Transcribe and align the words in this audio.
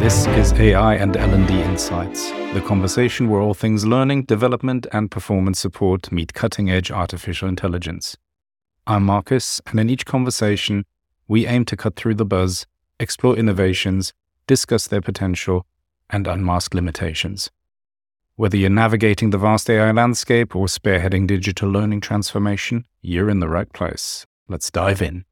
This 0.00 0.26
is 0.28 0.52
AI 0.54 0.94
and 0.94 1.16
L&D 1.16 1.60
Insights, 1.62 2.30
the 2.54 2.62
conversation 2.66 3.28
where 3.28 3.42
all 3.42 3.52
things 3.52 3.84
learning, 3.84 4.24
development, 4.24 4.86
and 4.92 5.10
performance 5.10 5.58
support 5.58 6.10
meet 6.10 6.32
cutting-edge 6.32 6.90
artificial 6.90 7.48
intelligence. 7.48 8.16
I'm 8.86 9.04
Markus, 9.04 9.60
and 9.66 9.78
in 9.78 9.90
each 9.90 10.06
conversation, 10.06 10.86
we 11.26 11.46
aim 11.46 11.66
to 11.66 11.76
cut 11.76 11.96
through 11.96 12.14
the 12.14 12.24
buzz, 12.24 12.66
explore 12.98 13.36
innovations, 13.36 14.14
discuss 14.46 14.86
their 14.86 15.02
potential, 15.02 15.66
and 16.08 16.26
unmask 16.26 16.72
limitations. 16.72 17.50
Whether 18.36 18.56
you're 18.56 18.70
navigating 18.70 19.28
the 19.28 19.36
vast 19.36 19.68
AI 19.68 19.92
landscape 19.92 20.56
or 20.56 20.66
spearheading 20.68 21.26
digital 21.26 21.68
learning 21.68 22.00
transformation, 22.00 22.86
you're 23.02 23.28
in 23.28 23.40
the 23.40 23.48
right 23.48 23.70
place. 23.74 24.24
Let's 24.48 24.70
dive 24.70 25.02
in. 25.02 25.26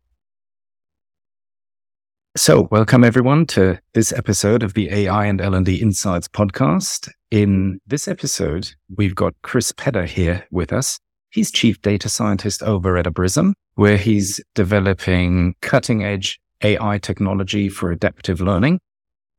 So, 2.36 2.68
welcome 2.70 3.02
everyone 3.02 3.46
to 3.46 3.78
this 3.94 4.12
episode 4.12 4.62
of 4.62 4.74
the 4.74 4.90
AI 4.92 5.24
and 5.24 5.40
L&D 5.40 5.76
Insights 5.76 6.28
podcast. 6.28 7.08
In 7.30 7.80
this 7.86 8.06
episode, 8.06 8.74
we've 8.94 9.14
got 9.14 9.32
Chris 9.40 9.72
Pedder 9.72 10.04
here 10.04 10.46
with 10.50 10.70
us. 10.70 11.00
He's 11.30 11.50
chief 11.50 11.80
data 11.80 12.10
scientist 12.10 12.62
over 12.62 12.98
at 12.98 13.06
OBRIZUM, 13.06 13.54
where 13.76 13.96
he's 13.96 14.38
developing 14.54 15.54
cutting 15.62 16.04
edge 16.04 16.38
AI 16.62 16.98
technology 16.98 17.70
for 17.70 17.90
adaptive 17.90 18.42
learning. 18.42 18.80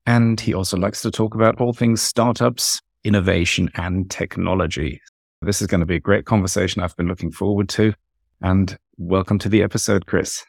And 0.07 0.39
he 0.39 0.55
also 0.55 0.75
likes 0.75 1.03
to 1.03 1.11
talk 1.11 1.35
about 1.35 1.61
all 1.61 1.73
things 1.73 2.01
startups, 2.01 2.81
innovation, 3.03 3.69
and 3.75 4.09
technology. 4.09 4.99
This 5.43 5.61
is 5.61 5.67
going 5.67 5.81
to 5.81 5.85
be 5.85 5.97
a 5.97 5.99
great 5.99 6.25
conversation 6.25 6.81
I've 6.81 6.97
been 6.97 7.07
looking 7.07 7.31
forward 7.31 7.69
to. 7.69 7.93
And 8.41 8.75
welcome 8.97 9.37
to 9.37 9.49
the 9.49 9.61
episode, 9.61 10.07
Chris. 10.07 10.43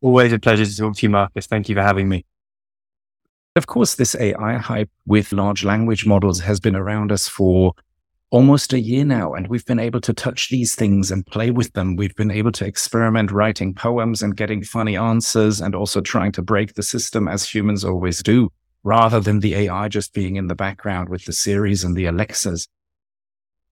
Always 0.00 0.32
a 0.32 0.38
pleasure 0.38 0.64
to 0.64 0.76
talk 0.76 0.96
to 0.96 1.02
you, 1.02 1.10
Markus. 1.10 1.46
Thank 1.46 1.68
you 1.68 1.74
for 1.74 1.82
having 1.82 2.08
me. 2.08 2.24
Of 3.56 3.66
course, 3.66 3.96
this 3.96 4.14
AI 4.14 4.56
hype 4.56 4.90
with 5.06 5.32
large 5.32 5.64
language 5.64 6.06
models 6.06 6.38
has 6.40 6.60
been 6.60 6.76
around 6.76 7.10
us 7.10 7.26
for 7.26 7.72
almost 8.30 8.72
a 8.72 8.78
year 8.78 9.04
now, 9.04 9.34
and 9.34 9.48
we've 9.48 9.64
been 9.64 9.80
able 9.80 10.00
to 10.02 10.12
touch 10.12 10.50
these 10.50 10.76
things 10.76 11.10
and 11.10 11.26
play 11.26 11.50
with 11.50 11.72
them. 11.72 11.96
We've 11.96 12.14
been 12.14 12.30
able 12.30 12.52
to 12.52 12.64
experiment 12.64 13.32
writing 13.32 13.74
poems 13.74 14.22
and 14.22 14.36
getting 14.36 14.62
funny 14.62 14.96
answers 14.96 15.60
and 15.60 15.74
also 15.74 16.00
trying 16.00 16.30
to 16.32 16.42
break 16.42 16.74
the 16.74 16.82
system 16.84 17.26
as 17.26 17.52
humans 17.52 17.84
always 17.84 18.22
do, 18.22 18.52
rather 18.84 19.18
than 19.18 19.40
the 19.40 19.54
AI 19.56 19.88
just 19.88 20.14
being 20.14 20.36
in 20.36 20.46
the 20.46 20.54
background 20.54 21.08
with 21.08 21.24
the 21.24 21.32
Siris 21.32 21.82
and 21.82 21.96
the 21.96 22.06
Alexas. 22.06 22.68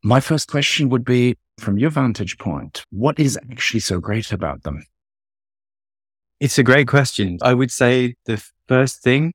My 0.03 0.19
first 0.19 0.49
question 0.49 0.89
would 0.89 1.05
be 1.05 1.37
from 1.59 1.79
your 1.79 1.91
vantage 1.91 2.39
point, 2.39 2.85
what 2.91 3.21
is 3.21 3.39
actually 3.51 3.81
so 3.81 4.01
great 4.01 4.33
about 4.33 4.65
them? 4.65 4.85
It's 6.39 6.59
a 6.59 6.63
great 6.63 6.87
question. 6.87 7.39
I 7.41 7.55
would 7.55 7.71
say 7.71 8.17
the 8.27 8.45
first 8.69 9.03
thing 9.03 9.33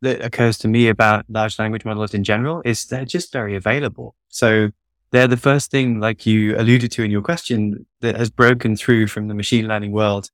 that 0.00 0.24
occurs 0.24 0.56
to 0.58 0.68
me 0.68 0.88
about 0.88 1.26
large 1.28 1.58
language 1.58 1.84
models 1.84 2.14
in 2.14 2.24
general 2.24 2.62
is 2.64 2.86
they're 2.86 3.04
just 3.04 3.32
very 3.32 3.54
available. 3.54 4.14
So 4.28 4.70
they're 5.10 5.28
the 5.28 5.36
first 5.36 5.70
thing, 5.70 6.00
like 6.00 6.24
you 6.24 6.56
alluded 6.56 6.90
to 6.92 7.02
in 7.02 7.10
your 7.10 7.20
question, 7.20 7.86
that 8.00 8.16
has 8.16 8.30
broken 8.30 8.76
through 8.76 9.08
from 9.08 9.28
the 9.28 9.34
machine 9.34 9.68
learning 9.68 9.92
world 9.92 10.30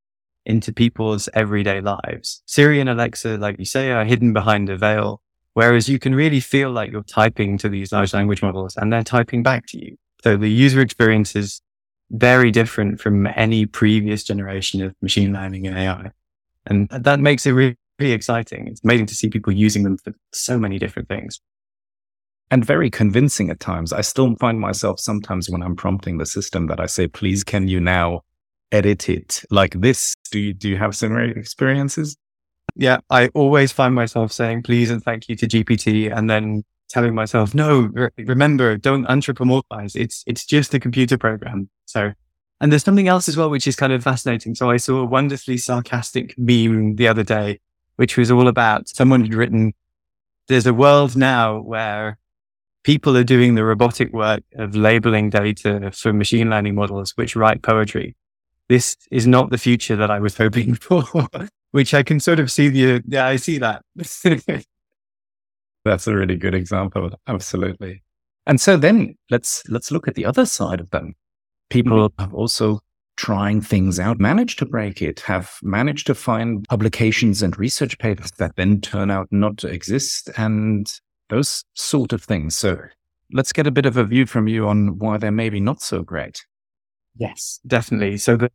into 0.47 0.72
people's 0.72 1.28
everyday 1.34 1.80
lives. 1.80 2.42
Siri 2.46 2.80
and 2.80 2.89
Alexa, 2.89 3.36
like 3.39 3.58
you 3.58 3.64
say, 3.64 3.91
are 3.91 4.05
hidden 4.05 4.33
behind 4.33 4.69
a 4.70 4.77
veil, 4.77 5.20
whereas 5.55 5.89
you 5.89 5.98
can 5.98 6.14
really 6.14 6.41
feel 6.41 6.70
like 6.70 6.92
you're 6.92 7.02
typing 7.02 7.58
to 7.58 7.69
these 7.69 7.91
large 7.91 8.14
language 8.14 8.42
models 8.42 8.77
and 8.77 8.92
they're 8.92 9.02
typing 9.02 9.42
back 9.42 9.67
to 9.69 9.84
you. 9.84 9.96
So 10.22 10.36
the 10.36 10.50
user 10.50 10.80
experience 10.80 11.34
is 11.34 11.61
very 12.12 12.50
different 12.50 13.00
from 13.00 13.27
any 13.34 13.66
previous 13.66 14.22
generation 14.22 14.82
of 14.82 14.94
machine 15.00 15.32
learning 15.32 15.66
and 15.66 15.77
AI. 15.77 16.10
And 16.66 16.88
that 16.91 17.18
makes 17.18 17.46
it 17.46 17.52
really, 17.52 17.77
really 17.98 18.12
exciting. 18.12 18.68
It's 18.68 18.84
amazing 18.84 19.06
to 19.06 19.14
see 19.14 19.28
people 19.28 19.52
using 19.52 19.82
them 19.82 19.96
for 19.96 20.12
so 20.33 20.58
many 20.58 20.78
different 20.78 21.08
things. 21.08 21.40
And 22.50 22.64
very 22.64 22.90
convincing 22.90 23.48
at 23.48 23.61
times. 23.61 23.95
I 23.95 24.02
still 24.02 24.36
find 24.36 24.61
myself 24.61 25.00
sometimes 25.00 25.48
when 25.48 25.62
I'm 25.62 25.74
prompting 25.74 26.18
the 26.18 26.27
system 26.27 26.67
that 26.67 26.80
I 26.80 26.86
say, 26.86 27.08
please, 27.08 27.42
can 27.42 27.67
you 27.67 27.80
now 27.80 28.20
edit 28.70 29.08
it 29.08 29.42
like 29.50 29.80
this? 29.80 30.14
Do 30.30 30.39
you, 30.39 30.52
do 30.52 30.68
you 30.68 30.77
have 30.77 30.94
similar 30.94 31.24
experiences? 31.24 32.17
Yeah, 32.77 32.98
I 33.08 33.29
always 33.29 33.73
find 33.73 33.94
myself 33.94 34.33
saying 34.33 34.64
please 34.64 34.90
and 34.90 35.02
thank 35.02 35.29
you 35.29 35.36
to 35.36 35.46
GPT 35.46 36.14
and 36.14 36.29
then 36.29 36.62
telling 36.90 37.14
myself, 37.14 37.55
no, 37.55 37.90
re- 37.92 38.11
remember, 38.18 38.77
don't 38.77 39.06
anthropomorphize. 39.06 39.96
It's, 39.96 40.23
it's 40.27 40.44
just 40.44 40.74
a 40.74 40.80
computer 40.80 41.17
program. 41.17 41.70
So, 41.92 42.13
and 42.61 42.73
there's 42.73 42.85
something 42.85 43.08
else 43.08 43.29
as 43.29 43.36
well, 43.36 43.51
which 43.51 43.67
is 43.67 43.77
kind 43.77 43.92
of 43.92 44.03
fascinating. 44.03 44.55
So 44.55 44.70
I 44.70 44.77
saw 44.79 44.98
a 44.98 45.05
wonderfully 45.05 45.58
sarcastic 45.58 46.35
meme 46.39 46.97
the 46.97 47.08
other 47.08 47.23
day, 47.23 47.61
which 47.97 48.17
was 48.17 48.30
all 48.30 48.48
about 48.48 48.89
someone 48.89 49.23
had 49.23 49.35
written, 49.35 49.75
there's 50.48 50.67
a 50.67 50.75
world 50.75 51.17
now 51.17 51.61
where 51.61 52.19
people 52.85 53.17
are 53.17 53.25
doing 53.25 53.55
the 53.55 53.64
robotic 53.64 54.13
work 54.13 54.42
of 54.57 54.75
labeling 54.75 55.30
data 55.30 55.91
for 55.92 56.13
machine 56.13 56.51
learning 56.51 56.75
models, 56.75 57.13
which 57.17 57.36
write 57.36 57.63
poetry. 57.63 58.17
This 58.69 58.97
is 59.11 59.27
not 59.27 59.51
the 59.51 59.59
future 59.59 59.97
that 59.97 60.11
I 60.11 60.19
was 60.19 60.36
hoping 60.36 60.74
for, 60.86 61.05
which 61.73 61.95
I 61.95 62.03
can 62.03 62.20
sort 62.20 62.41
of 62.41 62.51
see 62.51 62.69
the, 62.69 63.03
yeah, 63.07 63.27
I 63.27 63.36
see 63.36 63.59
that. 63.59 63.85
That's 65.85 66.07
a 66.07 66.14
really 66.14 66.36
good 66.36 66.55
example. 66.55 67.11
Absolutely. 67.27 68.03
And 68.47 68.61
so 68.61 68.77
then 68.77 69.17
let's 69.30 69.63
let's 69.69 69.91
look 69.91 70.09
at 70.09 70.14
the 70.14 70.24
other 70.24 70.47
side 70.47 70.80
of 70.80 70.91
them. 70.91 71.14
People 71.72 72.08
mm-hmm. 72.08 72.22
have 72.22 72.34
also 72.34 72.80
trying 73.16 73.60
things 73.60 73.98
out, 74.00 74.18
managed 74.18 74.58
to 74.58 74.66
break 74.66 75.02
it, 75.02 75.20
have 75.20 75.58
managed 75.62 76.06
to 76.06 76.14
find 76.14 76.66
publications 76.68 77.42
and 77.42 77.58
research 77.58 77.98
papers 77.98 78.30
that 78.33 78.56
then 78.56 78.80
turn 78.80 79.10
out 79.10 79.28
not 79.30 79.58
to 79.58 79.68
exist 79.68 80.30
and 80.36 80.90
those 81.28 81.64
sort 81.74 82.12
of 82.12 82.22
things. 82.22 82.56
So 82.56 82.78
let's 83.32 83.52
get 83.52 83.66
a 83.66 83.70
bit 83.70 83.86
of 83.86 83.96
a 83.96 84.05
view 84.05 84.27
from 84.27 84.48
you 84.48 84.66
on 84.66 84.98
why 84.98 85.18
they're 85.18 85.30
maybe 85.30 85.61
not 85.61 85.80
so 85.80 86.02
great. 86.02 86.44
Yes, 87.16 87.61
definitely. 87.66 88.16
So 88.18 88.36
the 88.36 88.50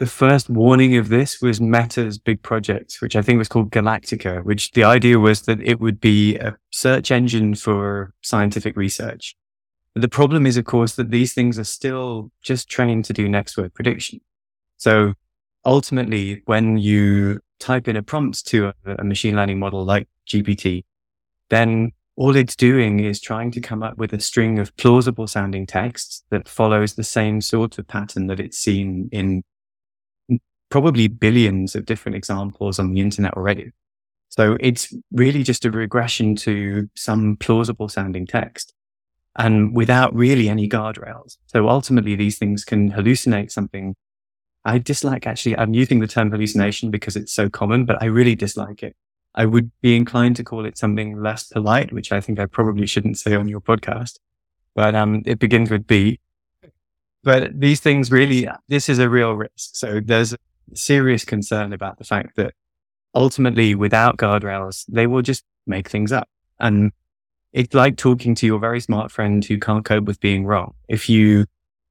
the 0.00 0.06
first 0.06 0.48
warning 0.48 0.96
of 0.96 1.10
this 1.10 1.42
was 1.42 1.60
Meta's 1.60 2.18
big 2.18 2.42
project, 2.42 2.96
which 3.00 3.14
I 3.14 3.20
think 3.20 3.36
was 3.36 3.48
called 3.48 3.70
Galactica, 3.70 4.42
which 4.42 4.70
the 4.70 4.82
idea 4.82 5.18
was 5.18 5.42
that 5.42 5.60
it 5.60 5.78
would 5.78 6.00
be 6.00 6.36
a 6.36 6.56
search 6.70 7.10
engine 7.10 7.54
for 7.54 8.14
scientific 8.22 8.78
research. 8.78 9.36
The 9.94 10.08
problem 10.08 10.46
is, 10.46 10.56
of 10.56 10.64
course, 10.64 10.94
that 10.96 11.10
these 11.10 11.34
things 11.34 11.58
are 11.58 11.64
still 11.64 12.30
just 12.42 12.68
trained 12.68 13.04
to 13.06 13.12
do 13.12 13.28
next 13.28 13.56
word 13.56 13.74
prediction. 13.74 14.20
So 14.76 15.14
ultimately, 15.64 16.42
when 16.46 16.78
you 16.78 17.40
type 17.58 17.88
in 17.88 17.96
a 17.96 18.02
prompt 18.02 18.46
to 18.46 18.68
a, 18.68 18.74
a 18.98 19.04
machine 19.04 19.36
learning 19.36 19.58
model 19.58 19.84
like 19.84 20.08
GPT, 20.28 20.84
then 21.48 21.92
all 22.16 22.36
it's 22.36 22.54
doing 22.54 23.00
is 23.00 23.20
trying 23.20 23.50
to 23.50 23.60
come 23.60 23.82
up 23.82 23.96
with 23.98 24.12
a 24.12 24.20
string 24.20 24.58
of 24.58 24.76
plausible 24.76 25.26
sounding 25.26 25.66
texts 25.66 26.22
that 26.30 26.48
follows 26.48 26.94
the 26.94 27.04
same 27.04 27.40
sort 27.40 27.78
of 27.78 27.88
pattern 27.88 28.28
that 28.28 28.38
it's 28.38 28.58
seen 28.58 29.08
in 29.10 29.42
probably 30.70 31.08
billions 31.08 31.74
of 31.74 31.84
different 31.84 32.14
examples 32.14 32.78
on 32.78 32.92
the 32.92 33.00
internet 33.00 33.34
already. 33.34 33.72
So 34.28 34.56
it's 34.60 34.94
really 35.10 35.42
just 35.42 35.64
a 35.64 35.70
regression 35.70 36.36
to 36.36 36.88
some 36.94 37.36
plausible 37.36 37.88
sounding 37.88 38.26
text 38.26 38.72
and 39.36 39.74
without 39.74 40.14
really 40.14 40.48
any 40.48 40.68
guardrails. 40.68 41.36
So 41.46 41.68
ultimately 41.68 42.14
these 42.14 42.38
things 42.38 42.64
can 42.64 42.92
hallucinate 42.92 43.50
something. 43.50 43.94
I 44.64 44.78
dislike 44.78 45.26
actually, 45.26 45.56
I'm 45.56 45.74
using 45.74 46.00
the 46.00 46.06
term 46.06 46.30
hallucination 46.30 46.90
because 46.90 47.16
it's 47.16 47.32
so 47.32 47.48
common, 47.48 47.84
but 47.84 48.02
I 48.02 48.06
really 48.06 48.34
dislike 48.34 48.82
it. 48.82 48.96
I 49.34 49.46
would 49.46 49.70
be 49.80 49.96
inclined 49.96 50.36
to 50.36 50.44
call 50.44 50.64
it 50.64 50.76
something 50.76 51.22
less 51.22 51.44
polite, 51.44 51.92
which 51.92 52.10
I 52.10 52.20
think 52.20 52.40
I 52.40 52.46
probably 52.46 52.86
shouldn't 52.86 53.18
say 53.18 53.34
on 53.36 53.48
your 53.48 53.60
podcast, 53.60 54.18
but 54.74 54.94
um, 54.94 55.22
it 55.24 55.38
begins 55.38 55.70
with 55.70 55.86
B. 55.86 56.18
But 57.22 57.60
these 57.60 57.80
things 57.80 58.10
really, 58.10 58.48
this 58.68 58.88
is 58.88 58.98
a 58.98 59.08
real 59.08 59.34
risk. 59.34 59.50
So 59.56 60.00
there's 60.04 60.34
serious 60.74 61.24
concern 61.24 61.72
about 61.72 61.98
the 61.98 62.04
fact 62.04 62.36
that 62.36 62.54
ultimately 63.14 63.74
without 63.74 64.16
guardrails, 64.16 64.84
they 64.88 65.06
will 65.06 65.22
just 65.22 65.44
make 65.66 65.88
things 65.88 66.12
up. 66.12 66.28
And 66.58 66.92
it's 67.52 67.74
like 67.74 67.96
talking 67.96 68.34
to 68.36 68.46
your 68.46 68.58
very 68.58 68.80
smart 68.80 69.10
friend 69.10 69.44
who 69.44 69.58
can't 69.58 69.84
cope 69.84 70.04
with 70.04 70.20
being 70.20 70.46
wrong. 70.46 70.74
If 70.88 71.08
you 71.08 71.46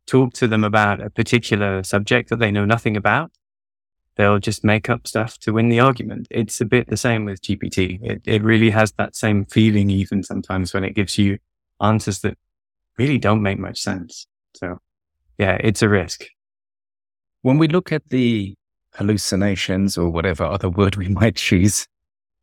talk 0.07 0.33
to 0.33 0.47
them 0.47 0.63
about 0.63 1.01
a 1.01 1.09
particular 1.09 1.83
subject 1.83 2.29
that 2.29 2.39
they 2.39 2.51
know 2.51 2.65
nothing 2.65 2.95
about, 2.95 3.31
they'll 4.15 4.39
just 4.39 4.63
make 4.63 4.89
up 4.89 5.07
stuff 5.07 5.37
to 5.39 5.53
win 5.53 5.69
the 5.69 5.79
argument. 5.79 6.27
It's 6.29 6.59
a 6.61 6.65
bit 6.65 6.87
the 6.87 6.97
same 6.97 7.25
with 7.25 7.41
GPT. 7.41 7.99
It, 8.01 8.21
it 8.25 8.43
really 8.43 8.69
has 8.69 8.91
that 8.93 9.15
same 9.15 9.45
feeling 9.45 9.89
even 9.89 10.23
sometimes 10.23 10.73
when 10.73 10.83
it 10.83 10.95
gives 10.95 11.17
you 11.17 11.37
answers 11.81 12.19
that 12.19 12.37
really 12.97 13.17
don't 13.17 13.41
make 13.41 13.59
much 13.59 13.79
sense. 13.79 14.27
So 14.55 14.79
yeah, 15.37 15.57
it's 15.61 15.81
a 15.81 15.89
risk. 15.89 16.25
When 17.41 17.57
we 17.57 17.67
look 17.67 17.91
at 17.91 18.09
the 18.09 18.55
hallucinations 18.95 19.97
or 19.97 20.09
whatever 20.09 20.43
other 20.43 20.69
word 20.69 20.95
we 20.95 21.07
might 21.19 21.35
choose, 21.35 21.87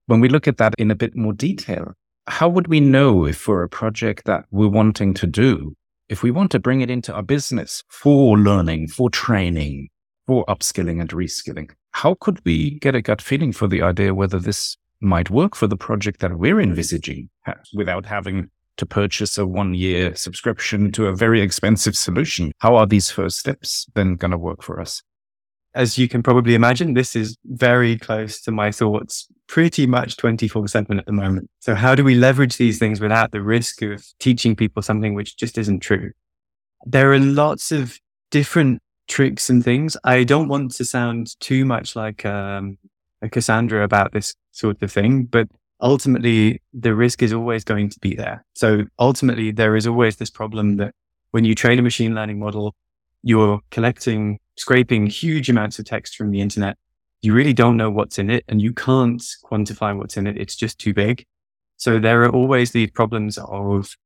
when 0.07 0.21
we 0.21 0.29
look 0.29 0.47
at 0.47 0.59
that 0.59 0.75
in 0.79 0.91
a 0.91 0.95
bit 0.95 1.17
more 1.17 1.33
detail, 1.33 1.95
how 2.27 2.49
would 2.49 2.69
we 2.69 2.81
know 2.81 3.25
if 3.25 3.37
for 3.37 3.63
a 3.63 3.69
project 3.69 4.25
that 4.27 4.45
we're 4.51 4.69
wanting 4.69 5.15
to 5.15 5.27
do, 5.27 5.75
if 6.09 6.23
we 6.23 6.31
want 6.31 6.51
to 6.53 6.59
bring 6.59 6.81
it 6.81 6.91
into 6.91 7.13
our 7.13 7.23
business 7.23 7.83
for 7.89 8.39
learning, 8.39 8.89
for 8.89 9.11
training, 9.11 9.89
for 10.27 10.45
upskilling 10.47 11.01
and 11.01 11.11
reskilling, 11.11 11.71
how 11.93 12.17
could 12.21 12.45
we 12.45 12.79
get 12.81 12.95
a 12.95 13.03
gut 13.03 13.23
feeling 13.23 13.53
for 13.53 13.69
the 13.69 13.83
idea 13.83 14.15
whether 14.15 14.39
this 14.39 14.77
might 15.01 15.31
work 15.31 15.55
for 15.55 15.67
the 15.67 15.77
project 15.77 16.21
that 16.21 16.39
we're 16.39 16.61
envisaging 16.61 17.29
without 17.75 18.07
having 18.07 18.51
to 18.77 18.87
purchase 18.87 19.39
a 19.39 19.47
one 19.47 19.75
year 19.75 20.15
subscription 20.15 20.93
to 20.93 21.07
a 21.07 21.15
very 21.15 21.41
expensive 21.41 21.97
solution. 21.97 22.53
How 22.59 22.77
are 22.77 22.87
these 22.87 23.11
first 23.11 23.39
steps 23.39 23.87
then 23.95 24.17
going 24.17 24.33
to 24.33 24.39
work 24.39 24.63
for 24.63 24.81
us? 24.81 25.03
As 25.77 25.99
you 25.99 26.09
can 26.09 26.23
probably 26.23 26.55
imagine, 26.55 26.95
this 26.95 27.15
is 27.15 27.37
very 27.45 27.99
close 27.99 28.41
to 28.41 28.51
my 28.51 28.73
thoughts 28.73 29.29
pretty 29.47 29.87
much 29.87 30.17
24 30.17 30.69
7 30.69 30.99
at 30.99 31.05
the 31.05 31.13
moment. 31.13 31.51
So 31.61 31.75
how 31.75 31.95
do 31.95 32.03
we 32.03 32.15
leverage 32.15 32.57
these 32.57 32.79
things 32.79 32.99
without 32.99 33.31
the 33.31 33.43
risk 33.43 33.83
of 33.83 34.05
teaching 34.19 34.57
people 34.57 34.83
something 34.83 35.13
which 35.13 35.37
just 35.37 35.59
isn't 35.59 35.81
true? 35.81 36.13
There 36.87 37.13
are 37.13 37.19
lots 37.19 37.73
of 37.73 38.01
different 38.31 38.81
tricks 39.07 39.51
and 39.51 39.63
things. 39.63 39.99
I 40.03 40.25
don't 40.25 40.49
want 40.49 40.73
to 40.73 40.85
sound 40.85 41.39
too 41.41 41.67
much 41.67 41.95
like 41.95 42.25
um, 42.25 42.79
a 43.21 43.29
Cassandra 43.29 43.85
about 43.85 44.13
this 44.13 44.35
sort 44.53 44.83
of 44.83 44.91
thing, 44.91 45.25
but 45.25 45.47
ultimately 45.81 46.63
the 46.73 46.95
risk 46.95 47.23
is 47.23 47.35
always 47.35 47.65
going 47.65 47.91
to 47.91 48.01
be 48.01 48.15
there. 48.15 48.47
So 48.55 48.85
ultimately 48.99 49.51
there 49.51 49.77
is 49.77 49.87
always 49.87 50.17
this 50.17 50.31
problem 50.31 50.79
that 50.79 50.95
when 51.33 51.45
you 51.45 51.55
train 51.55 51.79
a 51.79 51.83
machine 51.83 52.15
learning 52.15 52.39
model, 52.39 52.75
you're 53.27 53.59
collecting, 53.73 54.39
scraping 54.57 55.09
huge 55.09 55.51
amounts 55.51 55.81
of 55.81 55.85
text 55.85 56.15
from 56.15 56.31
the 56.31 56.41
internet. 56.41 56.79
You 57.23 57.35
really 57.35 57.53
don't 57.53 57.77
know 57.77 57.91
what's 57.91 58.21
in 58.21 58.31
it 58.31 58.45
and 58.47 58.63
you 58.63 58.73
can't 58.73 59.21
quantify 59.51 59.99
what's 59.99 60.17
in 60.17 60.29
it. 60.29 60.39
It's 60.39 60.55
just 60.55 60.79
too 60.79 60.95
big. 60.95 61.27
So 61.77 61.99
there 61.99 62.23
are 62.23 62.31
always 62.31 62.71
these 62.71 62.93
problems 62.93 63.37
of 63.37 63.97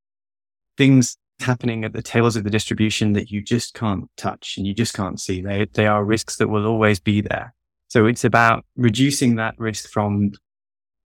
things 0.78 1.18
happening 1.38 1.84
at 1.84 1.92
the 1.92 2.00
tails 2.00 2.34
of 2.34 2.44
the 2.44 2.50
distribution 2.50 3.12
that 3.12 3.30
you 3.30 3.42
just 3.42 3.74
can't 3.74 4.08
touch 4.16 4.54
and 4.56 4.66
you 4.66 4.72
just 4.72 4.94
can't 4.94 5.20
see. 5.20 5.42
They, 5.42 5.66
they 5.70 5.86
are 5.86 6.02
risks 6.02 6.36
that 6.36 6.48
will 6.48 6.66
always 6.66 6.98
be 6.98 7.20
there. 7.20 7.52
So 7.88 8.06
it's 8.06 8.24
about 8.24 8.64
reducing 8.74 9.36
that 9.36 9.54
risk 9.58 9.90
from 9.90 10.32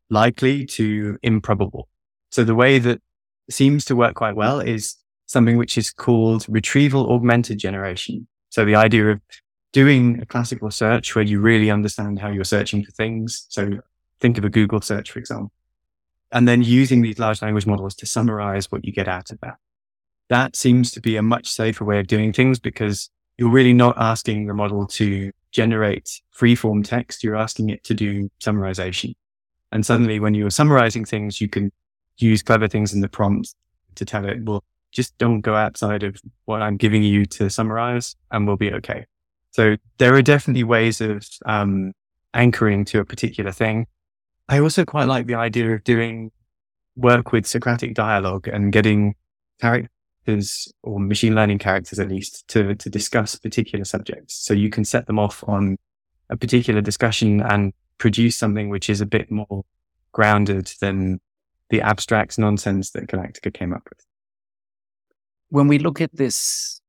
likely 0.10 0.66
to 0.68 1.18
improbable. 1.22 1.90
So 2.30 2.46
the 2.46 2.56
way 2.56 2.80
that 2.80 3.02
seems 3.50 3.84
to 3.86 3.96
work 3.98 4.16
quite 4.16 4.38
well 4.38 4.62
is 4.62 4.96
something 5.25 5.57
which 5.57 5.77
is 5.77 5.92
called 5.92 6.45
retrieval 6.48 7.12
augmented 7.12 7.57
generation. 7.57 8.27
So 8.50 8.63
the 8.66 8.75
idea 8.75 9.12
of 9.12 9.22
doing 9.72 10.22
a 10.22 10.25
classical 10.25 10.72
search 10.72 11.16
where 11.16 11.24
you 11.25 11.39
really 11.42 11.69
understand 11.69 12.19
how 12.19 12.30
you're 12.30 12.44
searching 12.44 12.83
for 12.83 12.92
things. 12.92 13.45
So 13.50 13.80
think 14.22 14.38
of 14.38 14.45
a 14.45 14.50
Google 14.50 14.81
search, 14.81 15.12
for 15.12 15.19
example, 15.19 15.51
and 16.31 16.48
then 16.48 16.62
using 16.62 17.01
these 17.01 17.19
large 17.19 17.42
language 17.42 17.66
models 17.66 17.95
to 17.95 18.06
summarize 18.06 18.72
what 18.72 18.86
you 18.86 18.94
get 18.94 19.07
out 19.07 19.31
of 19.31 19.39
that. 19.42 19.56
That 20.30 20.56
seems 20.56 20.92
to 20.92 21.01
be 21.01 21.18
a 21.18 21.22
much 21.22 21.48
safer 21.48 21.83
way 21.83 22.00
of 22.00 22.07
doing 22.07 22.31
things 22.31 22.60
because 22.60 23.10
you're 23.38 23.51
really 23.51 23.74
not 23.74 23.98
asking 23.98 24.48
the 24.48 24.54
model 24.54 24.88
to 24.88 25.31
generate 25.51 26.21
free-form 26.31 26.83
text. 26.83 27.24
You're 27.24 27.36
asking 27.36 27.69
it 27.69 27.83
to 27.83 27.94
do 27.94 28.30
summarization. 28.39 29.13
And 29.71 29.86
suddenly 29.86 30.19
when 30.19 30.33
you're 30.33 30.50
summarizing 30.50 31.04
things, 31.04 31.42
you 31.42 31.50
can 31.50 31.71
use 32.18 32.42
clever 32.42 32.68
things 32.68 32.94
in 32.94 33.01
the 33.01 33.10
prompt 33.10 33.54
to 33.95 34.06
tell 34.06 34.25
it, 34.25 34.44
well, 34.44 34.63
just 34.95 35.18
don't 35.18 35.42
go 35.42 35.56
outside 35.56 36.03
of 36.03 36.19
what 36.45 36.62
I'm 36.62 36.77
giving 36.77 37.03
you 37.03 37.25
to 37.25 37.50
summarize 37.50 38.15
and 38.31 38.47
we'll 38.47 38.56
be 38.56 38.71
okay. 38.74 39.06
So 39.51 39.75
there 39.97 40.15
are 40.15 40.21
definitely 40.21 40.63
ways 40.63 41.01
of 41.01 41.27
um, 41.45 41.92
anchoring 42.33 42.86
to 42.86 43.00
a 43.00 43.06
particular 43.06 43.51
thing. 43.51 43.88
I 44.47 44.59
also 44.59 44.86
quite 44.86 45.07
like 45.07 45.27
the 45.27 45.36
idea 45.36 45.74
of 45.74 45.83
doing 45.83 46.31
work 46.95 47.31
with 47.31 47.45
Socratic 47.45 47.94
dialogue 47.94 48.47
and 48.47 48.71
getting 48.71 49.15
characters 49.59 50.71
or 50.81 51.00
machine 51.00 51.36
learning 51.36 51.59
characters 51.59 52.00
at 52.00 52.09
least 52.09 52.47
to, 52.50 52.75
to 52.75 52.89
discuss 52.89 53.36
particular 53.36 53.86
subjects. 53.86 54.36
So 54.36 54.53
you 54.53 54.69
can 54.69 54.86
set 54.86 55.07
them 55.07 55.19
off 55.19 55.44
on 55.47 55.77
a 56.30 56.38
particular 56.38 56.81
discussion 56.81 57.42
and 57.42 57.74
produce 57.97 58.38
something 58.38 58.69
which 58.69 58.89
is 58.89 59.01
a 59.01 59.06
bit 59.06 59.30
more 59.30 59.63
grounded 60.12 60.71
than 60.80 61.19
the 61.69 61.81
abstract 61.81 62.38
nonsense 62.38 62.92
that 62.92 63.07
Galactica 63.07 63.53
came 63.53 63.74
up 63.74 63.83
with. 63.89 64.06
When 65.50 65.68
we 65.68 65.80
look 65.80 66.01
at 66.01 66.15
this 66.15 66.81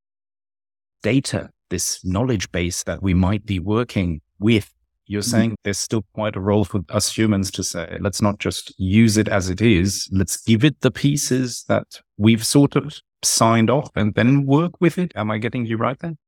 data, 1.02 1.50
this 1.70 2.04
knowledge 2.04 2.50
base 2.52 2.82
that 2.84 3.02
we 3.02 3.14
might 3.14 3.44
be 3.44 3.58
working 3.58 4.20
with, 4.38 4.72
you're 5.06 5.22
mm-hmm. 5.22 5.30
saying 5.30 5.56
there's 5.62 5.78
still 5.78 6.04
quite 6.14 6.36
a 6.36 6.40
role 6.40 6.64
for 6.64 6.80
us 6.90 7.16
humans 7.16 7.50
to 7.52 7.62
say, 7.62 7.98
let's 8.00 8.22
not 8.22 8.38
just 8.38 8.74
use 8.78 9.16
it 9.16 9.28
as 9.28 9.50
it 9.50 9.60
is. 9.60 10.08
Let's 10.12 10.36
give 10.38 10.64
it 10.64 10.80
the 10.80 10.90
pieces 10.90 11.64
that 11.68 12.00
we've 12.16 12.44
sort 12.44 12.76
of 12.76 13.00
signed 13.22 13.70
off 13.70 13.90
and 13.94 14.14
then 14.14 14.46
work 14.46 14.72
with 14.80 14.98
it. 14.98 15.12
Am 15.14 15.30
I 15.30 15.38
getting 15.38 15.66
you 15.66 15.76
right 15.76 15.98
then? 15.98 16.18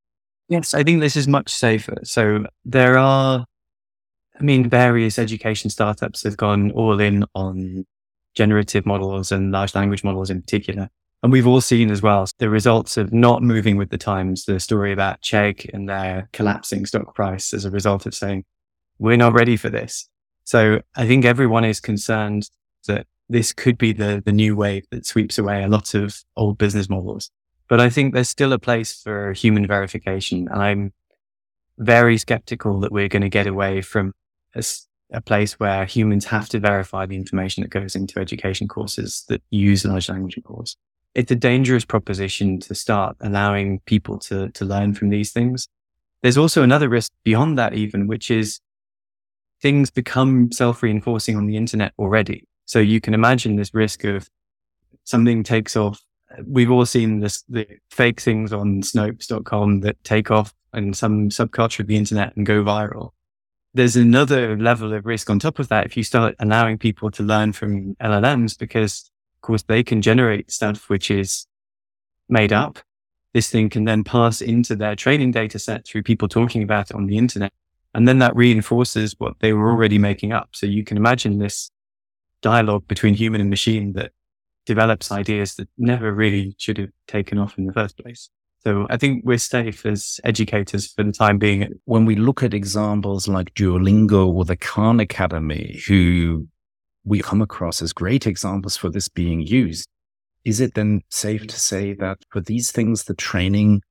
Yes, 0.48 0.74
I 0.74 0.82
think 0.82 1.00
this 1.00 1.16
is 1.16 1.28
much 1.28 1.50
safer. 1.50 1.98
So 2.04 2.44
there 2.64 2.96
are 2.96 3.44
I 4.38 4.42
mean, 4.42 4.68
various 4.68 5.18
education 5.18 5.68
startups 5.70 6.22
have 6.22 6.36
gone 6.36 6.70
all 6.72 7.00
in 7.00 7.24
on 7.34 7.86
generative 8.34 8.86
models 8.86 9.32
and 9.32 9.50
large 9.50 9.74
language 9.74 10.04
models 10.04 10.30
in 10.30 10.40
particular. 10.40 10.88
And 11.22 11.32
we've 11.32 11.46
all 11.46 11.60
seen 11.60 11.90
as 11.90 12.00
well 12.00 12.26
the 12.38 12.48
results 12.48 12.96
of 12.96 13.12
not 13.12 13.42
moving 13.42 13.76
with 13.76 13.90
the 13.90 13.98
times, 13.98 14.44
the 14.44 14.60
story 14.60 14.92
about 14.92 15.20
Chegg 15.20 15.68
and 15.74 15.88
their 15.88 16.28
collapsing 16.32 16.86
stock 16.86 17.14
price 17.14 17.52
as 17.52 17.64
a 17.64 17.70
result 17.70 18.06
of 18.06 18.14
saying, 18.14 18.44
we're 18.98 19.16
not 19.16 19.32
ready 19.32 19.56
for 19.56 19.68
this. 19.68 20.08
So 20.44 20.80
I 20.96 21.06
think 21.06 21.24
everyone 21.24 21.64
is 21.64 21.80
concerned 21.80 22.48
that 22.86 23.06
this 23.28 23.52
could 23.52 23.78
be 23.78 23.92
the, 23.92 24.22
the 24.24 24.32
new 24.32 24.56
wave 24.56 24.86
that 24.90 25.06
sweeps 25.06 25.38
away 25.38 25.62
a 25.62 25.68
lot 25.68 25.94
of 25.94 26.24
old 26.36 26.56
business 26.56 26.88
models. 26.88 27.30
But 27.68 27.80
I 27.80 27.90
think 27.90 28.14
there's 28.14 28.30
still 28.30 28.52
a 28.52 28.58
place 28.58 29.02
for 29.02 29.32
human 29.32 29.66
verification. 29.66 30.48
And 30.50 30.62
I'm 30.62 30.92
very 31.78 32.16
skeptical 32.16 32.80
that 32.80 32.92
we're 32.92 33.08
going 33.08 33.22
to 33.22 33.28
get 33.28 33.46
away 33.46 33.82
from 33.82 34.14
a, 34.54 34.64
a 35.12 35.20
place 35.20 35.60
where 35.60 35.84
humans 35.84 36.26
have 36.26 36.48
to 36.50 36.60
verify 36.60 37.06
the 37.06 37.16
information 37.16 37.62
that 37.62 37.70
goes 37.70 37.94
into 37.94 38.18
education 38.18 38.68
courses 38.68 39.24
that 39.28 39.42
use 39.50 39.84
large 39.84 40.08
language 40.08 40.38
models. 40.48 40.76
It's 41.14 41.30
a 41.32 41.36
dangerous 41.36 41.84
proposition 41.84 42.60
to 42.60 42.74
start 42.74 43.16
allowing 43.20 43.80
people 43.80 44.18
to, 44.20 44.50
to 44.50 44.64
learn 44.64 44.94
from 44.94 45.08
these 45.08 45.32
things. 45.32 45.68
There's 46.22 46.38
also 46.38 46.62
another 46.62 46.88
risk 46.88 47.12
beyond 47.24 47.58
that 47.58 47.74
even, 47.74 48.06
which 48.06 48.30
is 48.30 48.60
things 49.60 49.90
become 49.90 50.52
self-reinforcing 50.52 51.36
on 51.36 51.46
the 51.46 51.56
internet 51.56 51.92
already. 51.98 52.46
So 52.66 52.78
you 52.78 53.00
can 53.00 53.14
imagine 53.14 53.56
this 53.56 53.74
risk 53.74 54.04
of 54.04 54.28
something 55.04 55.42
takes 55.42 55.76
off. 55.76 56.00
We've 56.46 56.70
all 56.70 56.86
seen 56.86 57.20
this, 57.20 57.42
the 57.48 57.66
fake 57.90 58.20
things 58.20 58.52
on 58.52 58.82
Snopes.com 58.82 59.80
that 59.80 60.02
take 60.04 60.30
off 60.30 60.54
in 60.74 60.92
some 60.92 61.30
subculture 61.30 61.80
of 61.80 61.86
the 61.86 61.96
internet 61.96 62.36
and 62.36 62.44
go 62.44 62.62
viral 62.62 63.12
there's 63.74 63.96
another 63.96 64.56
level 64.56 64.92
of 64.92 65.06
risk 65.06 65.30
on 65.30 65.38
top 65.38 65.58
of 65.58 65.68
that 65.68 65.86
if 65.86 65.96
you 65.96 66.02
start 66.02 66.34
allowing 66.40 66.78
people 66.78 67.10
to 67.12 67.22
learn 67.22 67.52
from 67.52 67.94
LLMs, 67.96 68.58
because 68.58 69.10
of 69.38 69.46
course 69.46 69.62
they 69.62 69.84
can 69.84 70.02
generate 70.02 70.50
stuff 70.50 70.90
which 70.90 71.10
is 71.10 71.46
made 72.28 72.52
up. 72.52 72.80
This 73.34 73.50
thing 73.50 73.70
can 73.70 73.84
then 73.84 74.02
pass 74.02 74.40
into 74.40 74.74
their 74.74 74.96
training 74.96 75.30
data 75.30 75.58
set 75.58 75.86
through 75.86 76.02
people 76.02 76.28
talking 76.28 76.62
about 76.62 76.90
it 76.90 76.96
on 76.96 77.06
the 77.06 77.16
internet. 77.18 77.52
And 77.94 78.08
then 78.08 78.18
that 78.18 78.34
reinforces 78.34 79.14
what 79.18 79.34
they 79.40 79.52
were 79.52 79.70
already 79.70 79.98
making 79.98 80.32
up. 80.32 80.50
So 80.52 80.66
you 80.66 80.82
can 80.82 80.96
imagine 80.96 81.38
this 81.38 81.70
dialogue 82.42 82.88
between 82.88 83.14
human 83.14 83.40
and 83.40 83.48
machine 83.50 83.92
that 83.92 84.12
develops 84.66 85.12
ideas 85.12 85.54
that 85.54 85.68
never 85.78 86.12
really 86.12 86.54
should 86.58 86.78
have 86.78 86.90
taken 87.06 87.38
off 87.38 87.58
in 87.58 87.66
the 87.66 87.72
first 87.72 87.96
place. 87.96 88.30
So 88.64 88.86
I 88.90 88.96
think 88.96 89.24
we're 89.24 89.38
safe 89.38 89.86
as 89.86 90.20
educators 90.24 90.92
for 90.92 91.04
the 91.04 91.12
time 91.12 91.38
being. 91.38 91.80
When 91.84 92.04
we 92.04 92.16
look 92.16 92.42
at 92.42 92.54
examples 92.54 93.28
like 93.28 93.54
Duolingo 93.54 94.26
or 94.26 94.44
the 94.44 94.56
Khan 94.56 95.00
Academy, 95.00 95.80
who 95.86 96.48
we 97.08 97.20
come 97.20 97.42
across 97.42 97.82
as 97.82 97.92
great 97.92 98.26
examples 98.26 98.76
for 98.76 98.90
this 98.90 99.08
being 99.08 99.40
used, 99.40 99.88
is 100.44 100.60
it 100.60 100.74
then 100.74 101.02
safe 101.10 101.46
to 101.46 101.58
say 101.58 101.92
that 101.94 102.18
for 102.30 102.40
these 102.40 102.70
things, 102.70 103.04
the 103.04 103.14
training 103.14 103.82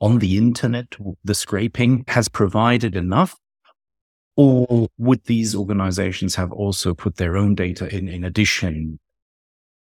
on 0.00 0.18
the 0.18 0.36
internet, 0.36 0.86
the 1.24 1.34
scraping 1.34 2.04
has 2.08 2.28
provided 2.28 2.94
enough? 2.94 3.36
Or 4.36 4.88
would 4.98 5.24
these 5.24 5.56
organizations 5.56 6.36
have 6.36 6.52
also 6.52 6.94
put 6.94 7.16
their 7.16 7.36
own 7.36 7.56
data 7.56 7.92
in 7.92 8.08
in 8.08 8.22
addition 8.22 9.00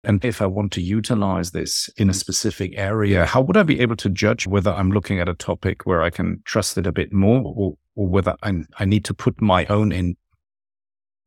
and 0.07 0.25
if 0.25 0.41
I 0.41 0.47
want 0.47 0.71
to 0.73 0.81
utilize 0.81 1.51
this 1.51 1.91
in 1.97 2.09
a 2.09 2.15
specific 2.15 2.75
area, 2.77 3.27
how 3.27 3.41
would 3.41 3.57
I 3.57 3.65
be 3.65 3.81
able 3.81 3.97
to 3.97 4.09
judge 4.09 4.47
whether 4.47 4.71
I'm 4.71 4.93
looking 4.93 5.19
at 5.19 5.29
a 5.29 5.35
topic 5.35 5.85
where 5.85 6.01
I 6.01 6.11
can 6.11 6.43
trust 6.45 6.79
it 6.79 6.87
a 6.87 6.93
bit 6.93 7.13
more 7.13 7.43
or, 7.45 7.77
or 7.97 8.07
whether 8.07 8.37
i 8.45 8.63
I 8.79 8.85
need 8.85 9.05
to 9.07 9.15
put 9.15 9.43
my 9.43 9.67
own 9.67 9.91
in? 9.91 10.17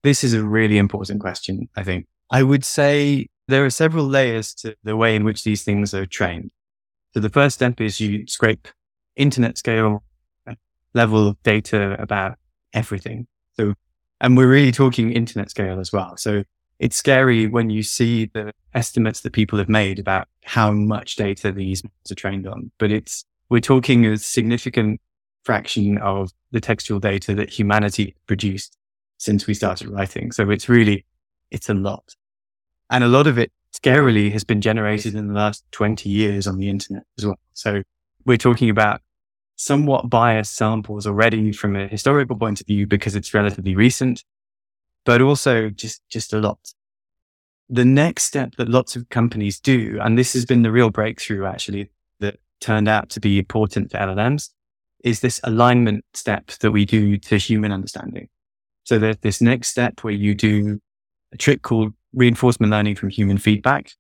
This 0.04 0.24
is 0.24 0.34
a 0.34 0.44
really 0.44 0.78
important 0.78 1.20
question, 1.20 1.68
I 1.76 1.84
think. 1.84 2.08
I 2.32 2.44
would 2.44 2.64
say 2.64 3.28
there 3.48 3.66
are 3.66 3.70
several 3.70 4.06
layers 4.06 4.54
to 4.56 4.76
the 4.84 4.96
way 4.96 5.16
in 5.16 5.24
which 5.24 5.44
these 5.44 5.64
things 5.64 5.94
are 5.94 6.06
trained. 6.06 6.52
So 7.14 7.20
the 7.20 7.30
first 7.30 7.56
step 7.56 7.82
is 7.82 8.00
you 8.00 8.26
scrape 8.28 8.68
internet 9.16 9.58
scale 9.58 10.04
uh, 10.48 10.54
level 10.94 11.36
data 11.44 12.02
about 12.02 12.38
everything. 12.74 13.28
So, 13.58 13.74
and 14.22 14.38
we're 14.38 14.50
really 14.50 14.72
talking 14.72 15.12
internet 15.12 15.50
scale 15.50 15.80
as 15.80 15.92
well. 15.92 16.16
So 16.16 16.44
it's 16.78 16.96
scary 16.96 17.48
when 17.48 17.70
you 17.70 17.84
see 17.84 18.26
the 18.26 18.54
estimates 18.74 19.22
that 19.22 19.34
people 19.34 19.60
have 19.60 19.68
made 19.68 20.00
about 20.00 20.28
how 20.46 20.72
much 20.72 21.18
data 21.18 21.52
these 21.52 21.84
models 21.84 22.12
are 22.12 22.16
trained 22.16 22.48
on. 22.48 22.72
But 22.78 22.92
it's, 22.92 23.26
we're 23.50 23.60
talking 23.60 24.06
a 24.06 24.18
significant 24.18 25.02
fraction 25.44 25.98
of 25.98 26.32
the 26.52 26.62
textual 26.62 27.00
data 27.00 27.34
that 27.36 27.50
humanity 27.50 28.16
produced 28.28 28.78
since 29.20 29.46
we 29.46 29.54
started 29.54 29.90
writing. 29.90 30.32
So 30.32 30.50
it's 30.50 30.68
really 30.68 31.06
it's 31.52 31.70
a 31.70 31.74
lot. 31.76 32.16
And 32.90 33.04
a 33.04 33.08
lot 33.08 33.28
of 33.28 33.38
it 33.38 33.52
scarily 33.76 34.32
has 34.32 34.44
been 34.44 34.62
generated 34.62 35.14
in 35.14 35.28
the 35.28 35.34
last 35.34 35.64
20 35.72 36.10
years 36.10 36.48
on 36.48 36.58
the 36.58 36.70
internet 36.70 37.04
as 37.18 37.26
well. 37.26 37.40
So 37.54 37.84
we're 38.26 38.38
talking 38.38 38.70
about 38.70 39.02
somewhat 39.56 40.10
biased 40.10 40.56
samples 40.56 41.06
already 41.06 41.52
from 41.52 41.76
a 41.76 41.88
historical 41.88 42.36
point 42.36 42.62
of 42.62 42.68
view 42.68 42.88
because 42.88 43.16
it's 43.16 43.34
relatively 43.34 43.76
recent, 43.76 44.24
but 45.06 45.22
also 45.22 45.70
just, 45.70 46.02
just 46.10 46.34
a 46.34 46.40
lot. 46.40 46.74
The 47.70 47.86
next 47.86 48.24
step 48.24 48.56
that 48.56 48.70
lots 48.70 48.96
of 48.96 49.10
companies 49.10 49.60
do, 49.60 50.00
and 50.02 50.18
this 50.18 50.34
has 50.34 50.46
been 50.46 50.64
the 50.64 50.72
real 50.72 50.90
breakthrough 50.90 51.46
actually 51.46 51.92
that 52.20 52.40
turned 52.60 52.88
out 52.88 53.10
to 53.12 53.20
be 53.20 53.38
important 53.38 53.92
for 53.92 53.98
LLMs, 53.98 54.50
is 55.04 55.20
this 55.20 55.40
alignment 55.44 56.06
step 56.14 56.48
that 56.48 56.72
we 56.72 56.86
do 56.86 57.18
to 57.18 57.38
human 57.38 57.72
understanding. 57.72 58.30
So 58.90 58.98
there's 58.98 59.20
this 59.20 59.40
next 59.40 59.68
step 59.68 60.04
where 60.04 60.16
you 60.16 60.34
do 60.34 60.80
a 61.32 61.38
trick 61.38 61.62
called 61.62 61.94
reinforcement 62.12 62.72
learning 62.72 62.96
from 62.96 63.10
human 63.10 63.38
feedback, 63.38 63.92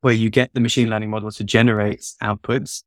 where 0.00 0.12
you 0.12 0.28
get 0.28 0.52
the 0.54 0.60
machine 0.60 0.90
learning 0.90 1.10
model 1.10 1.30
to 1.30 1.44
generate 1.44 2.00
outputs 2.20 2.82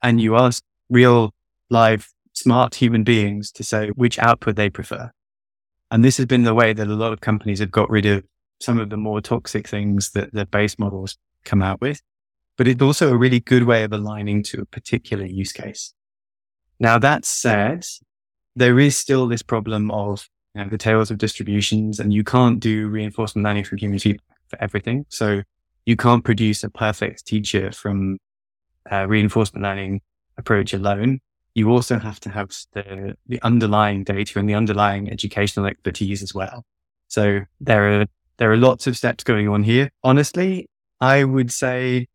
and 0.00 0.20
you 0.20 0.36
ask 0.36 0.62
real 0.88 1.34
live 1.70 2.14
smart 2.34 2.76
human 2.76 3.02
beings 3.02 3.50
to 3.50 3.64
say 3.64 3.88
which 3.96 4.16
output 4.20 4.54
they 4.54 4.70
prefer. 4.70 5.10
And 5.90 6.04
this 6.04 6.18
has 6.18 6.26
been 6.26 6.44
the 6.44 6.54
way 6.54 6.72
that 6.72 6.86
a 6.86 6.94
lot 6.94 7.12
of 7.12 7.20
companies 7.20 7.58
have 7.58 7.72
got 7.72 7.90
rid 7.90 8.06
of 8.06 8.22
some 8.60 8.78
of 8.78 8.88
the 8.88 8.96
more 8.96 9.20
toxic 9.20 9.66
things 9.66 10.12
that 10.12 10.34
the 10.34 10.46
base 10.46 10.78
models 10.78 11.18
come 11.44 11.62
out 11.62 11.80
with. 11.80 12.00
But 12.56 12.68
it's 12.68 12.80
also 12.80 13.12
a 13.12 13.16
really 13.16 13.40
good 13.40 13.64
way 13.64 13.82
of 13.82 13.92
aligning 13.92 14.44
to 14.44 14.60
a 14.60 14.66
particular 14.66 15.26
use 15.26 15.50
case. 15.50 15.94
Now, 16.78 16.96
that 17.00 17.24
said, 17.24 17.84
there 18.54 18.78
is 18.78 18.96
still 18.96 19.26
this 19.26 19.42
problem 19.42 19.90
of 19.90 20.28
you 20.56 20.64
know, 20.64 20.70
the 20.70 20.78
tails 20.78 21.10
of 21.10 21.18
distributions 21.18 22.00
and 22.00 22.14
you 22.14 22.24
can't 22.24 22.60
do 22.60 22.88
reinforcement 22.88 23.44
learning 23.44 23.64
from 23.64 23.76
human 23.76 23.98
feedback 23.98 24.38
for 24.48 24.62
everything. 24.62 25.04
So 25.10 25.42
you 25.84 25.96
can't 25.96 26.24
produce 26.24 26.64
a 26.64 26.70
perfect 26.70 27.26
teacher 27.26 27.72
from 27.72 28.18
uh, 28.90 29.06
reinforcement 29.06 29.62
learning 29.62 30.00
approach 30.38 30.72
alone. 30.72 31.20
You 31.54 31.70
also 31.70 31.98
have 31.98 32.20
to 32.20 32.30
have 32.30 32.50
the, 32.72 33.16
the 33.26 33.38
underlying 33.42 34.02
data 34.02 34.38
and 34.38 34.48
the 34.48 34.54
underlying 34.54 35.10
educational 35.10 35.66
expertise 35.66 36.22
as 36.22 36.34
well. 36.34 36.64
So 37.08 37.40
there 37.60 38.00
are, 38.00 38.06
there 38.38 38.50
are 38.50 38.56
lots 38.56 38.86
of 38.86 38.96
steps 38.96 39.24
going 39.24 39.48
on 39.48 39.62
here. 39.62 39.90
Honestly, 40.02 40.68
I 41.02 41.24
would 41.24 41.52
say 41.52 42.06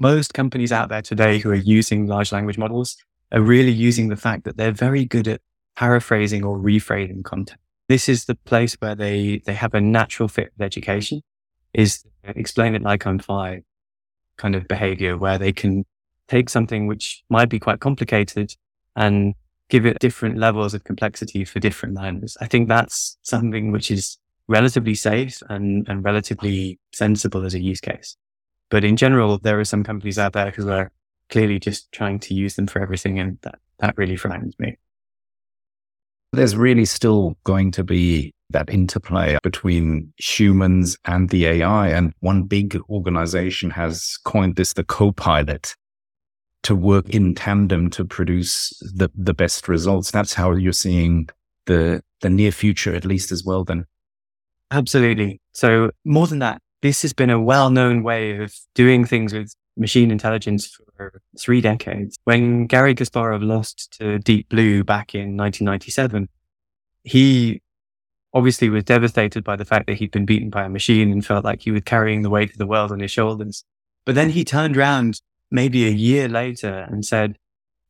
most 0.00 0.34
companies 0.34 0.72
out 0.72 0.88
there 0.88 1.02
today 1.02 1.38
who 1.38 1.50
are 1.50 1.54
using 1.54 2.08
large 2.08 2.32
language 2.32 2.58
models 2.58 2.96
are 3.30 3.40
really 3.40 3.70
using 3.70 4.08
the 4.08 4.16
fact 4.16 4.42
that 4.44 4.56
they're 4.56 4.72
very 4.72 5.04
good 5.04 5.28
at 5.28 5.40
paraphrasing 5.76 6.44
or 6.44 6.58
rephrasing 6.58 7.24
content. 7.24 7.60
This 7.88 8.08
is 8.08 8.24
the 8.24 8.34
place 8.34 8.74
where 8.80 8.94
they, 8.94 9.42
they 9.44 9.54
have 9.54 9.74
a 9.74 9.80
natural 9.80 10.28
fit 10.28 10.52
with 10.56 10.64
education 10.64 11.22
is 11.72 12.04
explain 12.22 12.74
it 12.74 12.82
like 12.82 13.06
I'm 13.06 13.18
five 13.18 13.62
kind 14.36 14.54
of 14.54 14.66
behavior 14.68 15.16
where 15.18 15.38
they 15.38 15.52
can 15.52 15.84
take 16.28 16.48
something 16.48 16.86
which 16.86 17.22
might 17.28 17.48
be 17.48 17.58
quite 17.58 17.80
complicated 17.80 18.54
and 18.96 19.34
give 19.68 19.84
it 19.86 19.98
different 19.98 20.38
levels 20.38 20.74
of 20.74 20.84
complexity 20.84 21.44
for 21.44 21.60
different 21.60 21.94
learners. 21.94 22.36
I 22.40 22.46
think 22.46 22.68
that's 22.68 23.18
something 23.22 23.72
which 23.72 23.90
is 23.90 24.18
relatively 24.46 24.94
safe 24.94 25.42
and, 25.48 25.88
and 25.88 26.04
relatively 26.04 26.78
sensible 26.92 27.44
as 27.44 27.54
a 27.54 27.62
use 27.62 27.80
case. 27.80 28.16
But 28.70 28.84
in 28.84 28.96
general, 28.96 29.38
there 29.38 29.58
are 29.60 29.64
some 29.64 29.84
companies 29.84 30.18
out 30.18 30.32
there 30.32 30.50
who 30.50 30.70
are 30.70 30.90
clearly 31.30 31.58
just 31.58 31.90
trying 31.92 32.18
to 32.20 32.34
use 32.34 32.56
them 32.56 32.66
for 32.66 32.80
everything. 32.80 33.18
And 33.18 33.38
that, 33.42 33.58
that 33.78 33.96
really 33.96 34.16
frightens 34.16 34.54
me. 34.58 34.76
There's 36.34 36.56
really 36.56 36.84
still 36.84 37.36
going 37.44 37.70
to 37.72 37.84
be 37.84 38.34
that 38.50 38.70
interplay 38.70 39.38
between 39.42 40.12
humans 40.18 40.96
and 41.04 41.30
the 41.30 41.46
AI. 41.46 41.88
And 41.88 42.12
one 42.20 42.44
big 42.44 42.78
organization 42.88 43.70
has 43.70 44.18
coined 44.24 44.56
this 44.56 44.74
the 44.74 44.84
co-pilot 44.84 45.74
to 46.62 46.74
work 46.74 47.10
in 47.10 47.34
tandem 47.34 47.90
to 47.90 48.04
produce 48.04 48.70
the, 48.94 49.10
the 49.14 49.34
best 49.34 49.68
results. 49.68 50.10
That's 50.10 50.34
how 50.34 50.52
you're 50.52 50.72
seeing 50.72 51.28
the, 51.66 52.02
the 52.20 52.30
near 52.30 52.52
future, 52.52 52.94
at 52.94 53.04
least 53.04 53.32
as 53.32 53.44
well, 53.44 53.64
then. 53.64 53.84
Absolutely. 54.70 55.40
So 55.52 55.90
more 56.04 56.26
than 56.26 56.38
that, 56.38 56.60
this 56.82 57.02
has 57.02 57.12
been 57.12 57.30
a 57.30 57.40
well-known 57.40 58.02
way 58.02 58.38
of 58.38 58.54
doing 58.74 59.04
things 59.04 59.32
with 59.32 59.54
machine 59.76 60.10
intelligence 60.10 60.66
for 60.66 60.84
three 61.38 61.60
decades. 61.60 62.18
When 62.24 62.66
Garry 62.66 62.94
Kasparov 62.94 63.42
lost 63.42 63.96
to 63.98 64.18
Deep 64.18 64.48
Blue 64.48 64.84
back 64.84 65.14
in 65.14 65.36
1997, 65.36 66.28
he 67.02 67.62
obviously 68.32 68.68
was 68.68 68.84
devastated 68.84 69.44
by 69.44 69.56
the 69.56 69.64
fact 69.64 69.86
that 69.86 69.94
he'd 69.94 70.10
been 70.10 70.26
beaten 70.26 70.50
by 70.50 70.64
a 70.64 70.68
machine 70.68 71.12
and 71.12 71.24
felt 71.24 71.44
like 71.44 71.62
he 71.62 71.70
was 71.70 71.82
carrying 71.84 72.22
the 72.22 72.30
weight 72.30 72.50
of 72.50 72.58
the 72.58 72.66
world 72.66 72.90
on 72.90 73.00
his 73.00 73.10
shoulders. 73.10 73.64
But 74.04 74.16
then 74.16 74.30
he 74.30 74.44
turned 74.44 74.76
around 74.76 75.20
maybe 75.50 75.86
a 75.86 75.90
year 75.90 76.28
later 76.28 76.86
and 76.90 77.04
said, 77.04 77.38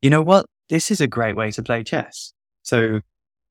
you 0.01 0.09
know 0.09 0.21
what? 0.21 0.45
This 0.69 0.91
is 0.91 1.01
a 1.01 1.07
great 1.07 1.35
way 1.35 1.51
to 1.51 1.63
play 1.63 1.83
chess. 1.83 2.33
So 2.61 3.01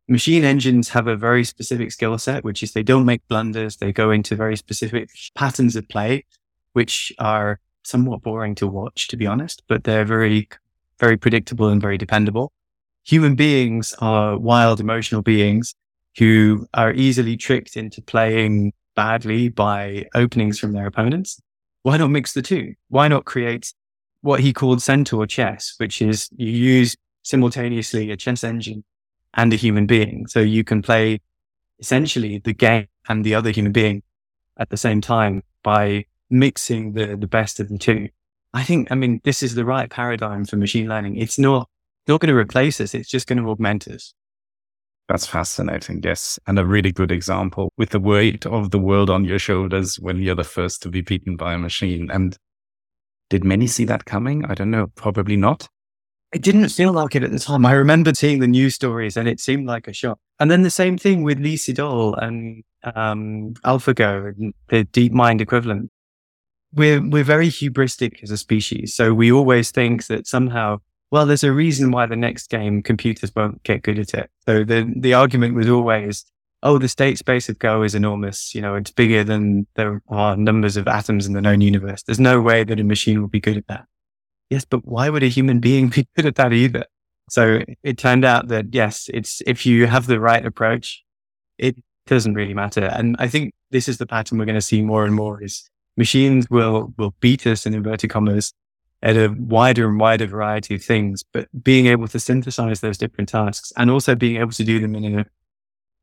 machine 0.08 0.44
engines 0.44 0.90
have 0.90 1.06
a 1.06 1.16
very 1.16 1.44
specific 1.44 1.90
skill 1.90 2.16
set, 2.18 2.44
which 2.44 2.62
is 2.62 2.72
they 2.72 2.82
don't 2.82 3.04
make 3.04 3.26
blunders. 3.28 3.76
They 3.76 3.92
go 3.92 4.10
into 4.10 4.36
very 4.36 4.56
specific 4.56 5.10
patterns 5.34 5.76
of 5.76 5.88
play, 5.88 6.24
which 6.72 7.12
are 7.18 7.60
somewhat 7.84 8.22
boring 8.22 8.54
to 8.56 8.66
watch, 8.66 9.08
to 9.08 9.16
be 9.16 9.26
honest, 9.26 9.62
but 9.68 9.84
they're 9.84 10.04
very, 10.04 10.48
very 10.98 11.16
predictable 11.16 11.68
and 11.68 11.80
very 11.80 11.98
dependable. 11.98 12.52
Human 13.04 13.34
beings 13.34 13.94
are 13.98 14.38
wild, 14.38 14.80
emotional 14.80 15.22
beings 15.22 15.74
who 16.18 16.66
are 16.74 16.92
easily 16.92 17.36
tricked 17.36 17.76
into 17.76 18.00
playing 18.00 18.72
badly 18.94 19.48
by 19.48 20.06
openings 20.14 20.58
from 20.58 20.72
their 20.72 20.86
opponents. 20.86 21.40
Why 21.82 21.96
not 21.96 22.08
mix 22.08 22.32
the 22.32 22.42
two? 22.42 22.74
Why 22.88 23.08
not 23.08 23.24
create 23.24 23.74
what 24.24 24.40
he 24.40 24.54
called 24.54 24.80
centaur 24.80 25.26
chess, 25.26 25.74
which 25.76 26.00
is 26.00 26.30
you 26.36 26.50
use 26.50 26.96
simultaneously 27.22 28.10
a 28.10 28.16
chess 28.16 28.42
engine 28.42 28.82
and 29.34 29.52
a 29.52 29.56
human 29.56 29.86
being. 29.86 30.26
So 30.28 30.40
you 30.40 30.64
can 30.64 30.80
play 30.80 31.20
essentially 31.78 32.38
the 32.38 32.54
game 32.54 32.86
and 33.08 33.22
the 33.22 33.34
other 33.34 33.50
human 33.50 33.72
being 33.72 34.02
at 34.56 34.70
the 34.70 34.78
same 34.78 35.02
time 35.02 35.42
by 35.62 36.06
mixing 36.34 36.92
the, 36.92 37.16
the 37.16 37.26
best 37.26 37.60
of 37.60 37.68
the 37.68 37.78
two. 37.78 38.08
I 38.52 38.62
think, 38.62 38.90
I 38.90 38.94
mean, 38.94 39.20
this 39.24 39.42
is 39.42 39.54
the 39.54 39.64
right 39.64 39.88
paradigm 39.88 40.44
for 40.44 40.56
machine 40.56 40.88
learning. 40.88 41.16
It's 41.16 41.38
not, 41.38 41.68
not 42.06 42.20
going 42.20 42.32
to 42.32 42.38
replace 42.38 42.80
us. 42.80 42.94
It's 42.94 43.08
just 43.08 43.26
going 43.26 43.42
to 43.42 43.48
augment 43.48 43.88
us. 43.88 44.12
That's 45.08 45.26
fascinating. 45.26 46.00
Yes. 46.02 46.38
And 46.46 46.58
a 46.58 46.64
really 46.64 46.92
good 46.92 47.10
example 47.10 47.72
with 47.76 47.90
the 47.90 48.00
weight 48.00 48.46
of 48.46 48.70
the 48.70 48.78
world 48.78 49.10
on 49.10 49.24
your 49.24 49.38
shoulders 49.38 49.96
when 49.96 50.18
you're 50.18 50.34
the 50.34 50.44
first 50.44 50.82
to 50.82 50.88
be 50.88 51.00
beaten 51.00 51.36
by 51.36 51.54
a 51.54 51.58
machine. 51.58 52.10
And 52.10 52.36
did 53.30 53.44
many 53.44 53.66
see 53.66 53.84
that 53.84 54.04
coming? 54.04 54.44
I 54.46 54.54
don't 54.54 54.70
know. 54.70 54.88
Probably 54.94 55.36
not. 55.36 55.68
It 56.32 56.42
didn't 56.42 56.68
feel 56.70 56.92
like 56.92 57.14
it 57.14 57.22
at 57.22 57.30
the 57.30 57.38
time. 57.38 57.64
I 57.64 57.72
remember 57.72 58.12
seeing 58.12 58.40
the 58.40 58.48
news 58.48 58.74
stories 58.74 59.16
and 59.16 59.28
it 59.28 59.40
seemed 59.40 59.66
like 59.66 59.86
a 59.86 59.92
shock. 59.92 60.18
And 60.40 60.50
then 60.50 60.62
the 60.62 60.70
same 60.70 60.98
thing 60.98 61.22
with 61.22 61.38
Lee 61.38 61.56
Sedol 61.56 62.20
and 62.20 62.64
um, 62.82 63.54
AlphaGo, 63.64 64.34
and 64.36 64.54
the 64.68 64.84
DeepMind 64.84 65.40
equivalent 65.40 65.90
we're 66.74 67.06
we're 67.06 67.24
very 67.24 67.48
hubristic 67.48 68.22
as 68.22 68.30
a 68.30 68.36
species. 68.36 68.94
So 68.94 69.14
we 69.14 69.30
always 69.32 69.70
think 69.70 70.06
that 70.06 70.26
somehow, 70.26 70.78
well, 71.10 71.26
there's 71.26 71.44
a 71.44 71.52
reason 71.52 71.90
why 71.90 72.06
the 72.06 72.16
next 72.16 72.48
game 72.48 72.82
computers 72.82 73.34
won't 73.34 73.62
get 73.62 73.82
good 73.82 73.98
at 73.98 74.14
it. 74.14 74.30
So 74.46 74.64
the 74.64 74.92
the 74.96 75.14
argument 75.14 75.54
was 75.54 75.68
always, 75.68 76.24
oh, 76.62 76.78
the 76.78 76.88
state 76.88 77.18
space 77.18 77.48
of 77.48 77.58
Go 77.58 77.82
is 77.82 77.94
enormous. 77.94 78.54
You 78.54 78.60
know, 78.60 78.74
it's 78.74 78.90
bigger 78.90 79.24
than 79.24 79.66
there 79.76 80.02
are 80.08 80.36
numbers 80.36 80.76
of 80.76 80.88
atoms 80.88 81.26
in 81.26 81.32
the 81.32 81.40
known 81.40 81.60
universe. 81.60 82.02
There's 82.02 82.20
no 82.20 82.40
way 82.40 82.64
that 82.64 82.80
a 82.80 82.84
machine 82.84 83.20
will 83.20 83.28
be 83.28 83.40
good 83.40 83.56
at 83.56 83.66
that. 83.68 83.86
Yes, 84.50 84.64
but 84.64 84.84
why 84.84 85.08
would 85.08 85.22
a 85.22 85.28
human 85.28 85.60
being 85.60 85.88
be 85.94 86.06
good 86.16 86.26
at 86.26 86.36
that 86.36 86.52
either? 86.52 86.84
So 87.30 87.60
it 87.82 87.96
turned 87.96 88.24
out 88.24 88.48
that 88.48 88.66
yes, 88.72 89.08
it's 89.12 89.42
if 89.46 89.64
you 89.64 89.86
have 89.86 90.06
the 90.06 90.20
right 90.20 90.44
approach, 90.44 91.02
it 91.58 91.76
doesn't 92.06 92.34
really 92.34 92.54
matter. 92.54 92.84
And 92.84 93.16
I 93.18 93.28
think 93.28 93.54
this 93.70 93.88
is 93.88 93.98
the 93.98 94.06
pattern 94.06 94.38
we're 94.38 94.44
going 94.44 94.54
to 94.56 94.60
see 94.60 94.82
more 94.82 95.04
and 95.04 95.14
more 95.14 95.42
is 95.42 95.70
machines 95.96 96.48
will, 96.50 96.92
will 96.96 97.14
beat 97.20 97.46
us 97.46 97.66
in 97.66 97.74
inverted 97.74 98.10
commas 98.10 98.52
at 99.02 99.16
a 99.16 99.34
wider 99.38 99.88
and 99.88 100.00
wider 100.00 100.26
variety 100.26 100.74
of 100.74 100.82
things, 100.82 101.22
but 101.32 101.46
being 101.62 101.86
able 101.86 102.08
to 102.08 102.18
synthesize 102.18 102.80
those 102.80 102.98
different 102.98 103.28
tasks 103.28 103.72
and 103.76 103.90
also 103.90 104.14
being 104.14 104.36
able 104.36 104.50
to 104.50 104.64
do 104.64 104.80
them 104.80 104.94
in 104.94 105.20
a, 105.20 105.26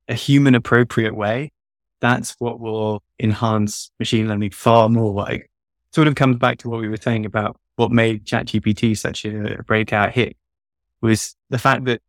a 0.08 0.14
human 0.14 0.54
appropriate 0.54 1.16
way, 1.16 1.52
that's 2.00 2.36
what 2.40 2.60
will 2.60 3.02
enhance 3.20 3.92
machine 4.00 4.28
learning 4.28 4.52
far 4.52 4.88
more. 4.88 5.14
Like 5.14 5.50
sort 5.92 6.08
of 6.08 6.16
comes 6.16 6.38
back 6.38 6.60
to 6.60 6.70
what 6.70 6.80
we 6.80 6.88
were 6.88 6.98
saying 6.98 7.26
about 7.26 7.58
what 7.76 7.92
made 7.92 8.26
ChatGPT 8.26 8.96
such 8.98 9.26
a, 9.26 9.64
breakout 9.64 10.12
hit 10.12 10.38
was 11.02 11.36
the 11.50 11.58
fact 11.58 11.86
that 11.86 12.02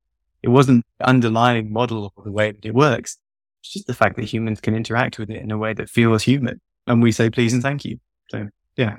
it 0.42 0.50
wasn't 0.50 0.84
underlying 1.00 1.72
model 1.72 2.12
or 2.16 2.24
the 2.24 2.32
way 2.32 2.52
that 2.52 2.64
it 2.64 2.74
works. 2.74 3.16
It's 3.62 3.72
just 3.72 3.86
the 3.86 3.94
fact 3.94 4.16
that 4.16 4.24
humans 4.24 4.60
can 4.60 4.74
interact 4.74 5.18
with 5.18 5.30
it 5.30 5.40
in 5.40 5.50
a 5.50 5.56
way 5.56 5.72
that 5.72 5.88
feels 5.88 6.24
human 6.24 6.60
and 6.86 7.02
we 7.02 7.12
say 7.12 7.30
please 7.30 7.52
and 7.52 7.62
mm-hmm. 7.62 7.68
thank 7.68 7.84
you. 7.84 7.98
So 8.30 8.48
yeah. 8.76 8.96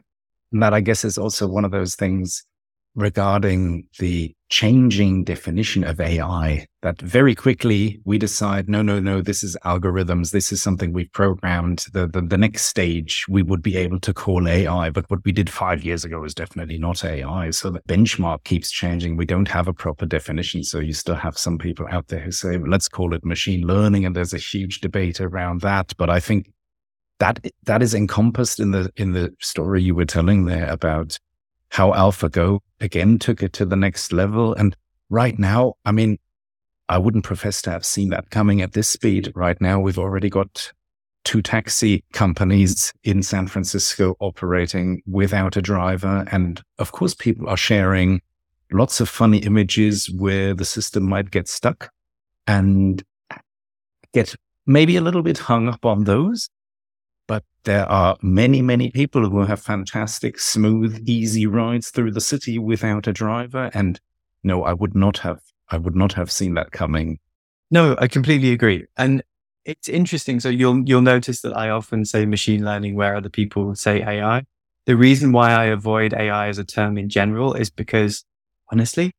And 0.52 0.62
that 0.62 0.74
I 0.74 0.82
guess 0.82 1.04
is 1.04 1.18
also 1.18 1.48
one 1.48 1.66
of 1.66 1.72
those 1.72 1.96
things 1.96 2.44
regarding 2.96 3.88
the 3.98 4.36
changing 4.50 5.24
definition 5.24 5.84
of 5.84 6.00
AI 6.00 6.68
that 6.84 7.02
very 7.02 7.34
quickly 7.34 8.00
we 8.06 8.20
decide, 8.20 8.70
no, 8.70 8.84
no, 8.84 9.00
no, 9.00 9.20
this 9.22 9.44
is 9.44 9.58
algorithms. 9.66 10.30
This 10.30 10.52
is 10.52 10.62
something 10.62 10.94
we've 10.94 11.12
programmed. 11.12 11.86
The, 11.92 12.08
the, 12.08 12.22
the 12.22 12.38
next 12.38 12.66
stage 12.66 13.26
we 13.28 13.42
would 13.42 13.64
be 13.64 13.78
able 13.78 14.00
to 14.02 14.14
call 14.14 14.48
AI. 14.48 14.92
But 14.92 15.10
what 15.10 15.26
we 15.26 15.32
did 15.32 15.50
five 15.50 15.84
years 15.84 16.06
ago 16.06 16.24
is 16.24 16.36
definitely 16.36 16.78
not 16.78 17.04
AI. 17.04 17.50
So 17.50 17.72
the 17.72 17.82
benchmark 17.82 18.44
keeps 18.44 18.70
changing. 18.70 19.18
We 19.18 19.26
don't 19.26 19.48
have 19.48 19.68
a 19.68 19.74
proper 19.74 20.06
definition. 20.06 20.64
So 20.64 20.80
you 20.80 20.94
still 20.94 21.16
have 21.16 21.38
some 21.38 21.58
people 21.58 21.88
out 21.90 22.10
there 22.10 22.20
who 22.20 22.32
say, 22.32 22.58
well, 22.58 22.70
let's 22.70 22.88
call 22.88 23.16
it 23.16 23.26
machine 23.26 23.66
learning. 23.66 24.06
And 24.06 24.16
there's 24.16 24.34
a 24.34 24.38
huge 24.38 24.82
debate 24.82 25.20
around 25.20 25.62
that. 25.62 25.94
But 25.98 26.12
I 26.12 26.20
think 26.20 26.52
that 27.24 27.40
that 27.64 27.82
is 27.82 27.94
encompassed 27.94 28.60
in 28.60 28.72
the 28.72 28.92
in 28.98 29.14
the 29.14 29.34
story 29.40 29.82
you 29.82 29.96
were 29.96 30.04
telling 30.04 30.44
there 30.44 30.70
about 30.70 31.18
how 31.70 31.94
AlphaGo 31.94 32.60
again 32.82 33.18
took 33.18 33.42
it 33.42 33.54
to 33.54 33.66
the 33.66 33.78
next 33.78 34.12
level. 34.12 34.54
And 34.56 34.76
right 35.10 35.40
now, 35.40 35.76
I 35.86 35.94
mean, 35.94 36.20
I 36.90 36.98
wouldn't 36.98 37.24
profess 37.24 37.62
to 37.62 37.72
have 37.72 37.86
seen 37.86 38.10
that 38.10 38.30
coming 38.30 38.62
at 38.62 38.74
this 38.74 38.90
speed. 38.90 39.32
Right 39.36 39.60
now, 39.62 39.80
we've 39.80 39.98
already 39.98 40.30
got 40.30 40.74
two 41.24 41.42
taxi 41.42 42.04
companies 42.12 42.92
in 43.06 43.24
San 43.24 43.48
Francisco 43.48 44.18
operating 44.20 45.02
without 45.08 45.56
a 45.56 45.62
driver. 45.62 46.26
And 46.30 46.62
of 46.78 46.92
course, 46.92 47.16
people 47.16 47.48
are 47.48 47.56
sharing 47.56 48.22
lots 48.70 49.00
of 49.00 49.08
funny 49.08 49.38
images 49.38 50.12
where 50.12 50.54
the 50.54 50.66
system 50.66 51.04
might 51.04 51.32
get 51.32 51.48
stuck 51.48 51.90
and 52.48 53.02
get 54.14 54.36
maybe 54.66 54.98
a 54.98 55.02
little 55.02 55.24
bit 55.24 55.38
hung 55.38 55.70
up 55.70 55.86
on 55.86 56.04
those. 56.04 56.50
There 57.66 57.90
are 57.90 58.18
many, 58.22 58.62
many 58.62 58.92
people 58.92 59.30
who 59.30 59.46
have 59.46 59.62
fantastic, 59.62 60.40
smooth, 60.40 61.02
easy 61.08 61.48
rides 61.48 61.92
through 61.92 62.12
the 62.12 62.22
city 62.22 62.60
without 62.60 63.08
a 63.08 63.14
driver. 63.14 63.72
And 63.74 64.00
no, 64.44 64.64
I 64.64 64.74
would 64.74 64.96
not 64.96 65.20
have, 65.20 65.42
I 65.70 65.78
would 65.78 65.96
not 65.96 66.14
have 66.14 66.32
seen 66.32 66.56
that 66.56 66.72
coming. 66.72 67.20
No, 67.72 67.96
I 68.00 68.08
completely 68.08 68.52
agree. 68.52 68.86
And 68.98 69.24
it's 69.64 69.88
interesting. 69.88 70.42
So 70.42 70.50
you'll, 70.50 70.84
you'll 70.86 71.02
notice 71.02 71.42
that 71.42 71.56
I 71.56 71.70
often 71.70 72.04
say 72.04 72.26
machine 72.26 72.66
learning 72.66 72.96
where 72.96 73.16
other 73.16 73.30
people 73.30 73.76
say 73.76 74.02
AI. 74.02 74.44
The 74.86 74.98
reason 74.98 75.32
why 75.32 75.52
I 75.52 75.66
avoid 75.66 76.14
AI 76.14 76.50
as 76.50 76.58
a 76.58 76.66
term 76.66 76.98
in 76.98 77.08
general 77.08 77.54
is 77.54 77.70
because 77.70 78.26
honestly, 78.72 79.14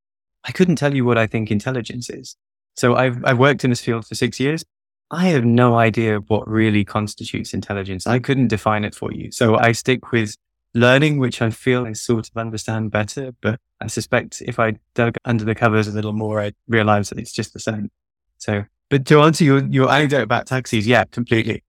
I 0.44 0.52
couldn't 0.52 0.76
tell 0.76 0.94
you 0.94 1.06
what 1.06 1.16
I 1.16 1.26
think 1.26 1.50
intelligence 1.50 2.10
is. 2.10 2.36
So 2.76 2.94
I've, 2.94 3.24
I've 3.24 3.38
worked 3.38 3.64
in 3.64 3.70
this 3.70 3.80
field 3.80 4.06
for 4.06 4.14
six 4.14 4.38
years. 4.38 4.64
I 5.14 5.26
have 5.26 5.44
no 5.44 5.78
idea 5.78 6.18
what 6.18 6.48
really 6.48 6.84
constitutes 6.84 7.54
intelligence. 7.54 8.04
I 8.04 8.18
couldn't 8.18 8.48
define 8.48 8.84
it 8.84 8.96
for 8.96 9.12
you. 9.12 9.30
So 9.30 9.56
I 9.56 9.70
stick 9.70 10.10
with 10.10 10.34
learning, 10.74 11.18
which 11.20 11.40
I 11.40 11.50
feel 11.50 11.86
I 11.86 11.92
sort 11.92 12.28
of 12.28 12.36
understand 12.36 12.90
better. 12.90 13.32
But 13.40 13.60
I 13.80 13.86
suspect 13.86 14.42
if 14.42 14.58
I 14.58 14.74
dug 14.94 15.14
under 15.24 15.44
the 15.44 15.54
covers 15.54 15.86
a 15.86 15.92
little 15.92 16.14
more, 16.14 16.40
I'd 16.40 16.56
realize 16.66 17.10
that 17.10 17.18
it's 17.18 17.32
just 17.32 17.52
the 17.52 17.60
same. 17.60 17.92
So, 18.38 18.64
but 18.90 19.06
to 19.06 19.20
answer 19.20 19.44
your, 19.44 19.64
your 19.66 19.88
anecdote 19.88 20.22
about 20.22 20.48
taxis, 20.48 20.84
yeah, 20.84 21.04
completely. 21.04 21.62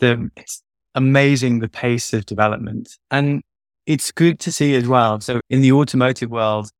The, 0.00 0.28
it's 0.36 0.64
amazing 0.96 1.60
the 1.60 1.68
pace 1.68 2.12
of 2.12 2.26
development. 2.26 2.96
And 3.12 3.42
it's 3.86 4.10
good 4.10 4.40
to 4.40 4.50
see 4.50 4.74
as 4.74 4.88
well. 4.88 5.20
So 5.20 5.40
in 5.48 5.60
the 5.60 5.70
automotive 5.70 6.30
world, 6.30 6.70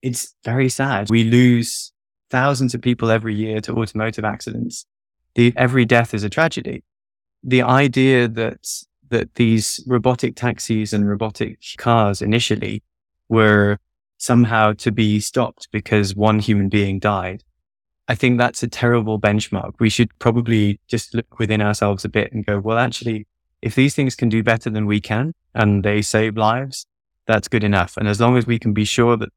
it's 0.00 0.34
very 0.42 0.70
sad. 0.70 1.10
We 1.10 1.24
lose 1.24 1.92
thousands 2.30 2.74
of 2.74 2.80
people 2.80 3.10
every 3.10 3.34
year 3.34 3.60
to 3.60 3.74
automotive 3.74 4.24
accidents 4.24 4.86
the 5.36 5.52
every 5.56 5.84
death 5.84 6.12
is 6.12 6.24
a 6.24 6.30
tragedy. 6.30 6.82
The 7.44 7.62
idea 7.62 8.26
that 8.26 8.66
that 9.10 9.36
these 9.36 9.84
robotic 9.86 10.34
taxis 10.34 10.92
and 10.92 11.08
robotic 11.08 11.60
cars 11.78 12.20
initially 12.20 12.82
were 13.28 13.78
somehow 14.18 14.72
to 14.72 14.90
be 14.90 15.20
stopped 15.20 15.68
because 15.70 16.16
one 16.16 16.40
human 16.40 16.68
being 16.68 16.98
died. 16.98 17.44
I 18.08 18.14
think 18.16 18.38
that's 18.38 18.62
a 18.62 18.68
terrible 18.68 19.20
benchmark. 19.20 19.74
We 19.78 19.90
should 19.90 20.16
probably 20.18 20.80
just 20.88 21.14
look 21.14 21.38
within 21.38 21.60
ourselves 21.60 22.04
a 22.04 22.08
bit 22.08 22.32
and 22.32 22.44
go, 22.44 22.58
well, 22.58 22.78
actually, 22.78 23.26
if 23.62 23.74
these 23.74 23.94
things 23.94 24.16
can 24.16 24.28
do 24.28 24.42
better 24.42 24.70
than 24.70 24.86
we 24.86 25.00
can 25.00 25.34
and 25.54 25.84
they 25.84 26.02
save 26.02 26.36
lives, 26.36 26.86
that's 27.26 27.48
good 27.48 27.64
enough. 27.64 27.96
And 27.96 28.08
as 28.08 28.20
long 28.20 28.36
as 28.36 28.46
we 28.46 28.58
can 28.58 28.72
be 28.72 28.84
sure 28.84 29.16
that 29.16 29.30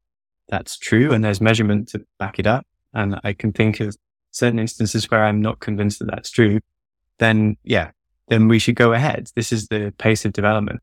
that's 0.48 0.76
true 0.78 1.12
and 1.12 1.22
there's 1.22 1.40
measurement 1.40 1.88
to 1.90 2.04
back 2.18 2.38
it 2.38 2.46
up, 2.46 2.66
and 2.92 3.20
I 3.22 3.34
can 3.34 3.52
think 3.52 3.80
of 3.80 3.96
certain 4.30 4.58
instances 4.58 5.10
where 5.10 5.24
I'm 5.24 5.40
not 5.40 5.60
convinced 5.60 5.98
that 5.98 6.10
that's 6.10 6.30
true, 6.30 6.60
then 7.18 7.56
yeah, 7.64 7.90
then 8.28 8.48
we 8.48 8.58
should 8.58 8.76
go 8.76 8.92
ahead. 8.92 9.30
This 9.34 9.52
is 9.52 9.68
the 9.68 9.92
pace 9.98 10.24
of 10.24 10.32
development. 10.32 10.80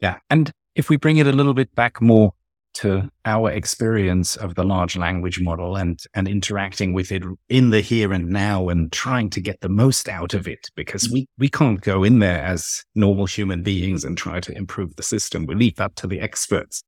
Yeah. 0.00 0.18
And 0.30 0.52
if 0.74 0.88
we 0.88 0.96
bring 0.96 1.16
it 1.16 1.26
a 1.26 1.32
little 1.32 1.54
bit 1.54 1.74
back 1.74 2.00
more 2.00 2.32
to 2.74 3.10
our 3.24 3.50
experience 3.50 4.36
of 4.36 4.54
the 4.54 4.62
large 4.62 4.96
language 4.96 5.40
model 5.40 5.74
and, 5.74 5.98
and 6.14 6.28
interacting 6.28 6.92
with 6.92 7.10
it 7.10 7.24
in 7.48 7.70
the 7.70 7.80
here 7.80 8.12
and 8.12 8.28
now 8.28 8.68
and 8.68 8.92
trying 8.92 9.28
to 9.30 9.40
get 9.40 9.60
the 9.60 9.68
most 9.68 10.08
out 10.08 10.34
of 10.34 10.46
it, 10.46 10.68
because 10.76 11.10
we, 11.10 11.26
we 11.38 11.48
can't 11.48 11.80
go 11.80 12.04
in 12.04 12.20
there 12.20 12.40
as 12.44 12.84
normal 12.94 13.26
human 13.26 13.64
beings 13.64 14.04
and 14.04 14.16
try 14.16 14.38
to 14.38 14.56
improve 14.56 14.94
the 14.94 15.02
system. 15.02 15.46
We 15.46 15.56
leave 15.56 15.74
that 15.76 15.96
to 15.96 16.06
the 16.06 16.20
experts. 16.20 16.84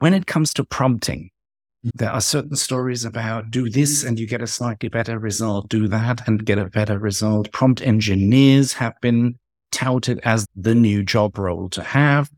When 0.00 0.14
it 0.14 0.26
comes 0.26 0.52
to 0.54 0.64
prompting, 0.64 1.30
there 1.82 2.10
are 2.10 2.20
certain 2.20 2.56
stories 2.56 3.04
about 3.04 3.50
do 3.50 3.70
this 3.70 4.02
and 4.02 4.18
you 4.18 4.26
get 4.26 4.42
a 4.42 4.46
slightly 4.46 4.88
better 4.88 5.18
result, 5.18 5.68
do 5.68 5.86
that 5.88 6.26
and 6.26 6.44
get 6.44 6.58
a 6.58 6.66
better 6.66 6.98
result. 6.98 7.52
Prompt 7.52 7.82
engineers 7.82 8.72
have 8.74 8.94
been 9.00 9.38
touted 9.70 10.20
as 10.24 10.46
the 10.56 10.74
new 10.74 11.02
job 11.02 11.38
role 11.38 11.68
to 11.70 11.82
have. 11.82 12.30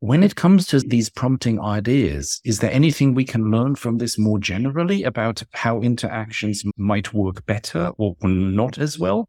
When 0.00 0.22
it 0.22 0.36
comes 0.36 0.66
to 0.68 0.78
these 0.80 1.10
prompting 1.10 1.60
ideas, 1.60 2.40
is 2.44 2.60
there 2.60 2.70
anything 2.70 3.14
we 3.14 3.24
can 3.24 3.50
learn 3.50 3.74
from 3.74 3.98
this 3.98 4.16
more 4.16 4.38
generally 4.38 5.02
about 5.02 5.42
how 5.54 5.80
interactions 5.80 6.62
might 6.76 7.12
work 7.12 7.44
better 7.46 7.92
or 7.98 8.14
not 8.22 8.78
as 8.78 8.98
well? 8.98 9.28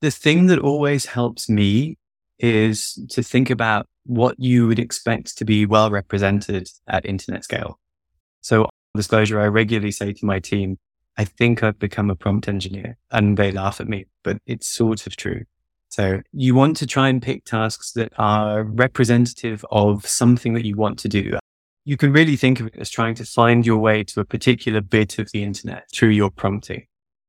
The 0.00 0.10
thing 0.10 0.46
that 0.46 0.58
always 0.58 1.06
helps 1.06 1.50
me 1.50 1.98
is 2.38 2.98
to 3.10 3.22
think 3.22 3.50
about 3.50 3.86
what 4.04 4.38
you 4.38 4.66
would 4.68 4.78
expect 4.78 5.36
to 5.38 5.44
be 5.44 5.66
well 5.66 5.90
represented 5.90 6.68
at 6.88 7.04
internet 7.04 7.44
scale. 7.44 7.78
So 8.40 8.68
disclosure, 8.96 9.40
I 9.40 9.46
regularly 9.46 9.92
say 9.92 10.12
to 10.12 10.26
my 10.26 10.40
team, 10.40 10.78
I 11.16 11.24
think 11.24 11.62
I've 11.62 11.78
become 11.78 12.10
a 12.10 12.16
prompt 12.16 12.48
engineer 12.48 12.98
and 13.10 13.36
they 13.36 13.50
laugh 13.50 13.80
at 13.80 13.88
me, 13.88 14.06
but 14.22 14.38
it's 14.46 14.66
sort 14.66 15.06
of 15.06 15.16
true. 15.16 15.44
So 15.88 16.20
you 16.32 16.54
want 16.54 16.76
to 16.78 16.86
try 16.86 17.08
and 17.08 17.22
pick 17.22 17.44
tasks 17.44 17.92
that 17.92 18.12
are 18.18 18.64
representative 18.64 19.64
of 19.70 20.06
something 20.06 20.54
that 20.54 20.66
you 20.66 20.76
want 20.76 20.98
to 21.00 21.08
do. 21.08 21.38
You 21.84 21.96
can 21.96 22.12
really 22.12 22.36
think 22.36 22.60
of 22.60 22.66
it 22.66 22.74
as 22.76 22.90
trying 22.90 23.14
to 23.14 23.24
find 23.24 23.64
your 23.64 23.78
way 23.78 24.04
to 24.04 24.20
a 24.20 24.24
particular 24.24 24.80
bit 24.80 25.18
of 25.18 25.30
the 25.32 25.42
internet 25.42 25.84
through 25.94 26.10
your 26.10 26.30
prompting. 26.30 26.86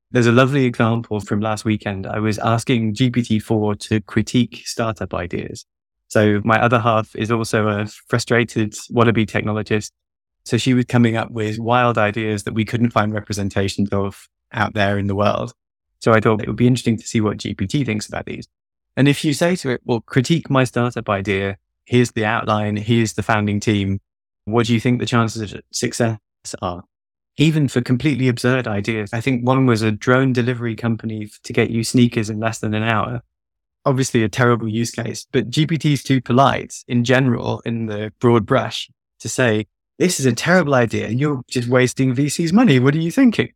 There's 0.09 0.25
a 0.25 0.31
lovely 0.31 0.65
example 0.65 1.19
from 1.19 1.41
last 1.41 1.63
weekend. 1.63 2.07
I 2.07 2.19
was 2.19 2.39
asking 2.39 2.95
GPT-4 2.95 3.79
to 3.87 4.01
critique 4.01 4.63
startup 4.65 5.13
ideas. 5.13 5.65
So 6.07 6.41
my 6.43 6.61
other 6.61 6.79
half 6.79 7.15
is 7.15 7.29
also 7.29 7.67
a 7.67 7.85
frustrated 8.07 8.73
wannabe 8.91 9.29
technologist 9.29 9.91
so 10.47 10.57
she 10.57 10.73
was 10.73 10.85
coming 10.85 11.17
up 11.17 11.29
with 11.31 11.59
wild 11.59 11.97
ideas 11.97 12.43
that 12.43 12.53
we 12.53 12.63
couldn't 12.63 12.91
find 12.91 13.13
representations 13.13 13.89
of 13.91 14.29
out 14.53 14.73
there 14.73 14.97
in 14.97 15.07
the 15.07 15.15
world. 15.15 15.53
So 15.99 16.13
I 16.13 16.21
thought 16.21 16.41
it 16.41 16.47
would 16.47 16.55
be 16.55 16.67
interesting 16.67 16.97
to 16.97 17.05
see 17.05 17.19
what 17.19 17.37
GPT 17.37 17.85
thinks 17.85 18.07
about 18.07 18.25
these. 18.25 18.47
And 18.95 19.07
if 19.07 19.25
you 19.25 19.33
say 19.33 19.55
to 19.57 19.71
it, 19.71 19.81
well, 19.83 20.01
critique 20.01 20.49
my 20.49 20.63
startup 20.63 21.09
idea, 21.09 21.57
here's 21.85 22.11
the 22.11 22.25
outline, 22.25 22.77
here's 22.77 23.13
the 23.13 23.23
founding 23.23 23.59
team. 23.59 23.99
What 24.45 24.67
do 24.67 24.73
you 24.73 24.79
think 24.79 24.99
the 24.99 25.05
chances 25.05 25.53
of 25.53 25.61
success 25.71 26.17
are? 26.61 26.83
Even 27.37 27.67
for 27.67 27.81
completely 27.81 28.27
absurd 28.27 28.67
ideas. 28.67 29.11
I 29.13 29.21
think 29.21 29.45
one 29.45 29.65
was 29.65 29.81
a 29.81 29.91
drone 29.91 30.33
delivery 30.33 30.75
company 30.75 31.29
to 31.43 31.53
get 31.53 31.69
you 31.69 31.83
sneakers 31.83 32.29
in 32.29 32.39
less 32.39 32.59
than 32.59 32.73
an 32.73 32.83
hour. 32.83 33.21
Obviously 33.85 34.23
a 34.23 34.29
terrible 34.29 34.67
use 34.67 34.91
case, 34.91 35.27
but 35.31 35.49
GPT 35.49 35.93
is 35.93 36.03
too 36.03 36.21
polite 36.21 36.73
in 36.87 37.03
general 37.03 37.61
in 37.65 37.85
the 37.85 38.11
broad 38.19 38.45
brush 38.45 38.89
to 39.19 39.29
say, 39.29 39.67
this 39.97 40.19
is 40.19 40.25
a 40.25 40.33
terrible 40.33 40.75
idea. 40.75 41.09
You're 41.09 41.41
just 41.49 41.67
wasting 41.67 42.15
VC's 42.15 42.53
money. 42.53 42.79
What 42.79 42.93
are 42.95 42.99
you 42.99 43.11
thinking? 43.11 43.53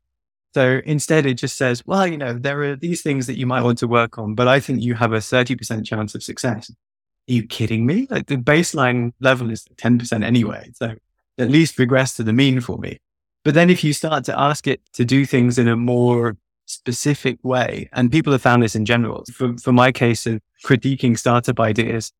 So 0.53 0.81
instead, 0.85 1.25
it 1.25 1.35
just 1.35 1.57
says, 1.57 1.85
well, 1.85 2.05
you 2.05 2.17
know, 2.17 2.33
there 2.33 2.61
are 2.63 2.75
these 2.75 3.01
things 3.01 3.27
that 3.27 3.37
you 3.37 3.45
might 3.45 3.61
want 3.61 3.77
to 3.79 3.87
work 3.87 4.17
on, 4.17 4.35
but 4.35 4.47
I 4.47 4.59
think 4.59 4.81
you 4.81 4.95
have 4.95 5.13
a 5.13 5.17
30% 5.17 5.85
chance 5.85 6.13
of 6.13 6.23
success. 6.23 6.69
Are 6.69 7.33
you 7.33 7.47
kidding 7.47 7.85
me? 7.85 8.07
Like 8.09 8.27
the 8.27 8.35
baseline 8.35 9.13
level 9.21 9.49
is 9.49 9.65
10% 9.77 10.23
anyway. 10.23 10.71
So 10.73 10.95
at 11.37 11.49
least 11.49 11.79
regress 11.79 12.15
to 12.15 12.23
the 12.23 12.33
mean 12.33 12.59
for 12.59 12.77
me. 12.77 12.97
But 13.43 13.53
then 13.53 13.69
if 13.69 13.83
you 13.83 13.93
start 13.93 14.25
to 14.25 14.39
ask 14.39 14.67
it 14.67 14.81
to 14.93 15.05
do 15.05 15.25
things 15.25 15.57
in 15.57 15.67
a 15.67 15.75
more 15.75 16.37
specific 16.65 17.39
way, 17.43 17.89
and 17.93 18.11
people 18.11 18.33
have 18.33 18.41
found 18.41 18.61
this 18.61 18.75
in 18.75 18.85
general, 18.85 19.23
for, 19.33 19.57
for 19.57 19.71
my 19.71 19.91
case 19.91 20.25
of 20.27 20.41
critiquing 20.65 21.17
startup 21.17 21.59
ideas, 21.59 22.11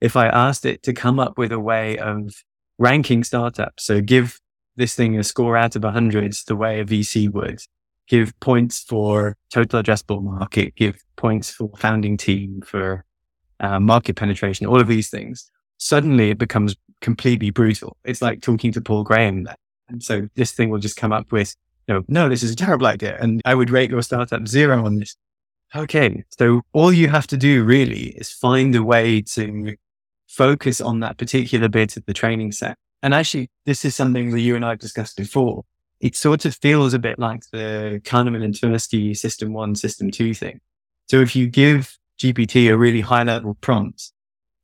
if 0.00 0.16
I 0.16 0.28
asked 0.28 0.64
it 0.64 0.82
to 0.84 0.92
come 0.92 1.18
up 1.18 1.36
with 1.36 1.52
a 1.52 1.60
way 1.60 1.98
of 1.98 2.32
ranking 2.80 3.22
startups. 3.22 3.84
So 3.84 4.00
give 4.00 4.40
this 4.74 4.94
thing 4.94 5.16
a 5.18 5.22
score 5.22 5.56
out 5.56 5.76
of 5.76 5.84
100 5.84 6.34
the 6.48 6.56
way 6.56 6.80
a 6.80 6.84
VC 6.84 7.30
would. 7.32 7.60
Give 8.08 8.38
points 8.40 8.80
for 8.80 9.36
total 9.50 9.80
addressable 9.80 10.22
market, 10.22 10.74
give 10.74 11.00
points 11.14 11.50
for 11.50 11.70
founding 11.76 12.16
team, 12.16 12.62
for 12.64 13.04
uh, 13.60 13.78
market 13.78 14.16
penetration, 14.16 14.66
all 14.66 14.80
of 14.80 14.88
these 14.88 15.10
things. 15.10 15.48
Suddenly 15.76 16.30
it 16.30 16.38
becomes 16.38 16.74
completely 17.00 17.50
brutal. 17.50 17.96
It's 18.04 18.22
like 18.22 18.40
talking 18.40 18.72
to 18.72 18.80
Paul 18.80 19.04
Graham. 19.04 19.46
And 19.88 20.02
so 20.02 20.28
this 20.34 20.52
thing 20.52 20.70
will 20.70 20.78
just 20.78 20.96
come 20.96 21.12
up 21.12 21.30
with, 21.30 21.54
you 21.86 21.94
know, 21.94 22.02
no, 22.08 22.28
this 22.28 22.42
is 22.42 22.50
a 22.50 22.56
terrible 22.56 22.86
idea. 22.86 23.16
And 23.20 23.40
I 23.44 23.54
would 23.54 23.70
rate 23.70 23.90
your 23.90 24.02
startup 24.02 24.48
zero 24.48 24.84
on 24.84 24.96
this. 24.96 25.14
Okay. 25.76 26.24
So 26.36 26.62
all 26.72 26.92
you 26.92 27.08
have 27.08 27.26
to 27.28 27.36
do 27.36 27.62
really 27.62 28.08
is 28.16 28.32
find 28.32 28.74
a 28.74 28.82
way 28.82 29.22
to 29.22 29.76
focus 30.30 30.80
on 30.80 31.00
that 31.00 31.18
particular 31.18 31.68
bit 31.68 31.96
of 31.96 32.06
the 32.06 32.14
training 32.14 32.52
set. 32.52 32.78
And 33.02 33.12
actually, 33.12 33.50
this 33.66 33.84
is 33.84 33.96
something 33.96 34.30
that 34.30 34.40
you 34.40 34.54
and 34.54 34.64
I 34.64 34.70
have 34.70 34.78
discussed 34.78 35.16
before. 35.16 35.64
It 36.00 36.14
sort 36.16 36.44
of 36.44 36.54
feels 36.54 36.94
a 36.94 36.98
bit 36.98 37.18
like 37.18 37.42
the 37.52 38.00
Kahneman 38.04 38.44
and 38.44 38.54
Tversky 38.54 39.16
system 39.16 39.52
one, 39.52 39.74
system 39.74 40.10
two 40.10 40.32
thing. 40.32 40.60
So 41.08 41.20
if 41.20 41.34
you 41.34 41.48
give 41.48 41.98
GPT 42.18 42.70
a 42.70 42.76
really 42.76 43.00
high 43.00 43.24
level 43.24 43.54
prompt, 43.60 44.12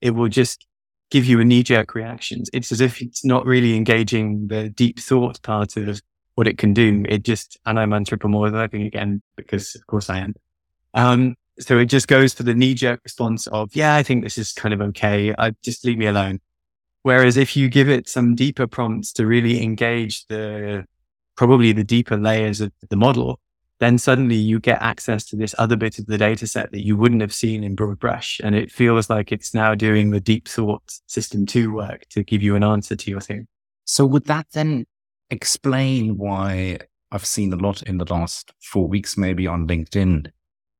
it 0.00 0.10
will 0.10 0.28
just 0.28 0.66
give 1.10 1.24
you 1.24 1.40
a 1.40 1.44
knee 1.44 1.62
jerk 1.62 1.94
reactions. 1.94 2.48
It's 2.52 2.70
as 2.70 2.80
if 2.80 3.02
it's 3.02 3.24
not 3.24 3.44
really 3.44 3.76
engaging 3.76 4.48
the 4.48 4.68
deep 4.68 5.00
thought 5.00 5.42
part 5.42 5.76
of 5.76 6.00
what 6.36 6.46
it 6.46 6.58
can 6.58 6.74
do. 6.74 7.04
It 7.08 7.24
just, 7.24 7.58
and 7.66 7.78
I'm 7.78 7.90
anthropomorphizing 7.90 8.86
again 8.86 9.22
because 9.36 9.74
of 9.74 9.86
course 9.86 10.08
I 10.08 10.18
am. 10.18 10.34
Um, 10.94 11.36
so 11.58 11.78
it 11.78 11.86
just 11.86 12.08
goes 12.08 12.34
for 12.34 12.42
the 12.42 12.54
knee 12.54 12.74
jerk 12.74 13.00
response 13.04 13.46
of, 13.46 13.74
yeah, 13.74 13.94
I 13.94 14.02
think 14.02 14.24
this 14.24 14.38
is 14.38 14.52
kind 14.52 14.74
of 14.74 14.80
okay. 14.80 15.34
I 15.38 15.52
just 15.62 15.84
leave 15.84 15.98
me 15.98 16.06
alone. 16.06 16.40
Whereas 17.02 17.36
if 17.36 17.56
you 17.56 17.68
give 17.68 17.88
it 17.88 18.08
some 18.08 18.34
deeper 18.34 18.66
prompts 18.66 19.12
to 19.14 19.26
really 19.26 19.62
engage 19.62 20.26
the, 20.26 20.84
probably 21.36 21.72
the 21.72 21.84
deeper 21.84 22.16
layers 22.16 22.60
of 22.60 22.72
the 22.88 22.96
model, 22.96 23.40
then 23.78 23.98
suddenly 23.98 24.36
you 24.36 24.58
get 24.58 24.80
access 24.80 25.24
to 25.26 25.36
this 25.36 25.54
other 25.58 25.76
bit 25.76 25.98
of 25.98 26.06
the 26.06 26.18
data 26.18 26.46
set 26.46 26.72
that 26.72 26.84
you 26.84 26.96
wouldn't 26.96 27.20
have 27.20 27.34
seen 27.34 27.62
in 27.62 27.74
broad 27.74 27.98
brush. 27.98 28.40
And 28.42 28.54
it 28.54 28.72
feels 28.72 29.08
like 29.08 29.32
it's 29.32 29.54
now 29.54 29.74
doing 29.74 30.10
the 30.10 30.20
deep 30.20 30.48
thought 30.48 30.82
system 31.06 31.46
two 31.46 31.72
work 31.72 32.06
to 32.10 32.24
give 32.24 32.42
you 32.42 32.56
an 32.56 32.64
answer 32.64 32.96
to 32.96 33.10
your 33.10 33.20
thing. 33.20 33.46
So 33.84 34.04
would 34.06 34.24
that 34.24 34.46
then 34.52 34.86
explain 35.30 36.16
why 36.16 36.78
I've 37.12 37.26
seen 37.26 37.52
a 37.52 37.56
lot 37.56 37.82
in 37.82 37.98
the 37.98 38.12
last 38.12 38.52
four 38.60 38.88
weeks, 38.88 39.16
maybe 39.16 39.46
on 39.46 39.68
LinkedIn, 39.68 40.30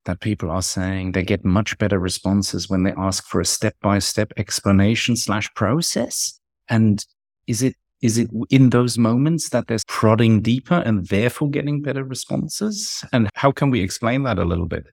that 0.07 0.21
people 0.21 0.51
are 0.51 0.62
saying 0.62 1.12
they 1.12 1.23
get 1.23 1.45
much 1.45 1.77
better 1.79 1.99
responses 1.99 2.69
when 2.69 2.83
they 2.83 2.92
ask 2.97 3.25
for 3.27 3.40
a 3.40 3.45
step 3.45 3.77
by 3.81 3.99
step 3.99 4.33
explanation 4.37 5.16
slash 5.16 5.53
process? 5.55 6.40
And 6.69 7.05
is 7.47 7.62
it 7.62 7.75
is 8.03 8.19
it 8.19 8.29
in 8.51 8.71
those 8.71 8.99
moments 8.99 9.51
that 9.51 9.69
there's 9.69 9.85
prodding 9.85 10.42
deeper 10.42 10.75
and 10.75 11.07
therefore 11.09 11.49
getting 11.49 11.83
better 11.83 12.05
responses? 12.05 13.05
And 13.12 13.29
how 13.35 13.53
can 13.53 13.71
we 13.71 13.81
explain 13.81 14.25
that 14.25 14.38
a 14.38 14.45
little 14.45 14.66
bit? 14.66 14.87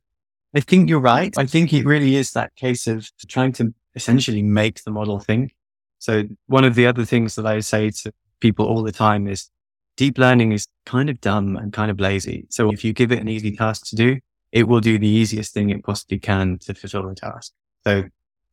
I 0.55 0.61
think 0.61 0.89
you're 0.89 0.99
right. 0.99 1.33
I 1.37 1.45
think 1.45 1.73
it 1.73 1.85
really 1.85 2.15
is 2.15 2.31
that 2.31 2.55
case 2.55 2.87
of 2.87 3.09
trying 3.27 3.53
to 3.53 3.73
essentially 3.95 4.41
make 4.41 4.83
the 4.83 4.91
model 4.91 5.19
think. 5.19 5.53
So 5.99 6.23
one 6.47 6.63
of 6.63 6.75
the 6.75 6.85
other 6.85 7.05
things 7.05 7.35
that 7.35 7.45
I 7.45 7.59
say 7.59 7.89
to 7.89 8.13
people 8.39 8.65
all 8.65 8.83
the 8.83 8.91
time 8.91 9.27
is 9.27 9.49
deep 9.97 10.17
learning 10.17 10.51
is 10.51 10.67
kind 10.85 11.09
of 11.09 11.19
dumb 11.21 11.55
and 11.55 11.73
kind 11.73 11.89
of 11.91 11.99
lazy. 11.99 12.45
So 12.49 12.71
if 12.71 12.83
you 12.83 12.93
give 12.93 13.11
it 13.11 13.19
an 13.19 13.27
easy 13.27 13.55
task 13.55 13.87
to 13.87 13.95
do, 13.95 14.19
it 14.53 14.67
will 14.67 14.79
do 14.79 14.99
the 14.99 15.07
easiest 15.07 15.51
thing 15.53 15.71
it 15.71 15.83
possibly 15.83 16.19
can 16.19 16.59
to 16.59 16.75
fulfill 16.75 17.09
the 17.09 17.15
task. 17.15 17.51
So 17.85 18.03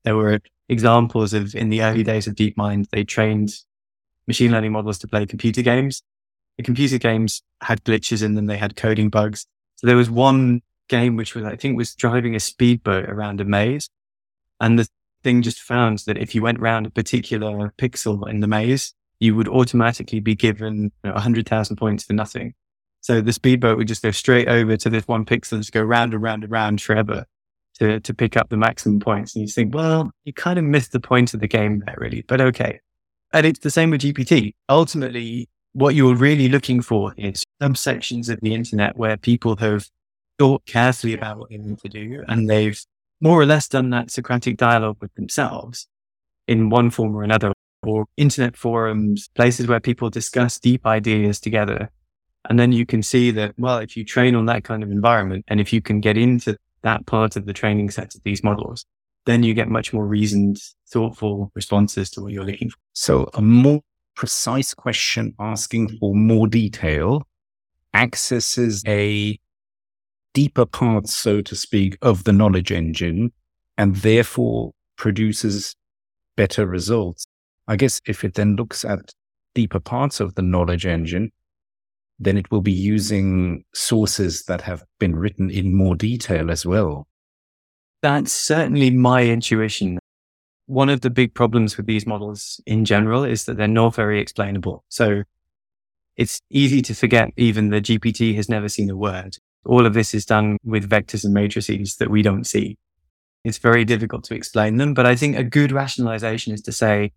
there 0.02 0.16
were 0.16 0.40
examples 0.68 1.34
of 1.34 1.54
in 1.54 1.68
the 1.68 1.82
early 1.82 2.02
days 2.02 2.26
of 2.26 2.34
DeepMind, 2.34 2.88
they 2.88 3.04
trained 3.04 3.50
machine 4.26 4.50
learning 4.50 4.72
models 4.72 4.98
to 5.00 5.06
play 5.06 5.26
computer 5.26 5.60
games. 5.60 6.02
The 6.56 6.62
computer 6.62 6.96
games 6.96 7.42
had 7.60 7.84
glitches 7.84 8.22
in 8.22 8.34
them. 8.34 8.46
They 8.46 8.56
had 8.56 8.76
coding 8.76 9.10
bugs. 9.10 9.46
So 9.76 9.86
there 9.86 9.96
was 9.96 10.10
one 10.10 10.62
game 10.88 11.16
which 11.16 11.34
was, 11.34 11.44
I 11.44 11.56
think 11.56 11.76
was 11.76 11.94
driving 11.94 12.34
a 12.34 12.40
speedboat 12.40 13.08
around 13.08 13.40
a 13.40 13.44
maze. 13.44 13.90
And 14.58 14.78
the 14.78 14.88
thing 15.22 15.42
just 15.42 15.60
found 15.60 15.98
that 16.06 16.16
if 16.16 16.34
you 16.34 16.42
went 16.42 16.60
around 16.60 16.86
a 16.86 16.90
particular 16.90 17.74
pixel 17.76 18.28
in 18.28 18.40
the 18.40 18.46
maze, 18.46 18.94
you 19.18 19.34
would 19.36 19.48
automatically 19.48 20.20
be 20.20 20.34
given 20.34 20.84
you 20.84 20.90
know, 21.04 21.12
100,000 21.12 21.76
points 21.76 22.04
for 22.04 22.14
nothing. 22.14 22.54
So 23.00 23.20
the 23.20 23.32
speedboat 23.32 23.78
would 23.78 23.88
just 23.88 24.02
go 24.02 24.10
straight 24.10 24.48
over 24.48 24.76
to 24.76 24.90
this 24.90 25.08
one 25.08 25.24
pixel 25.24 25.52
and 25.52 25.62
just 25.62 25.72
go 25.72 25.82
round 25.82 26.12
and 26.12 26.22
round 26.22 26.44
and 26.44 26.52
round 26.52 26.82
forever 26.82 27.24
to, 27.78 28.00
to 28.00 28.14
pick 28.14 28.36
up 28.36 28.50
the 28.50 28.56
maximum 28.56 29.00
points. 29.00 29.34
And 29.34 29.42
you 29.42 29.48
think, 29.48 29.74
well, 29.74 30.10
you 30.24 30.32
kind 30.32 30.58
of 30.58 30.64
missed 30.64 30.92
the 30.92 31.00
point 31.00 31.32
of 31.32 31.40
the 31.40 31.48
game 31.48 31.82
there, 31.86 31.96
really, 31.98 32.22
but 32.22 32.40
okay. 32.40 32.80
And 33.32 33.46
it's 33.46 33.60
the 33.60 33.70
same 33.70 33.90
with 33.90 34.02
GPT. 34.02 34.54
Ultimately, 34.68 35.48
what 35.72 35.94
you're 35.94 36.16
really 36.16 36.48
looking 36.48 36.82
for 36.82 37.14
is 37.16 37.44
subsections 37.62 38.28
of 38.28 38.40
the 38.40 38.54
internet 38.54 38.96
where 38.96 39.16
people 39.16 39.56
have 39.56 39.88
thought 40.38 40.66
carefully 40.66 41.14
about 41.14 41.38
what 41.38 41.50
they 41.50 41.58
want 41.58 41.80
to 41.80 41.88
do 41.88 42.24
and 42.26 42.48
they've 42.48 42.82
more 43.20 43.40
or 43.40 43.46
less 43.46 43.68
done 43.68 43.90
that 43.90 44.10
Socratic 44.10 44.56
dialogue 44.56 44.96
with 45.00 45.14
themselves 45.14 45.86
in 46.48 46.70
one 46.70 46.90
form 46.90 47.14
or 47.14 47.22
another, 47.22 47.52
or 47.82 48.06
internet 48.16 48.56
forums, 48.56 49.28
places 49.34 49.66
where 49.66 49.80
people 49.80 50.10
discuss 50.10 50.58
deep 50.58 50.86
ideas 50.86 51.38
together. 51.38 51.90
And 52.48 52.58
then 52.58 52.72
you 52.72 52.86
can 52.86 53.02
see 53.02 53.30
that, 53.32 53.54
well, 53.58 53.78
if 53.78 53.96
you 53.96 54.04
train 54.04 54.34
on 54.34 54.46
that 54.46 54.64
kind 54.64 54.82
of 54.82 54.90
environment 54.90 55.44
and 55.48 55.60
if 55.60 55.72
you 55.72 55.82
can 55.82 56.00
get 56.00 56.16
into 56.16 56.56
that 56.82 57.06
part 57.06 57.36
of 57.36 57.46
the 57.46 57.52
training 57.52 57.90
set 57.90 58.14
of 58.14 58.22
these 58.24 58.42
models, 58.42 58.86
then 59.26 59.42
you 59.42 59.52
get 59.52 59.68
much 59.68 59.92
more 59.92 60.06
reasoned, 60.06 60.58
thoughtful 60.88 61.52
responses 61.54 62.10
to 62.10 62.22
what 62.22 62.32
you're 62.32 62.44
looking 62.44 62.70
for. 62.70 62.78
So 62.94 63.28
a 63.34 63.42
more 63.42 63.82
precise 64.16 64.74
question 64.74 65.34
asking 65.38 65.98
for 65.98 66.14
more 66.14 66.46
detail 66.46 67.26
accesses 67.94 68.82
a 68.86 69.38
deeper 70.32 70.64
part, 70.64 71.08
so 71.08 71.42
to 71.42 71.54
speak, 71.54 71.98
of 72.00 72.24
the 72.24 72.32
knowledge 72.32 72.72
engine 72.72 73.32
and 73.76 73.96
therefore 73.96 74.72
produces 74.96 75.74
better 76.36 76.66
results. 76.66 77.26
I 77.68 77.76
guess 77.76 78.00
if 78.06 78.24
it 78.24 78.34
then 78.34 78.56
looks 78.56 78.84
at 78.84 79.12
deeper 79.54 79.80
parts 79.80 80.20
of 80.20 80.34
the 80.34 80.42
knowledge 80.42 80.86
engine, 80.86 81.32
then 82.20 82.36
it 82.36 82.50
will 82.50 82.60
be 82.60 82.72
using 82.72 83.64
sources 83.74 84.44
that 84.44 84.60
have 84.60 84.84
been 84.98 85.16
written 85.16 85.50
in 85.50 85.74
more 85.74 85.96
detail 85.96 86.50
as 86.50 86.66
well. 86.66 87.08
That's 88.02 88.30
certainly 88.30 88.90
my 88.90 89.24
intuition. 89.24 89.98
One 90.66 90.90
of 90.90 91.00
the 91.00 91.10
big 91.10 91.34
problems 91.34 91.76
with 91.76 91.86
these 91.86 92.06
models 92.06 92.60
in 92.66 92.84
general 92.84 93.24
is 93.24 93.46
that 93.46 93.56
they're 93.56 93.66
not 93.66 93.94
very 93.94 94.20
explainable. 94.20 94.84
So 94.90 95.22
it's 96.16 96.40
easy 96.50 96.82
to 96.82 96.94
forget 96.94 97.30
even 97.38 97.70
the 97.70 97.80
GPT 97.80 98.34
has 98.36 98.48
never 98.48 98.68
seen 98.68 98.90
a 98.90 98.96
word. 98.96 99.38
All 99.64 99.86
of 99.86 99.94
this 99.94 100.14
is 100.14 100.26
done 100.26 100.58
with 100.62 100.88
vectors 100.88 101.24
and 101.24 101.32
matrices 101.32 101.96
that 101.96 102.10
we 102.10 102.20
don't 102.20 102.44
see. 102.44 102.76
It's 103.44 103.58
very 103.58 103.86
difficult 103.86 104.24
to 104.24 104.34
explain 104.34 104.76
them, 104.76 104.92
but 104.92 105.06
I 105.06 105.16
think 105.16 105.36
a 105.36 105.44
good 105.44 105.72
rationalization 105.72 106.52
is 106.52 106.60
to 106.62 106.72
say 106.72 107.12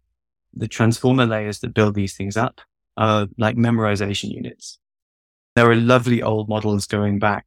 the 0.53 0.67
transformer 0.67 1.25
layers 1.25 1.59
that 1.59 1.73
build 1.73 1.95
these 1.95 2.15
things 2.15 2.37
up 2.37 2.61
are 2.95 3.27
like 3.37 3.57
memorization 3.57 4.31
units. 4.31 4.79
There 5.55 5.69
are 5.69 5.75
lovely 5.75 6.21
old 6.21 6.49
models 6.49 6.87
going 6.87 7.19
back 7.19 7.45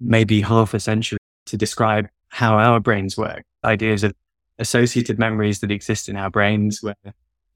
maybe 0.00 0.40
half 0.40 0.74
a 0.74 0.80
century 0.80 1.18
to 1.46 1.56
describe 1.56 2.08
how 2.28 2.56
our 2.58 2.80
brains 2.80 3.16
work. 3.16 3.42
Ideas 3.64 4.04
of 4.04 4.14
associated 4.58 5.18
memories 5.18 5.60
that 5.60 5.70
exist 5.70 6.08
in 6.08 6.16
our 6.16 6.30
brains 6.30 6.82
where 6.82 6.94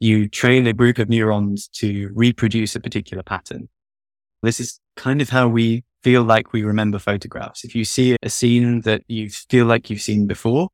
you 0.00 0.28
train 0.28 0.66
a 0.66 0.72
group 0.72 0.98
of 0.98 1.08
neurons 1.08 1.68
to 1.68 2.10
reproduce 2.14 2.74
a 2.74 2.80
particular 2.80 3.22
pattern. 3.22 3.68
This 4.42 4.58
is 4.58 4.80
kind 4.96 5.22
of 5.22 5.28
how 5.28 5.46
we 5.48 5.84
feel 6.02 6.24
like 6.24 6.52
we 6.52 6.64
remember 6.64 6.98
photographs. 6.98 7.64
If 7.64 7.76
you 7.76 7.84
see 7.84 8.16
a 8.22 8.28
scene 8.28 8.80
that 8.80 9.02
you 9.06 9.30
feel 9.30 9.66
like 9.66 9.88
you've 9.88 10.00
seen 10.00 10.26
before, 10.26 10.68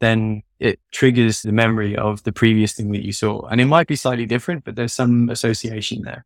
then 0.00 0.42
it 0.58 0.80
triggers 0.92 1.42
the 1.42 1.52
memory 1.52 1.96
of 1.96 2.22
the 2.22 2.32
previous 2.32 2.72
thing 2.72 2.92
that 2.92 3.04
you 3.04 3.12
saw. 3.12 3.46
And 3.48 3.60
it 3.60 3.66
might 3.66 3.86
be 3.86 3.96
slightly 3.96 4.24
different, 4.24 4.64
but 4.64 4.76
there's 4.76 4.94
some 4.94 5.28
association 5.28 6.02
there. 6.02 6.24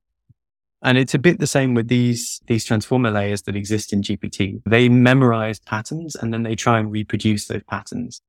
And 0.82 0.96
it's 0.96 1.14
a 1.14 1.18
bit 1.18 1.40
the 1.40 1.46
same 1.46 1.74
with 1.74 1.88
these, 1.88 2.40
these 2.46 2.64
transformer 2.64 3.10
layers 3.10 3.42
that 3.42 3.56
exist 3.56 3.92
in 3.92 4.02
GPT. 4.02 4.62
They 4.64 4.88
memorize 4.88 5.58
patterns 5.58 6.14
and 6.14 6.32
then 6.32 6.44
they 6.44 6.54
try 6.54 6.78
and 6.78 6.90
reproduce 6.90 7.46
those 7.46 7.64
patterns. 7.64 8.20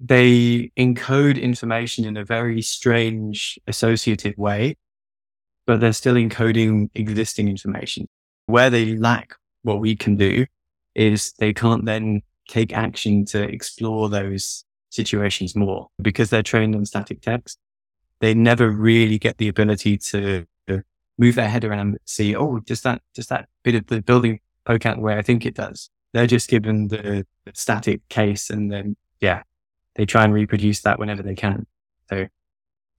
They 0.00 0.72
encode 0.76 1.40
information 1.40 2.04
in 2.04 2.16
a 2.16 2.24
very 2.24 2.62
strange 2.62 3.58
associative 3.68 4.36
way, 4.36 4.76
but 5.66 5.80
they're 5.80 5.92
still 5.92 6.14
encoding 6.14 6.90
existing 6.94 7.48
information. 7.48 8.08
Where 8.46 8.70
they 8.70 8.96
lack 8.96 9.36
what 9.62 9.80
we 9.80 9.94
can 9.94 10.16
do 10.16 10.46
is 10.94 11.32
they 11.38 11.52
can't 11.52 11.84
then 11.84 12.22
take 12.48 12.72
action 12.72 13.24
to 13.26 13.42
explore 13.42 14.08
those 14.08 14.64
situations 14.90 15.56
more 15.56 15.88
because 16.02 16.30
they're 16.30 16.42
trained 16.42 16.74
on 16.74 16.84
static 16.86 17.20
text. 17.20 17.58
They 18.20 18.34
never 18.34 18.68
really 18.70 19.18
get 19.18 19.38
the 19.38 19.48
ability 19.48 19.98
to 19.98 20.46
move 21.18 21.34
their 21.34 21.48
head 21.48 21.64
around 21.64 21.98
see, 22.04 22.34
oh, 22.34 22.58
does 22.60 22.82
that, 22.82 23.02
does 23.14 23.28
that 23.28 23.48
bit 23.62 23.74
of 23.74 23.86
the 23.86 24.02
building 24.02 24.40
poke 24.64 24.86
out 24.86 24.96
the 24.96 25.02
way 25.02 25.16
I 25.16 25.22
think 25.22 25.46
it 25.46 25.54
does? 25.54 25.90
They're 26.12 26.26
just 26.26 26.48
given 26.48 26.88
the, 26.88 27.26
the 27.44 27.52
static 27.54 28.08
case 28.08 28.50
and 28.50 28.70
then, 28.70 28.96
yeah, 29.20 29.42
they 29.94 30.06
try 30.06 30.24
and 30.24 30.32
reproduce 30.32 30.80
that 30.82 30.98
whenever 30.98 31.22
they 31.22 31.34
can. 31.34 31.66
So 32.10 32.26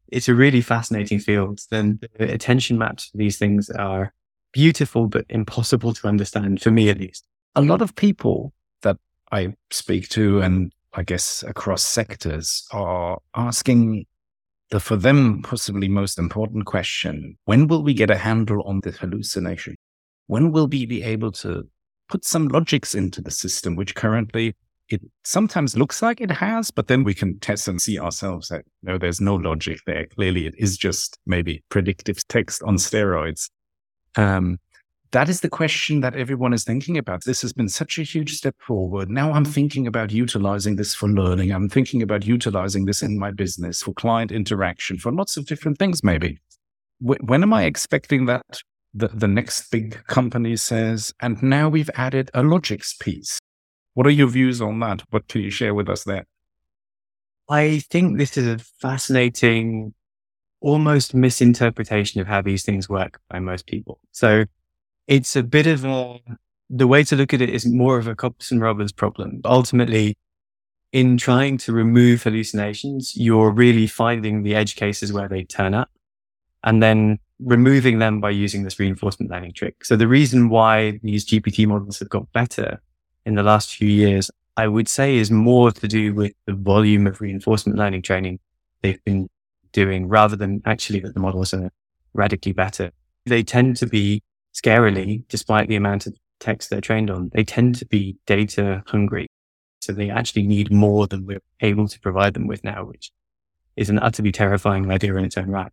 it's 0.09 0.29
a 0.29 0.35
really 0.35 0.61
fascinating 0.61 1.19
field. 1.19 1.59
Then 1.69 1.99
the 2.17 2.31
attention 2.31 2.77
maps 2.77 3.09
for 3.09 3.17
these 3.17 3.37
things 3.37 3.69
are 3.69 4.13
beautiful, 4.51 5.07
but 5.07 5.25
impossible 5.29 5.93
to 5.93 6.07
understand 6.07 6.61
for 6.61 6.71
me 6.71 6.89
at 6.89 6.99
least. 6.99 7.25
A 7.55 7.61
lot 7.61 7.81
of 7.81 7.95
people 7.95 8.53
that 8.81 8.97
I 9.31 9.55
speak 9.71 10.09
to 10.09 10.41
and 10.41 10.73
I 10.93 11.03
guess 11.03 11.43
across 11.43 11.83
sectors 11.83 12.65
are 12.71 13.19
asking 13.35 14.05
the 14.71 14.79
for 14.79 14.95
them 14.95 15.41
possibly 15.43 15.87
most 15.87 16.17
important 16.17 16.65
question 16.65 17.37
when 17.45 17.67
will 17.67 17.83
we 17.83 17.93
get 17.93 18.09
a 18.09 18.17
handle 18.17 18.61
on 18.63 18.81
the 18.81 18.91
hallucination? 18.91 19.75
When 20.27 20.51
will 20.51 20.67
we 20.67 20.85
be 20.85 21.03
able 21.03 21.31
to 21.33 21.67
put 22.09 22.25
some 22.25 22.47
logics 22.47 22.95
into 22.95 23.21
the 23.21 23.31
system, 23.31 23.75
which 23.75 23.95
currently 23.95 24.55
it 24.89 25.01
sometimes 25.23 25.75
looks 25.75 26.01
like 26.01 26.21
it 26.21 26.31
has, 26.31 26.71
but 26.71 26.87
then 26.87 27.03
we 27.03 27.13
can 27.13 27.39
test 27.39 27.67
and 27.67 27.81
see 27.81 27.99
ourselves 27.99 28.49
that 28.49 28.65
no, 28.83 28.97
there's 28.97 29.21
no 29.21 29.35
logic 29.35 29.79
there. 29.85 30.05
Clearly, 30.07 30.45
it 30.45 30.55
is 30.57 30.77
just 30.77 31.17
maybe 31.25 31.63
predictive 31.69 32.27
text 32.27 32.61
on 32.63 32.77
steroids. 32.77 33.49
Um, 34.15 34.59
that 35.15 35.29
is 35.29 35.39
the 35.39 35.49
question 35.49 36.01
that 36.01 36.13
everyone 36.13 36.51
is 36.51 36.65
thinking 36.65 36.97
about. 36.97 37.23
This 37.23 37.41
has 37.41 37.53
been 37.53 37.69
such 37.69 37.97
a 37.97 38.03
huge 38.03 38.33
step 38.33 38.53
forward. 38.59 39.09
Now 39.09 39.31
I'm 39.31 39.45
thinking 39.45 39.87
about 39.87 40.11
utilizing 40.11 40.75
this 40.75 40.93
for 40.93 41.07
learning. 41.07 41.51
I'm 41.51 41.69
thinking 41.69 42.01
about 42.01 42.25
utilizing 42.25 42.83
this 42.83 43.01
in 43.01 43.17
my 43.17 43.31
business 43.31 43.81
for 43.81 43.93
client 43.93 44.33
interaction, 44.33 44.97
for 44.97 45.13
lots 45.13 45.37
of 45.37 45.45
different 45.45 45.79
things, 45.79 46.03
maybe. 46.03 46.39
When 46.99 47.43
am 47.43 47.53
I 47.53 47.63
expecting 47.63 48.25
that 48.25 48.59
the, 48.93 49.07
the 49.07 49.27
next 49.27 49.71
big 49.71 50.05
company 50.07 50.57
says, 50.57 51.13
and 51.21 51.41
now 51.41 51.69
we've 51.69 51.89
added 51.95 52.29
a 52.33 52.43
logics 52.43 52.93
piece? 52.93 53.39
What 53.93 54.05
are 54.07 54.17
your 54.21 54.27
views 54.27 54.61
on 54.61 54.81
that? 54.81 55.01
What 55.11 55.29
can 55.29 55.39
you 55.39 55.49
share 55.49 55.73
with 55.73 55.87
us 55.87 56.03
there? 56.03 56.25
I 57.49 57.79
think 57.89 58.17
this 58.17 58.35
is 58.35 58.47
a 58.47 58.57
fascinating, 58.81 59.93
almost 60.59 61.13
misinterpretation 61.13 62.19
of 62.19 62.27
how 62.27 62.41
these 62.41 62.65
things 62.65 62.89
work 62.89 63.21
by 63.29 63.39
most 63.39 63.65
people. 63.65 64.01
So 64.11 64.43
it's 65.07 65.35
a 65.35 65.43
bit 65.43 65.67
of 65.67 65.85
a, 65.85 66.19
the 66.69 66.87
way 66.87 67.03
to 67.03 67.15
look 67.15 67.33
at 67.33 67.41
it 67.41 67.49
is 67.49 67.65
more 67.65 67.97
of 67.97 68.07
a 68.07 68.15
cops 68.15 68.51
and 68.51 68.61
robbers 68.61 68.91
problem. 68.91 69.41
Ultimately, 69.45 70.17
in 70.91 71.17
trying 71.17 71.57
to 71.59 71.73
remove 71.73 72.23
hallucinations, 72.23 73.15
you're 73.15 73.51
really 73.51 73.87
finding 73.87 74.43
the 74.43 74.55
edge 74.55 74.75
cases 74.75 75.11
where 75.11 75.27
they 75.27 75.43
turn 75.43 75.73
up 75.73 75.89
and 76.63 76.81
then 76.81 77.19
removing 77.39 77.99
them 77.99 78.21
by 78.21 78.29
using 78.29 78.63
this 78.63 78.79
reinforcement 78.79 79.31
learning 79.31 79.53
trick. 79.53 79.83
So 79.83 79.95
the 79.95 80.07
reason 80.07 80.49
why 80.49 80.99
these 81.03 81.25
GPT 81.25 81.67
models 81.67 81.99
have 81.99 82.09
got 82.09 82.31
better 82.31 82.81
in 83.25 83.35
the 83.35 83.43
last 83.43 83.75
few 83.75 83.89
years, 83.89 84.31
I 84.57 84.67
would 84.67 84.87
say 84.87 85.17
is 85.17 85.29
more 85.29 85.71
to 85.71 85.87
do 85.87 86.13
with 86.13 86.33
the 86.45 86.53
volume 86.53 87.07
of 87.07 87.19
reinforcement 87.19 87.77
learning 87.77 88.03
training 88.03 88.39
they've 88.81 89.03
been 89.03 89.29
doing 89.73 90.07
rather 90.07 90.35
than 90.35 90.61
actually 90.65 91.01
that 91.01 91.13
the 91.13 91.19
models 91.19 91.53
are 91.53 91.71
radically 92.13 92.53
better. 92.53 92.91
They 93.25 93.43
tend 93.43 93.75
to 93.77 93.85
be 93.85 94.23
scarily, 94.55 95.23
despite 95.27 95.67
the 95.67 95.75
amount 95.75 96.07
of 96.07 96.15
text 96.39 96.69
they're 96.69 96.81
trained 96.81 97.09
on, 97.09 97.29
they 97.33 97.43
tend 97.43 97.75
to 97.75 97.85
be 97.85 98.17
data 98.25 98.83
hungry. 98.87 99.27
So 99.81 99.93
they 99.93 100.09
actually 100.09 100.47
need 100.47 100.71
more 100.71 101.05
than 101.07 101.25
we're 101.25 101.43
able 101.61 101.87
to 101.87 101.99
provide 101.99 102.33
them 102.33 102.47
with 102.47 102.63
now, 102.63 102.85
which 102.85 103.11
is 103.75 103.89
an 103.89 103.99
utterly 103.99 104.31
terrifying 104.31 104.89
idea 104.89 105.15
in 105.15 105.25
its 105.25 105.37
own 105.37 105.49
right. 105.49 105.71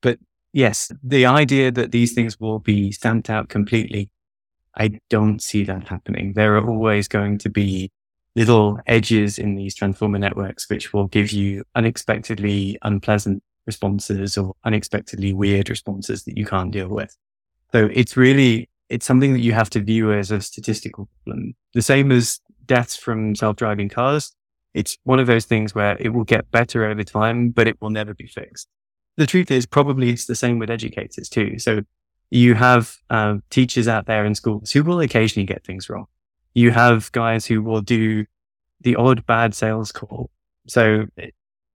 But 0.00 0.18
yes, 0.52 0.90
the 1.02 1.26
idea 1.26 1.70
that 1.72 1.92
these 1.92 2.14
things 2.14 2.40
will 2.40 2.58
be 2.58 2.92
stamped 2.92 3.28
out 3.28 3.48
completely, 3.48 4.10
I 4.76 5.00
don't 5.10 5.42
see 5.42 5.64
that 5.64 5.88
happening. 5.88 6.34
There 6.34 6.56
are 6.56 6.66
always 6.66 7.08
going 7.08 7.38
to 7.38 7.50
be 7.50 7.90
little 8.36 8.78
edges 8.86 9.38
in 9.38 9.56
these 9.56 9.74
transformer 9.74 10.18
networks, 10.18 10.70
which 10.70 10.92
will 10.92 11.08
give 11.08 11.32
you 11.32 11.64
unexpectedly 11.74 12.78
unpleasant 12.82 13.42
responses 13.66 14.38
or 14.38 14.54
unexpectedly 14.64 15.34
weird 15.34 15.68
responses 15.68 16.24
that 16.24 16.38
you 16.38 16.46
can't 16.46 16.70
deal 16.70 16.88
with. 16.88 17.16
So 17.72 17.88
it's 17.92 18.16
really, 18.16 18.68
it's 18.88 19.06
something 19.06 19.32
that 19.34 19.40
you 19.40 19.52
have 19.52 19.70
to 19.70 19.80
view 19.80 20.12
as 20.12 20.30
a 20.30 20.40
statistical 20.40 21.08
problem. 21.24 21.54
The 21.74 21.82
same 21.82 22.10
as 22.12 22.40
deaths 22.64 22.96
from 22.96 23.34
self-driving 23.34 23.90
cars. 23.90 24.32
It's 24.74 24.96
one 25.04 25.18
of 25.18 25.26
those 25.26 25.44
things 25.44 25.74
where 25.74 25.96
it 25.98 26.10
will 26.10 26.24
get 26.24 26.50
better 26.50 26.84
over 26.84 27.04
time, 27.04 27.50
but 27.50 27.66
it 27.66 27.80
will 27.80 27.90
never 27.90 28.14
be 28.14 28.26
fixed. 28.26 28.68
The 29.16 29.26
truth 29.26 29.50
is 29.50 29.66
probably 29.66 30.10
it's 30.10 30.26
the 30.26 30.34
same 30.34 30.58
with 30.58 30.70
educators 30.70 31.28
too. 31.28 31.58
So 31.58 31.82
you 32.30 32.54
have 32.54 32.96
uh, 33.10 33.36
teachers 33.50 33.88
out 33.88 34.06
there 34.06 34.24
in 34.24 34.34
schools 34.34 34.70
who 34.70 34.82
will 34.84 35.00
occasionally 35.00 35.46
get 35.46 35.64
things 35.64 35.88
wrong. 35.88 36.06
You 36.54 36.70
have 36.70 37.10
guys 37.12 37.46
who 37.46 37.62
will 37.62 37.80
do 37.80 38.26
the 38.80 38.96
odd 38.96 39.26
bad 39.26 39.54
sales 39.54 39.90
call. 39.92 40.30
So 40.66 41.06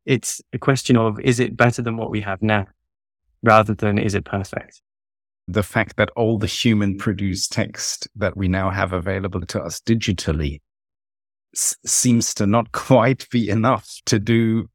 it's 0.05 0.41
a 0.53 0.57
question 0.57 0.95
of, 0.95 1.19
is 1.19 1.39
it 1.39 1.57
better 1.57 1.81
than 1.81 1.97
what 1.97 2.11
we 2.11 2.21
have 2.21 2.41
now 2.41 2.67
rather 3.41 3.73
than 3.73 3.97
is 3.97 4.15
it 4.15 4.25
perfect? 4.25 4.81
The 5.47 5.63
fact 5.63 5.97
that 5.97 6.09
all 6.15 6.37
the 6.37 6.47
human 6.47 6.91
mm-hmm. 6.91 6.99
produced 6.99 7.51
text 7.51 8.07
that 8.15 8.37
we 8.37 8.47
now 8.47 8.69
have 8.69 8.93
available 8.93 9.41
to 9.41 9.61
us 9.61 9.79
digitally 9.79 10.61
s- 11.53 11.75
seems 11.85 12.33
to 12.35 12.47
not 12.47 12.71
quite 12.71 13.27
be 13.29 13.49
enough 13.49 13.89
to 14.05 14.19
do 14.19 14.69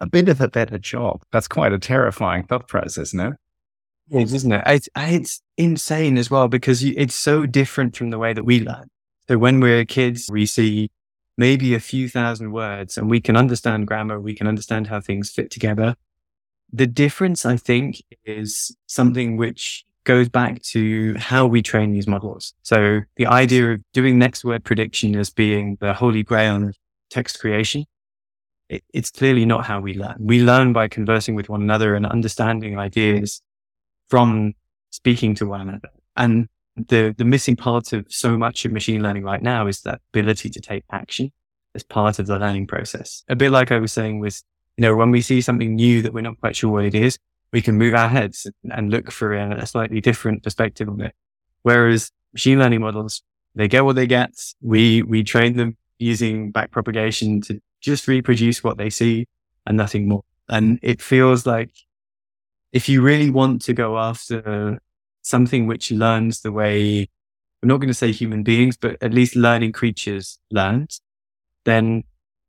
a 0.00 0.06
bit 0.06 0.28
of 0.28 0.40
a 0.40 0.48
better 0.48 0.78
job. 0.78 1.22
That's 1.32 1.48
quite 1.48 1.72
a 1.72 1.78
terrifying 1.78 2.44
thought 2.44 2.68
process, 2.68 3.12
no? 3.12 3.34
It 4.10 4.22
is, 4.22 4.34
isn't 4.34 4.52
it? 4.52 4.62
It's, 4.66 4.88
it's 4.96 5.42
insane 5.56 6.18
as 6.18 6.30
well 6.30 6.48
because 6.48 6.82
it's 6.82 7.14
so 7.14 7.46
different 7.46 7.96
from 7.96 8.10
the 8.10 8.18
way 8.18 8.32
that 8.32 8.44
we 8.44 8.60
learn. 8.60 8.88
So 9.28 9.38
when 9.38 9.60
we're 9.60 9.84
kids, 9.84 10.28
we 10.30 10.46
see 10.46 10.90
maybe 11.36 11.74
a 11.74 11.80
few 11.80 12.08
thousand 12.08 12.50
words 12.52 12.98
and 12.98 13.08
we 13.08 13.20
can 13.20 13.36
understand 13.36 13.86
grammar. 13.86 14.18
We 14.18 14.34
can 14.34 14.48
understand 14.48 14.88
how 14.88 15.00
things 15.00 15.30
fit 15.30 15.50
together. 15.50 15.94
The 16.72 16.86
difference, 16.86 17.44
I 17.44 17.56
think, 17.56 18.02
is 18.24 18.76
something 18.86 19.36
which 19.36 19.84
goes 20.04 20.28
back 20.28 20.62
to 20.62 21.14
how 21.18 21.46
we 21.46 21.62
train 21.62 21.92
these 21.92 22.06
models. 22.06 22.54
So 22.62 23.00
the 23.16 23.26
idea 23.26 23.72
of 23.72 23.80
doing 23.92 24.18
next 24.18 24.44
word 24.44 24.64
prediction 24.64 25.16
as 25.16 25.30
being 25.30 25.76
the 25.80 25.92
holy 25.92 26.22
grail 26.22 26.68
of 26.68 26.76
text 27.10 27.40
creation, 27.40 27.84
it, 28.68 28.82
it's 28.94 29.10
clearly 29.10 29.44
not 29.44 29.66
how 29.66 29.80
we 29.80 29.94
learn. 29.94 30.16
We 30.18 30.42
learn 30.42 30.72
by 30.72 30.88
conversing 30.88 31.34
with 31.34 31.48
one 31.48 31.62
another 31.62 31.94
and 31.94 32.06
understanding 32.06 32.78
ideas 32.78 33.42
from 34.08 34.54
speaking 34.90 35.34
to 35.36 35.46
one 35.46 35.62
another. 35.62 35.90
And 36.16 36.48
the, 36.76 37.14
the 37.16 37.24
missing 37.24 37.56
part 37.56 37.92
of 37.92 38.06
so 38.08 38.38
much 38.38 38.64
of 38.64 38.72
machine 38.72 39.02
learning 39.02 39.24
right 39.24 39.42
now 39.42 39.66
is 39.66 39.82
that 39.82 40.00
ability 40.12 40.50
to 40.50 40.60
take 40.60 40.84
action 40.90 41.32
as 41.74 41.82
part 41.82 42.18
of 42.18 42.26
the 42.26 42.38
learning 42.38 42.66
process. 42.66 43.22
A 43.28 43.36
bit 43.36 43.50
like 43.50 43.70
I 43.70 43.78
was 43.78 43.92
saying 43.92 44.18
with 44.20 44.42
you 44.80 44.86
know, 44.86 44.96
when 44.96 45.10
we 45.10 45.20
see 45.20 45.42
something 45.42 45.74
new 45.74 46.00
that 46.00 46.14
we're 46.14 46.22
not 46.22 46.40
quite 46.40 46.56
sure 46.56 46.70
what 46.70 46.86
it 46.86 46.94
is, 46.94 47.18
we 47.52 47.60
can 47.60 47.76
move 47.76 47.92
our 47.92 48.08
heads 48.08 48.50
and 48.70 48.90
look 48.90 49.10
for 49.10 49.34
a, 49.34 49.66
slightly 49.66 50.00
different 50.00 50.42
perspective 50.42 50.88
on 50.88 51.02
it. 51.02 51.14
Whereas 51.60 52.10
machine 52.32 52.58
learning 52.58 52.80
models, 52.80 53.20
they 53.54 53.68
get 53.68 53.84
what 53.84 53.96
they 53.96 54.06
get. 54.06 54.30
We, 54.62 55.02
we 55.02 55.22
train 55.22 55.58
them 55.58 55.76
using 55.98 56.50
back 56.50 56.70
propagation 56.70 57.42
to 57.42 57.60
just 57.82 58.08
reproduce 58.08 58.64
what 58.64 58.78
they 58.78 58.88
see 58.88 59.26
and 59.66 59.76
nothing 59.76 60.08
more. 60.08 60.22
And 60.48 60.78
it 60.80 61.02
feels 61.02 61.44
like 61.44 61.72
if 62.72 62.88
you 62.88 63.02
really 63.02 63.28
want 63.28 63.60
to 63.62 63.74
go 63.74 63.98
after 63.98 64.80
something 65.20 65.66
which 65.66 65.90
learns 65.90 66.40
the 66.40 66.52
way, 66.52 67.06
I'm 67.62 67.68
not 67.68 67.80
going 67.80 67.88
to 67.88 67.92
say 67.94 68.12
human 68.12 68.44
beings, 68.44 68.78
but 68.78 68.96
at 69.02 69.12
least 69.12 69.36
learning 69.36 69.72
creatures 69.72 70.38
learn, 70.50 70.88
then 71.66 72.04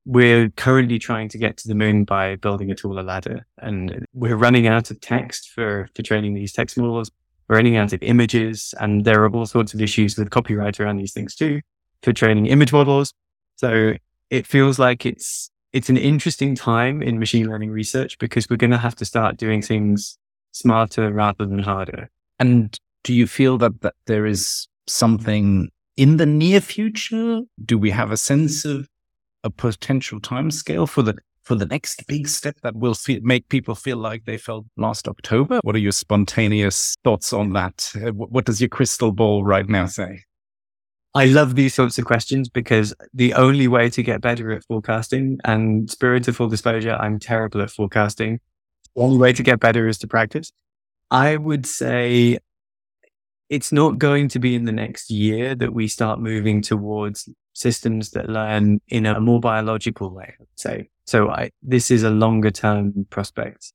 we're 0.06 0.50
currently 0.50 0.98
trying 0.98 1.30
to 1.30 1.38
get 1.38 1.58
to 1.58 1.68
the 1.68 1.76
moon 1.76 2.04
by 2.04 2.36
building 2.36 2.72
a 2.72 2.76
taller 2.76 3.04
ladder 3.04 3.46
and 3.60 4.06
we're 4.14 4.36
running 4.36 4.68
out 4.68 4.90
of 4.90 5.00
text 5.00 5.52
for, 5.54 5.90
for 5.96 6.02
training 6.02 6.34
these 6.34 6.54
text 6.54 6.78
models. 6.78 7.12
We're 7.48 7.58
running 7.58 7.78
out 7.78 7.94
of 7.94 8.02
images 8.02 8.74
and 8.80 9.06
there 9.06 9.24
are 9.24 9.30
all 9.30 9.46
sorts 9.46 9.74
of 9.74 9.82
issues 9.82 10.18
with 10.18 10.32
copyright 10.32 10.80
around 10.80 10.98
these 10.98 11.14
things 11.14 11.36
too 11.36 11.62
for 12.02 12.14
training 12.14 12.48
image 12.48 12.74
models. 12.74 13.14
So 13.58 13.94
it 14.32 14.48
feels 14.48 14.80
like 14.80 15.06
it's, 15.06 15.52
it's 15.72 15.90
an 15.90 15.98
interesting 15.98 16.56
time 16.56 17.04
in 17.04 17.20
machine 17.20 17.48
learning 17.48 17.70
research 17.70 18.18
because 18.18 18.50
we're 18.50 18.58
going 18.58 18.72
to 18.72 18.78
have 18.78 18.96
to 18.96 19.06
start 19.06 19.38
doing 19.38 19.62
things 19.62 20.18
smarter 20.52 21.12
rather 21.12 21.46
than 21.46 21.60
harder. 21.60 22.10
And 22.40 22.78
do 23.04 23.14
you 23.14 23.28
feel 23.28 23.58
that, 23.60 23.82
that 23.82 23.94
there 24.06 24.26
is 24.26 24.68
something 24.88 25.70
in 25.96 26.18
the 26.18 26.26
near 26.26 26.60
future? 26.60 27.42
Do 27.64 27.78
we 27.78 27.92
have 27.92 28.12
a 28.12 28.18
sense 28.18 28.66
of 28.66 28.88
a 29.44 29.50
potential 29.50 30.20
time 30.20 30.52
scale 30.52 30.88
for 30.88 31.02
the 31.02 31.16
for 31.44 31.56
the 31.56 31.66
next 31.66 32.06
big 32.08 32.28
step 32.28 32.56
that 32.62 32.76
will 32.76 32.96
make 33.24 33.50
people 33.50 33.74
feel 33.74 33.98
like 33.98 34.26
they 34.26 34.38
felt 34.38 34.66
last 34.78 35.08
October? 35.08 35.60
What 35.64 35.76
are 35.76 35.80
your 35.80 35.92
spontaneous 35.92 36.96
thoughts 37.04 37.34
on 37.34 37.54
that? 37.54 37.92
Uh, 37.96 38.12
what 38.12 38.46
does 38.46 38.62
your 38.62 38.70
crystal 38.70 39.12
ball 39.12 39.44
right 39.44 39.68
now 39.68 39.88
say? 39.88 40.24
I 41.14 41.26
love 41.26 41.56
these 41.56 41.74
sorts 41.74 41.98
of 41.98 42.06
questions 42.06 42.48
because 42.48 42.94
the 43.14 43.34
only 43.34 43.68
way 43.68 43.90
to 43.90 44.02
get 44.02 44.22
better 44.22 44.52
at 44.52 44.64
forecasting 44.64 45.40
and 45.44 45.90
spirit 45.90 46.28
of 46.28 46.38
full 46.38 46.48
disclosure, 46.48 46.94
I'm 46.94 47.20
terrible 47.20 47.62
at 47.62 47.70
forecasting. 47.70 48.40
The 48.96 49.02
only 49.02 49.18
way 49.18 49.34
to 49.34 49.44
get 49.44 49.60
better 49.60 49.88
is 49.88 49.98
to 50.00 50.08
practice. 50.08 50.54
I 51.10 51.36
would 51.36 51.66
say 51.66 52.38
it's 53.50 53.74
not 53.74 53.98
going 53.98 54.30
to 54.30 54.40
be 54.40 54.56
in 54.56 54.64
the 54.64 54.72
next 54.72 55.12
year 55.12 55.54
that 55.56 55.74
we 55.74 55.90
start 55.90 56.22
moving 56.22 56.62
towards 56.62 57.28
systems 57.54 58.12
that 58.12 58.30
learn 58.30 58.82
in 58.88 59.06
a 59.06 59.20
more 59.20 59.40
biological 59.40 60.10
way, 60.10 60.36
say. 60.56 60.90
So 61.06 61.30
I, 61.30 61.52
this 61.62 61.92
is 61.92 62.04
a 62.04 62.10
longer 62.10 62.52
term 62.52 63.06
prospect. 63.10 63.74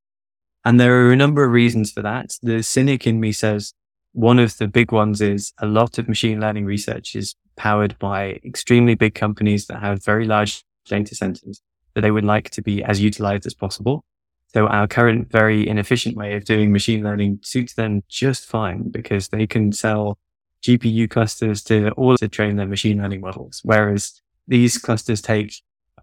And 0.64 0.80
there 0.80 1.06
are 1.06 1.12
a 1.12 1.16
number 1.16 1.44
of 1.44 1.52
reasons 1.52 1.92
for 1.92 2.02
that. 2.02 2.36
The 2.42 2.62
cynic 2.62 3.06
in 3.06 3.20
me 3.20 3.32
says 3.32 3.72
one 4.12 4.38
of 4.38 4.56
the 4.56 4.66
big 4.66 4.92
ones 4.92 5.20
is 5.20 5.52
a 5.58 5.66
lot 5.66 5.98
of 5.98 6.08
machine 6.08 6.40
learning 6.40 6.64
research 6.64 7.14
is 7.14 7.34
powered 7.56 7.98
by 7.98 8.40
extremely 8.44 8.94
big 8.94 9.14
companies 9.14 9.66
that 9.66 9.80
have 9.80 10.04
very 10.04 10.24
large 10.24 10.64
data 10.86 11.14
centers 11.14 11.62
that 11.94 12.00
they 12.00 12.10
would 12.10 12.24
like 12.24 12.50
to 12.50 12.62
be 12.62 12.82
as 12.82 13.00
utilized 13.00 13.46
as 13.46 13.54
possible. 13.54 14.04
So 14.48 14.66
our 14.68 14.86
current 14.86 15.30
very 15.30 15.68
inefficient 15.68 16.16
way 16.16 16.34
of 16.34 16.44
doing 16.44 16.72
machine 16.72 17.02
learning 17.02 17.40
suits 17.42 17.74
them 17.74 18.02
just 18.08 18.46
fine 18.46 18.90
because 18.90 19.28
they 19.28 19.46
can 19.46 19.72
sell 19.72 20.18
GPU 20.66 21.08
clusters 21.08 21.62
to 21.64 21.90
all 21.92 22.16
to 22.16 22.28
train 22.28 22.56
their 22.56 22.66
machine 22.66 22.98
learning 22.98 23.20
models. 23.20 23.60
Whereas 23.62 24.20
these 24.48 24.78
clusters 24.78 25.22
take 25.22 25.54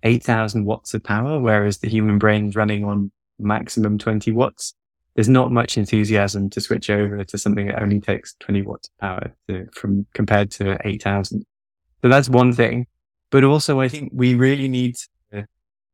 8000 0.04 0.64
watts 0.64 0.94
of 0.94 1.04
power, 1.04 1.40
whereas 1.40 1.80
the 1.80 1.90
human 1.90 2.18
brain 2.18 2.48
is 2.48 2.56
running 2.56 2.86
on 2.86 3.12
maximum 3.40 3.98
20 3.98 4.32
watts. 4.32 4.74
There's 5.16 5.30
not 5.30 5.52
much 5.52 5.78
enthusiasm 5.78 6.50
to 6.52 6.62
switch 6.62 6.90
over 6.90 7.24
to 7.24 7.38
something 7.38 7.68
that 7.68 7.82
only 7.82 8.00
takes 8.00 8.36
20 8.40 8.62
watts 8.62 8.90
of 8.90 8.98
power 9.00 9.34
to, 9.50 9.68
from 9.74 10.06
compared 10.14 10.50
to 10.52 10.78
8000. 10.86 11.46
So 12.02 12.10
that's 12.10 12.30
one 12.30 12.54
thing. 12.54 12.88
But 13.32 13.44
also 13.44 13.82
I 13.82 13.90
think 13.90 14.12
we 14.14 14.36
really 14.36 14.70
need 14.70 14.96
to 15.32 15.46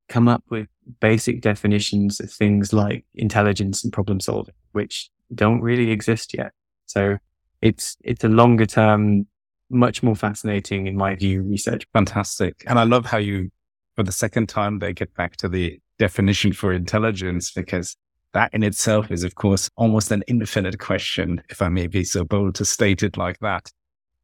come 0.10 0.28
up 0.28 0.44
with 0.50 0.68
basic 1.00 1.42
definitions 1.42 2.20
of 2.20 2.32
things 2.32 2.72
like 2.72 3.06
intelligence 3.16 3.84
and 3.84 3.92
problem 3.92 4.20
solving, 4.20 4.56
which 4.74 5.10
don't 5.34 5.62
really 5.62 5.90
exist 5.92 6.36
yet. 6.38 6.52
So 6.86 7.18
it's, 7.62 7.98
it's 8.04 8.24
a 8.24 8.30
longer 8.30 8.66
term, 8.66 9.28
much 9.70 10.02
more 10.02 10.16
fascinating 10.16 10.88
in 10.88 10.96
my 10.96 11.16
view, 11.16 11.44
research. 11.44 11.86
Fantastic. 11.94 12.64
And 12.68 12.80
I 12.80 12.84
love 12.84 13.06
how 13.06 13.18
you, 13.18 13.52
for 13.96 14.04
the 14.04 14.12
second 14.12 14.50
time, 14.50 14.80
they 14.80 14.94
get 14.94 15.14
back 15.16 15.36
to 15.38 15.50
the 15.50 15.80
definition 15.98 16.54
for 16.54 16.74
intelligence 16.74 17.52
because 17.52 17.96
that 18.34 18.54
in 18.54 18.64
itself 18.64 19.12
is, 19.12 19.24
of 19.24 19.36
course, 19.36 19.70
almost 19.76 20.12
an 20.12 20.24
infinite 20.28 20.80
question, 20.80 21.42
if 21.50 21.62
I 21.62 21.70
may 21.70 21.88
be 21.88 22.04
so 22.04 22.24
bold 22.24 22.56
to 22.56 22.66
state 22.66 23.04
it 23.04 23.18
like 23.18 23.40
that, 23.40 23.72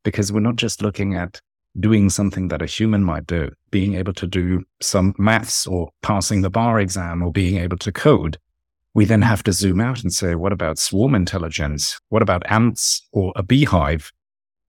because 0.03 0.31
we're 0.31 0.39
not 0.39 0.55
just 0.55 0.81
looking 0.81 1.15
at 1.15 1.39
doing 1.79 2.09
something 2.09 2.47
that 2.47 2.61
a 2.61 2.65
human 2.67 3.03
might 3.03 3.27
do, 3.27 3.51
being 3.71 3.95
able 3.95 4.13
to 4.13 4.27
do 4.27 4.63
some 4.81 5.13
maths 5.17 5.67
or 5.67 5.89
passing 6.01 6.41
the 6.41 6.49
bar 6.49 6.79
exam 6.79 7.21
or 7.21 7.31
being 7.31 7.57
able 7.57 7.77
to 7.77 7.91
code. 7.91 8.37
We 8.95 9.05
then 9.05 9.21
have 9.21 9.43
to 9.43 9.51
zoom 9.51 9.81
out 9.81 10.01
and 10.01 10.11
say, 10.11 10.35
what 10.35 10.53
about 10.53 10.79
swarm 10.79 11.13
intelligence? 11.13 11.99
What 12.09 12.21
about 12.21 12.49
ants 12.49 13.05
or 13.11 13.33
a 13.35 13.43
beehive? 13.43 14.11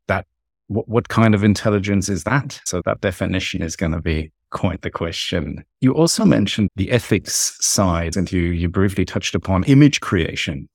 That, 0.09 0.27
what, 0.67 0.89
what 0.89 1.09
kind 1.09 1.35
of 1.35 1.45
intelligence 1.45 2.09
is 2.09 2.25
that? 2.25 2.61
So 2.67 2.83
that 2.85 3.01
definition 3.01 3.63
is 3.63 3.77
going 3.77 3.93
to 3.93 4.01
be 4.03 4.33
quite 4.51 4.83
the 4.83 4.91
question. 4.91 5.65
You 5.81 5.95
also 5.95 6.25
mentioned 6.25 6.71
the 6.77 6.91
ethics 6.91 7.57
side 7.61 8.17
and 8.17 8.31
you, 8.31 8.41
you 8.41 8.69
briefly 8.69 9.05
touched 9.05 9.35
upon 9.35 9.65
image 9.65 10.01
creation. 10.01 10.69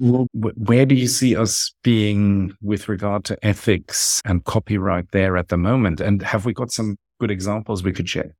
Mm-hmm. 0.00 0.48
Where 0.64 0.86
do 0.86 0.94
you 0.94 1.08
see 1.08 1.36
us 1.36 1.72
being 1.82 2.54
with 2.62 2.88
regard 2.88 3.24
to 3.24 3.46
ethics 3.46 4.20
and 4.24 4.44
copyright 4.44 5.10
there 5.10 5.36
at 5.36 5.48
the 5.48 5.56
moment? 5.56 6.00
And 6.00 6.22
have 6.22 6.44
we 6.44 6.52
got 6.52 6.70
some 6.70 6.96
good 7.20 7.30
examples 7.30 7.82
we 7.82 7.92
could 7.92 8.08
share? 8.08 8.34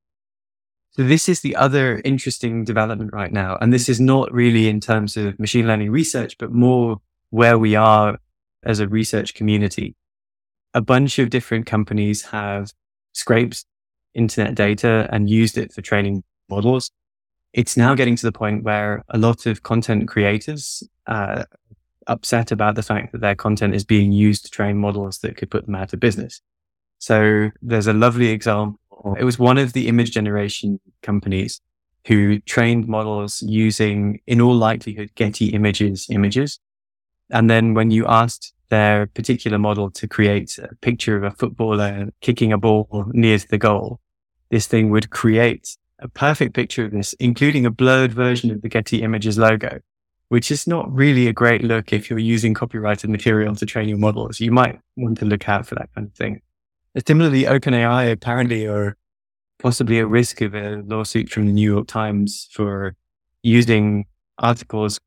So 0.93 1.05
this 1.05 1.29
is 1.29 1.41
the 1.41 1.57
other 1.57 2.03
interesting 2.05 2.65
development 2.65 3.13
right 3.13 3.33
now. 3.33 3.57
And 3.61 3.73
this 3.73 3.89
is 3.89 3.99
not 3.99 4.31
really 4.33 4.69
in 4.69 4.79
terms 4.79 5.17
of 5.17 5.39
machine 5.39 5.67
learning 5.67 5.91
research, 5.91 6.37
but 6.39 6.53
more 6.53 7.01
where 7.31 7.59
we 7.59 7.75
are 7.75 8.19
as 8.63 8.79
a 8.79 8.87
research 8.87 9.35
community. 9.35 9.97
A 10.75 10.83
bunch 10.83 11.19
of 11.19 11.31
different 11.31 11.65
companies 11.65 12.23
have 12.27 12.73
scraped 13.13 13.65
internet 14.15 14.55
data 14.55 15.09
and 15.11 15.31
used 15.31 15.57
it 15.57 15.73
for 15.73 15.81
training 15.81 16.25
models. 16.51 16.91
It's 17.55 17.77
now 17.77 17.95
getting 17.95 18.17
to 18.17 18.27
the 18.27 18.33
point 18.33 18.63
where 18.63 19.03
a 19.09 19.19
lot 19.19 19.47
of 19.47 19.63
content 19.63 20.09
creators 20.09 20.83
uh, 21.07 21.45
upset 22.07 22.53
about 22.53 22.75
the 22.75 22.83
fact 22.83 23.13
that 23.13 23.21
their 23.21 23.35
content 23.35 23.75
is 23.75 23.85
being 23.85 24.13
used 24.13 24.45
to 24.45 24.51
train 24.51 24.77
models 24.77 25.19
that 25.19 25.37
could 25.37 25.51
put 25.51 25.65
them 25.67 25.75
out 25.75 25.93
of 25.93 26.01
business. 26.01 26.43
So 26.99 27.51
there's 27.63 27.87
a 27.87 27.93
lovely 27.93 28.29
example. 28.29 28.79
It 29.19 29.25
was 29.25 29.39
one 29.39 29.59
of 29.59 29.73
the 29.73 29.89
image 29.89 30.13
generation 30.13 30.81
companies 31.03 31.61
who 32.07 32.41
trained 32.41 32.89
models 32.89 33.43
using, 33.43 34.21
in 34.27 34.41
all 34.41 34.55
likelihood, 34.55 35.11
Getty 35.15 35.49
images 35.49 36.07
images. 36.11 36.59
And 37.31 37.49
then 37.49 37.75
when 37.75 37.91
you 37.91 38.07
asked 38.07 38.53
their 38.69 39.07
particular 39.07 39.59
model 39.59 39.91
to 39.91 40.09
create 40.09 40.59
a 40.59 40.75
picture 40.77 41.17
of 41.17 41.25
a 41.25 41.31
footballer 41.31 42.09
kicking 42.21 42.53
a 42.53 42.59
ball 42.59 43.07
near 43.13 43.39
the 43.39 43.59
goal, 43.59 44.01
this 44.51 44.67
thing 44.67 44.91
would 44.91 45.11
create 45.11 45.77
a 45.99 46.09
perfect 46.09 46.55
picture 46.55 46.85
of 46.85 46.91
this, 46.91 47.13
including 47.15 47.65
a 47.65 47.71
blurred 47.71 48.13
version 48.13 48.51
of 48.51 48.63
the 48.63 48.69
Getty 48.69 49.03
Images 49.03 49.39
logo, 49.39 49.81
which 50.29 50.51
is 50.51 50.67
not 50.67 50.93
really 50.93 51.29
a 51.29 51.33
great 51.33 51.63
look 51.63 51.93
if 51.93 52.11
you're 52.11 52.19
using 52.19 52.55
copyrighted 52.55 53.09
material 53.09 53.55
to 53.55 53.67
train 53.67 53.89
your 53.89 53.99
models. 53.99 54.41
You 54.41 54.51
might 54.51 54.81
want 54.97 55.19
to 55.19 55.25
look 55.25 55.49
out 55.49 55.67
for 55.67 55.77
that 55.77 55.91
kind 55.95 56.09
of 56.09 56.15
thing. 56.15 56.43
Similarly, 57.07 57.45
OpenAI 57.45 58.13
apparently 58.13 58.67
are 58.67 58.97
possibly 59.59 59.99
at 59.99 60.09
risk 60.09 60.41
of 60.43 60.55
a 60.55 60.83
lawsuit 60.85 61.31
from 61.31 61.47
the 61.47 61.53
New 61.53 61.71
York 61.71 61.87
Times 61.87 62.49
for 62.53 62.95
using 63.43 64.05
articles 64.39 65.01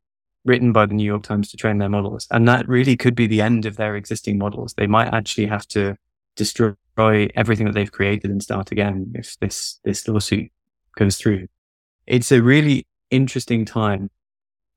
written 0.45 0.71
by 0.71 0.85
the 0.85 0.93
New 0.93 1.05
York 1.05 1.23
Times 1.23 1.49
to 1.51 1.57
train 1.57 1.77
their 1.77 1.89
models. 1.89 2.27
And 2.31 2.47
that 2.47 2.67
really 2.67 2.97
could 2.97 3.15
be 3.15 3.27
the 3.27 3.41
end 3.41 3.65
of 3.65 3.77
their 3.77 3.95
existing 3.95 4.37
models. 4.37 4.73
They 4.73 4.87
might 4.87 5.13
actually 5.13 5.47
have 5.47 5.67
to 5.69 5.95
destroy 6.35 6.73
everything 6.97 7.65
that 7.65 7.73
they've 7.73 7.91
created 7.91 8.31
and 8.31 8.41
start 8.41 8.71
again 8.71 9.11
if 9.13 9.37
this, 9.39 9.79
this 9.83 10.07
lawsuit 10.07 10.51
goes 10.95 11.17
through. 11.17 11.47
It's 12.07 12.31
a 12.31 12.41
really 12.41 12.87
interesting 13.11 13.65
time. 13.65 14.09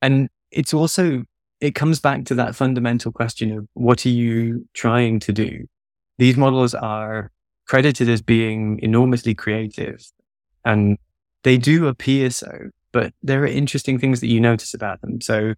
And 0.03 0.29
it's 0.51 0.75
also, 0.75 1.25
it 1.61 1.75
comes 1.75 2.01
back 2.01 2.25
to 2.27 2.35
that 2.35 2.55
fundamental 2.55 3.13
question 3.13 3.53
of 3.57 3.67
what 3.75 4.05
are 4.05 4.11
you 4.11 4.69
trying 4.75 5.21
to 5.21 5.33
do? 5.33 5.67
These 6.19 6.37
models 6.37 6.75
are 6.75 7.31
credited 7.67 8.09
as 8.09 8.23
being 8.23 8.81
enormously 8.83 9.35
creative 9.35 10.05
and 10.65 10.99
they 11.45 11.57
do 11.57 11.87
appear 11.87 12.31
so, 12.31 12.71
but 12.93 13.13
there 13.23 13.43
are 13.43 13.47
interesting 13.47 13.99
things 13.99 14.21
that 14.21 14.27
you 14.27 14.41
notice 14.41 14.75
about 14.75 15.01
them. 15.01 15.21
So 15.21 15.55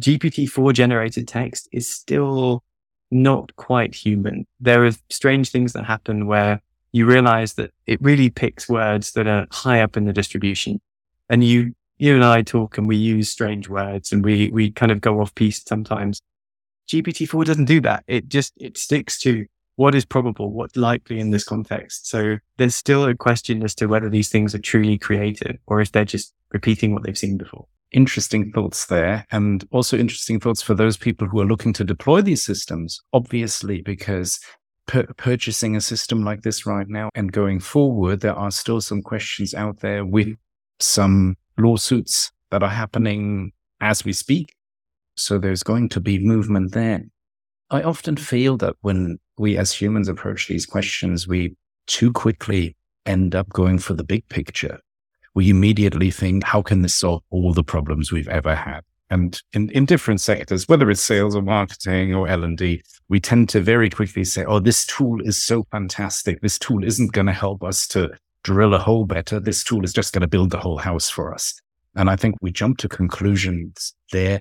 GPT-4 0.00 0.72
generated 0.74 1.26
text 1.26 1.68
is 1.72 1.88
still 1.88 2.62
not 3.10 3.54
quite 3.56 3.94
human. 3.94 4.46
There 4.60 4.84
are 4.84 4.92
strange 5.08 5.50
things 5.50 5.72
that 5.72 5.84
happen 5.84 6.26
where 6.26 6.60
you 6.92 7.06
realize 7.06 7.54
that 7.54 7.72
it 7.86 8.00
really 8.02 8.30
picks 8.30 8.68
words 8.68 9.12
that 9.12 9.26
are 9.26 9.46
high 9.50 9.80
up 9.80 9.96
in 9.96 10.04
the 10.04 10.12
distribution. 10.12 10.80
And 11.28 11.42
you, 11.42 11.74
you 11.98 12.14
and 12.14 12.24
I 12.24 12.42
talk 12.42 12.78
and 12.78 12.86
we 12.86 12.96
use 12.96 13.30
strange 13.30 13.68
words 13.68 14.12
and 14.12 14.24
we, 14.24 14.50
we 14.50 14.70
kind 14.70 14.92
of 14.92 15.00
go 15.00 15.20
off 15.20 15.34
piece 15.34 15.62
sometimes. 15.64 16.20
GPT-4 16.88 17.44
doesn't 17.44 17.66
do 17.66 17.80
that. 17.82 18.04
It 18.06 18.28
just, 18.28 18.52
it 18.56 18.78
sticks 18.78 19.18
to 19.20 19.46
what 19.78 19.94
is 19.94 20.04
probable, 20.04 20.50
what's 20.50 20.74
likely 20.74 21.20
in 21.20 21.30
this 21.30 21.44
context. 21.44 22.08
So 22.08 22.38
there's 22.56 22.74
still 22.74 23.04
a 23.04 23.14
question 23.14 23.62
as 23.62 23.76
to 23.76 23.86
whether 23.86 24.10
these 24.10 24.28
things 24.28 24.52
are 24.52 24.58
truly 24.58 24.98
creative 24.98 25.56
or 25.68 25.80
if 25.80 25.92
they're 25.92 26.04
just 26.04 26.34
repeating 26.50 26.92
what 26.92 27.04
they've 27.04 27.16
seen 27.16 27.38
before. 27.38 27.64
Interesting 27.92 28.50
thoughts 28.50 28.86
there. 28.86 29.24
And 29.30 29.64
also 29.70 29.96
interesting 29.96 30.40
thoughts 30.40 30.62
for 30.62 30.74
those 30.74 30.96
people 30.96 31.28
who 31.28 31.40
are 31.40 31.46
looking 31.46 31.72
to 31.74 31.84
deploy 31.84 32.22
these 32.22 32.44
systems, 32.44 33.00
obviously, 33.12 33.80
because 33.80 34.40
purchasing 34.88 35.76
a 35.76 35.80
system 35.80 36.24
like 36.24 36.42
this 36.42 36.66
right 36.66 36.88
now 36.88 37.10
and 37.14 37.30
going 37.30 37.60
forward, 37.60 38.18
there 38.18 38.34
are 38.34 38.50
still 38.50 38.80
some 38.80 39.00
questions 39.00 39.54
out 39.54 39.78
there 39.78 40.04
with 40.04 40.36
some 40.80 41.36
lawsuits 41.56 42.32
that 42.50 42.64
are 42.64 42.68
happening 42.68 43.52
as 43.80 44.04
we 44.04 44.12
speak. 44.12 44.56
So 45.14 45.38
there's 45.38 45.62
going 45.62 45.88
to 45.90 46.00
be 46.00 46.18
movement 46.18 46.72
there. 46.72 47.04
I 47.70 47.82
often 47.82 48.16
feel 48.16 48.56
that 48.58 48.76
when 48.80 49.18
we 49.36 49.56
as 49.56 49.72
humans 49.72 50.08
approach 50.08 50.48
these 50.48 50.66
questions, 50.66 51.28
we 51.28 51.54
too 51.86 52.12
quickly 52.12 52.76
end 53.06 53.34
up 53.34 53.48
going 53.50 53.78
for 53.78 53.94
the 53.94 54.04
big 54.04 54.28
picture. 54.28 54.80
We 55.34 55.50
immediately 55.50 56.10
think, 56.10 56.44
how 56.44 56.62
can 56.62 56.82
this 56.82 56.94
solve 56.94 57.22
all 57.30 57.52
the 57.52 57.62
problems 57.62 58.10
we've 58.10 58.28
ever 58.28 58.54
had? 58.54 58.80
And 59.10 59.40
in, 59.52 59.70
in 59.70 59.86
different 59.86 60.20
sectors, 60.20 60.68
whether 60.68 60.90
it's 60.90 61.00
sales 61.00 61.34
or 61.34 61.42
marketing 61.42 62.14
or 62.14 62.28
L&D, 62.28 62.82
we 63.08 63.20
tend 63.20 63.48
to 63.50 63.60
very 63.60 63.88
quickly 63.88 64.24
say, 64.24 64.44
oh, 64.44 64.58
this 64.58 64.84
tool 64.84 65.20
is 65.22 65.42
so 65.42 65.64
fantastic. 65.70 66.40
This 66.40 66.58
tool 66.58 66.84
isn't 66.84 67.12
going 67.12 67.26
to 67.26 67.32
help 67.32 67.62
us 67.62 67.86
to 67.88 68.10
drill 68.42 68.74
a 68.74 68.78
hole 68.78 69.06
better. 69.06 69.40
This 69.40 69.64
tool 69.64 69.84
is 69.84 69.92
just 69.92 70.12
going 70.12 70.20
to 70.20 70.28
build 70.28 70.50
the 70.50 70.58
whole 70.58 70.78
house 70.78 71.08
for 71.08 71.32
us. 71.32 71.54
And 71.94 72.10
I 72.10 72.16
think 72.16 72.36
we 72.42 72.50
jump 72.50 72.78
to 72.78 72.88
conclusions 72.88 73.94
there 74.12 74.40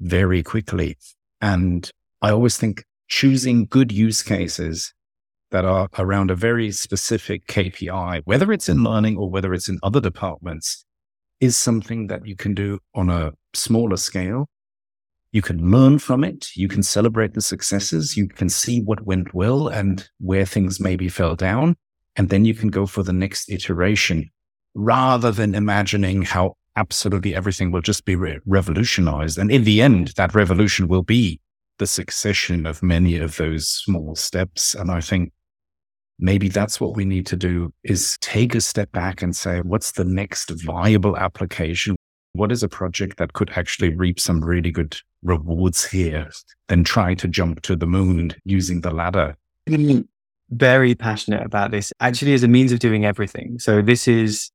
very 0.00 0.42
quickly. 0.42 0.96
And 1.40 1.90
I 2.20 2.30
always 2.30 2.56
think 2.56 2.84
choosing 3.06 3.66
good 3.66 3.92
use 3.92 4.22
cases 4.22 4.92
that 5.50 5.64
are 5.64 5.88
around 5.98 6.30
a 6.30 6.34
very 6.34 6.72
specific 6.72 7.46
KPI, 7.46 8.22
whether 8.24 8.52
it's 8.52 8.68
in 8.68 8.82
learning 8.82 9.16
or 9.16 9.30
whether 9.30 9.54
it's 9.54 9.68
in 9.68 9.78
other 9.82 10.00
departments, 10.00 10.84
is 11.40 11.56
something 11.56 12.08
that 12.08 12.26
you 12.26 12.34
can 12.36 12.54
do 12.54 12.80
on 12.94 13.08
a 13.08 13.32
smaller 13.54 13.96
scale. 13.96 14.48
You 15.30 15.42
can 15.42 15.70
learn 15.70 15.98
from 16.00 16.24
it. 16.24 16.48
You 16.56 16.68
can 16.68 16.82
celebrate 16.82 17.34
the 17.34 17.40
successes. 17.40 18.16
You 18.16 18.28
can 18.28 18.48
see 18.48 18.82
what 18.82 19.06
went 19.06 19.32
well 19.32 19.68
and 19.68 20.08
where 20.18 20.44
things 20.44 20.80
maybe 20.80 21.08
fell 21.08 21.36
down. 21.36 21.76
And 22.16 22.30
then 22.30 22.44
you 22.44 22.54
can 22.54 22.68
go 22.68 22.86
for 22.86 23.02
the 23.02 23.12
next 23.12 23.48
iteration 23.48 24.30
rather 24.74 25.30
than 25.30 25.54
imagining 25.54 26.22
how 26.22 26.56
absolutely 26.76 27.34
everything 27.34 27.70
will 27.70 27.80
just 27.80 28.04
be 28.04 28.16
re- 28.16 28.40
revolutionized. 28.44 29.38
And 29.38 29.50
in 29.52 29.64
the 29.64 29.80
end, 29.82 30.08
that 30.16 30.34
revolution 30.34 30.88
will 30.88 31.02
be 31.02 31.40
the 31.78 31.86
succession 31.86 32.66
of 32.66 32.82
many 32.82 33.16
of 33.16 33.36
those 33.36 33.68
small 33.68 34.14
steps. 34.14 34.74
And 34.74 34.90
I 34.90 35.00
think 35.00 35.32
maybe 36.18 36.48
that's 36.48 36.80
what 36.80 36.96
we 36.96 37.04
need 37.04 37.26
to 37.26 37.36
do 37.36 37.72
is 37.84 38.18
take 38.20 38.54
a 38.54 38.60
step 38.60 38.90
back 38.92 39.22
and 39.22 39.34
say, 39.34 39.60
what's 39.60 39.92
the 39.92 40.04
next 40.04 40.50
viable 40.50 41.16
application? 41.16 41.96
what 42.38 42.52
is 42.52 42.62
a 42.62 42.68
project 42.68 43.18
that 43.18 43.32
could 43.32 43.50
actually 43.56 43.94
reap 43.94 44.20
some 44.20 44.42
really 44.42 44.70
good 44.70 44.96
rewards 45.22 45.84
here 45.84 46.30
than 46.68 46.84
try 46.84 47.14
to 47.14 47.28
jump 47.28 47.60
to 47.62 47.76
the 47.76 47.86
moon 47.86 48.32
using 48.44 48.80
the 48.80 48.92
ladder? 48.92 49.36
Very 50.50 50.94
passionate 50.94 51.44
about 51.44 51.72
this, 51.72 51.92
actually, 52.00 52.32
as 52.32 52.42
a 52.42 52.48
means 52.48 52.72
of 52.72 52.78
doing 52.78 53.04
everything. 53.04 53.58
So, 53.58 53.82
this 53.82 54.08
is, 54.08 54.50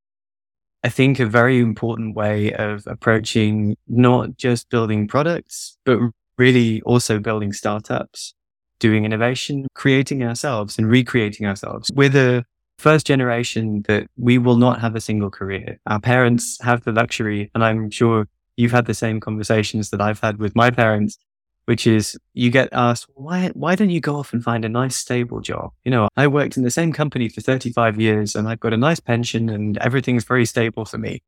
I 0.83 0.89
think, 0.89 1.19
a 1.19 1.25
very 1.27 1.59
important 1.59 2.15
way 2.15 2.51
of 2.53 2.83
approaching 2.87 3.75
not 3.87 4.37
just 4.37 4.69
building 4.69 5.07
products, 5.07 5.77
but 5.85 5.99
really 6.37 6.81
also 6.81 7.19
building 7.19 7.53
startups, 7.53 8.33
doing 8.79 9.05
innovation, 9.05 9.67
creating 9.73 10.23
ourselves 10.23 10.77
and 10.77 10.89
recreating 10.89 11.47
ourselves. 11.47 11.89
We're 11.93 12.09
the 12.09 12.45
first 12.77 13.05
generation 13.05 13.83
that 13.87 14.07
we 14.17 14.37
will 14.37 14.57
not 14.57 14.81
have 14.81 14.95
a 14.95 15.01
single 15.01 15.29
career. 15.29 15.79
Our 15.87 15.99
parents 15.99 16.57
have 16.61 16.83
the 16.83 16.91
luxury, 16.91 17.49
and 17.53 17.63
I'm 17.63 17.89
sure 17.89 18.27
you've 18.57 18.71
had 18.71 18.85
the 18.85 18.93
same 18.93 19.19
conversations 19.19 19.89
that 19.91 20.01
I've 20.01 20.19
had 20.19 20.37
with 20.37 20.55
my 20.55 20.69
parents, 20.69 21.17
which 21.65 21.87
is 21.87 22.17
you 22.33 22.49
get 22.49 22.69
asked, 22.71 23.07
why, 23.15 23.51
why 23.53 23.75
don't 23.75 23.89
you 23.89 24.01
go 24.01 24.17
off 24.17 24.33
and 24.33 24.43
find 24.43 24.65
a 24.65 24.69
nice 24.69 24.95
stable 24.95 25.39
job? 25.39 25.71
You 25.85 25.91
know, 25.91 26.09
I 26.17 26.27
worked 26.27 26.57
in 26.57 26.63
the 26.63 26.71
same 26.71 26.91
company 26.91 27.29
for 27.29 27.41
35 27.41 27.99
years 27.99 28.35
and 28.35 28.47
I've 28.47 28.59
got 28.59 28.73
a 28.73 28.77
nice 28.77 28.99
pension 28.99 29.49
and 29.49 29.77
everything's 29.77 30.25
very 30.25 30.45
stable 30.45 30.85
for 30.85 30.97
me. 30.97 31.23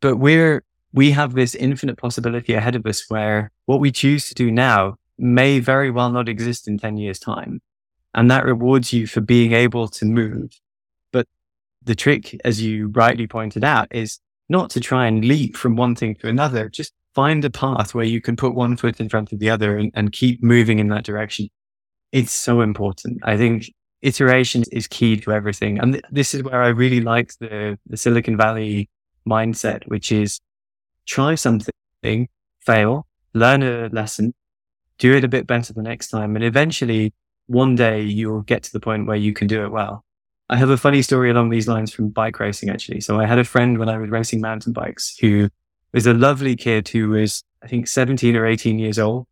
But 0.00 0.16
we're, 0.16 0.64
we 0.94 1.10
have 1.10 1.34
this 1.34 1.56
infinite 1.56 1.98
possibility 1.98 2.54
ahead 2.54 2.76
of 2.76 2.86
us 2.86 3.04
where 3.08 3.50
what 3.66 3.80
we 3.80 3.90
choose 3.90 4.28
to 4.28 4.34
do 4.34 4.50
now 4.50 4.94
may 5.18 5.58
very 5.58 5.90
well 5.90 6.10
not 6.10 6.28
exist 6.28 6.68
in 6.68 6.78
10 6.78 6.96
years 6.96 7.18
time. 7.18 7.60
And 8.14 8.30
that 8.30 8.44
rewards 8.44 8.92
you 8.92 9.08
for 9.08 9.20
being 9.20 9.52
able 9.52 9.88
to 9.88 10.04
move. 10.04 10.52
But 11.12 11.26
the 11.82 11.96
trick, 11.96 12.40
as 12.44 12.62
you 12.62 12.92
rightly 12.94 13.26
pointed 13.26 13.64
out, 13.64 13.88
is 13.90 14.20
not 14.48 14.70
to 14.70 14.80
try 14.80 15.06
and 15.06 15.24
leap 15.24 15.56
from 15.56 15.74
one 15.74 15.96
thing 15.96 16.14
to 16.16 16.28
another. 16.28 16.68
Just 16.68 16.92
find 17.12 17.44
a 17.44 17.50
path 17.50 17.92
where 17.92 18.04
you 18.04 18.20
can 18.20 18.36
put 18.36 18.54
one 18.54 18.76
foot 18.76 19.00
in 19.00 19.08
front 19.08 19.32
of 19.32 19.40
the 19.40 19.50
other 19.50 19.76
and, 19.76 19.90
and 19.94 20.12
keep 20.12 20.44
moving 20.44 20.78
in 20.78 20.88
that 20.88 21.04
direction. 21.04 21.48
It's 22.12 22.32
so 22.32 22.60
important. 22.60 23.18
I 23.24 23.36
think 23.36 23.68
iteration 24.02 24.62
is 24.70 24.86
key 24.86 25.16
to 25.22 25.32
everything. 25.32 25.80
And 25.80 25.94
th- 25.94 26.04
this 26.12 26.34
is 26.34 26.44
where 26.44 26.62
I 26.62 26.68
really 26.68 27.00
like 27.00 27.36
the, 27.40 27.78
the 27.88 27.96
Silicon 27.96 28.36
Valley 28.36 28.88
mindset, 29.26 29.88
which 29.88 30.12
is 30.12 30.40
try 31.06 31.34
something, 31.34 32.28
fail, 32.60 33.06
learn 33.32 33.62
a 33.62 33.88
lesson, 33.88 34.34
do 34.98 35.14
it 35.14 35.24
a 35.24 35.28
bit 35.28 35.46
better 35.46 35.72
the 35.72 35.82
next 35.82 36.08
time. 36.08 36.36
And 36.36 36.44
eventually 36.44 37.12
one 37.46 37.74
day 37.74 38.00
you'll 38.00 38.42
get 38.42 38.62
to 38.64 38.72
the 38.72 38.80
point 38.80 39.06
where 39.06 39.16
you 39.16 39.32
can 39.32 39.46
do 39.46 39.64
it 39.64 39.70
well. 39.70 40.04
I 40.48 40.56
have 40.56 40.70
a 40.70 40.76
funny 40.76 41.02
story 41.02 41.30
along 41.30 41.50
these 41.50 41.68
lines 41.68 41.92
from 41.92 42.10
bike 42.10 42.38
racing, 42.38 42.68
actually. 42.68 43.00
So 43.00 43.18
I 43.18 43.26
had 43.26 43.38
a 43.38 43.44
friend 43.44 43.78
when 43.78 43.88
I 43.88 43.96
was 43.96 44.10
racing 44.10 44.40
mountain 44.40 44.72
bikes 44.72 45.16
who 45.18 45.48
was 45.92 46.06
a 46.06 46.14
lovely 46.14 46.54
kid 46.54 46.88
who 46.88 47.08
was, 47.08 47.42
I 47.62 47.68
think, 47.68 47.88
17 47.88 48.36
or 48.36 48.46
18 48.46 48.78
years 48.78 48.98
old, 48.98 49.26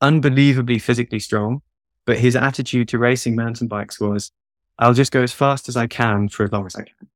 unbelievably 0.00 0.78
physically 0.78 1.18
strong. 1.18 1.62
But 2.04 2.18
his 2.18 2.36
attitude 2.36 2.88
to 2.88 2.98
racing 2.98 3.36
mountain 3.36 3.68
bikes 3.68 4.00
was, 4.00 4.32
I'll 4.78 4.94
just 4.94 5.12
go 5.12 5.22
as 5.22 5.32
fast 5.32 5.68
as 5.68 5.76
I 5.76 5.86
can 5.86 6.28
for 6.28 6.44
as 6.44 6.52
long 6.52 6.66
as 6.66 6.74
I 6.74 6.82
can. 6.82 7.08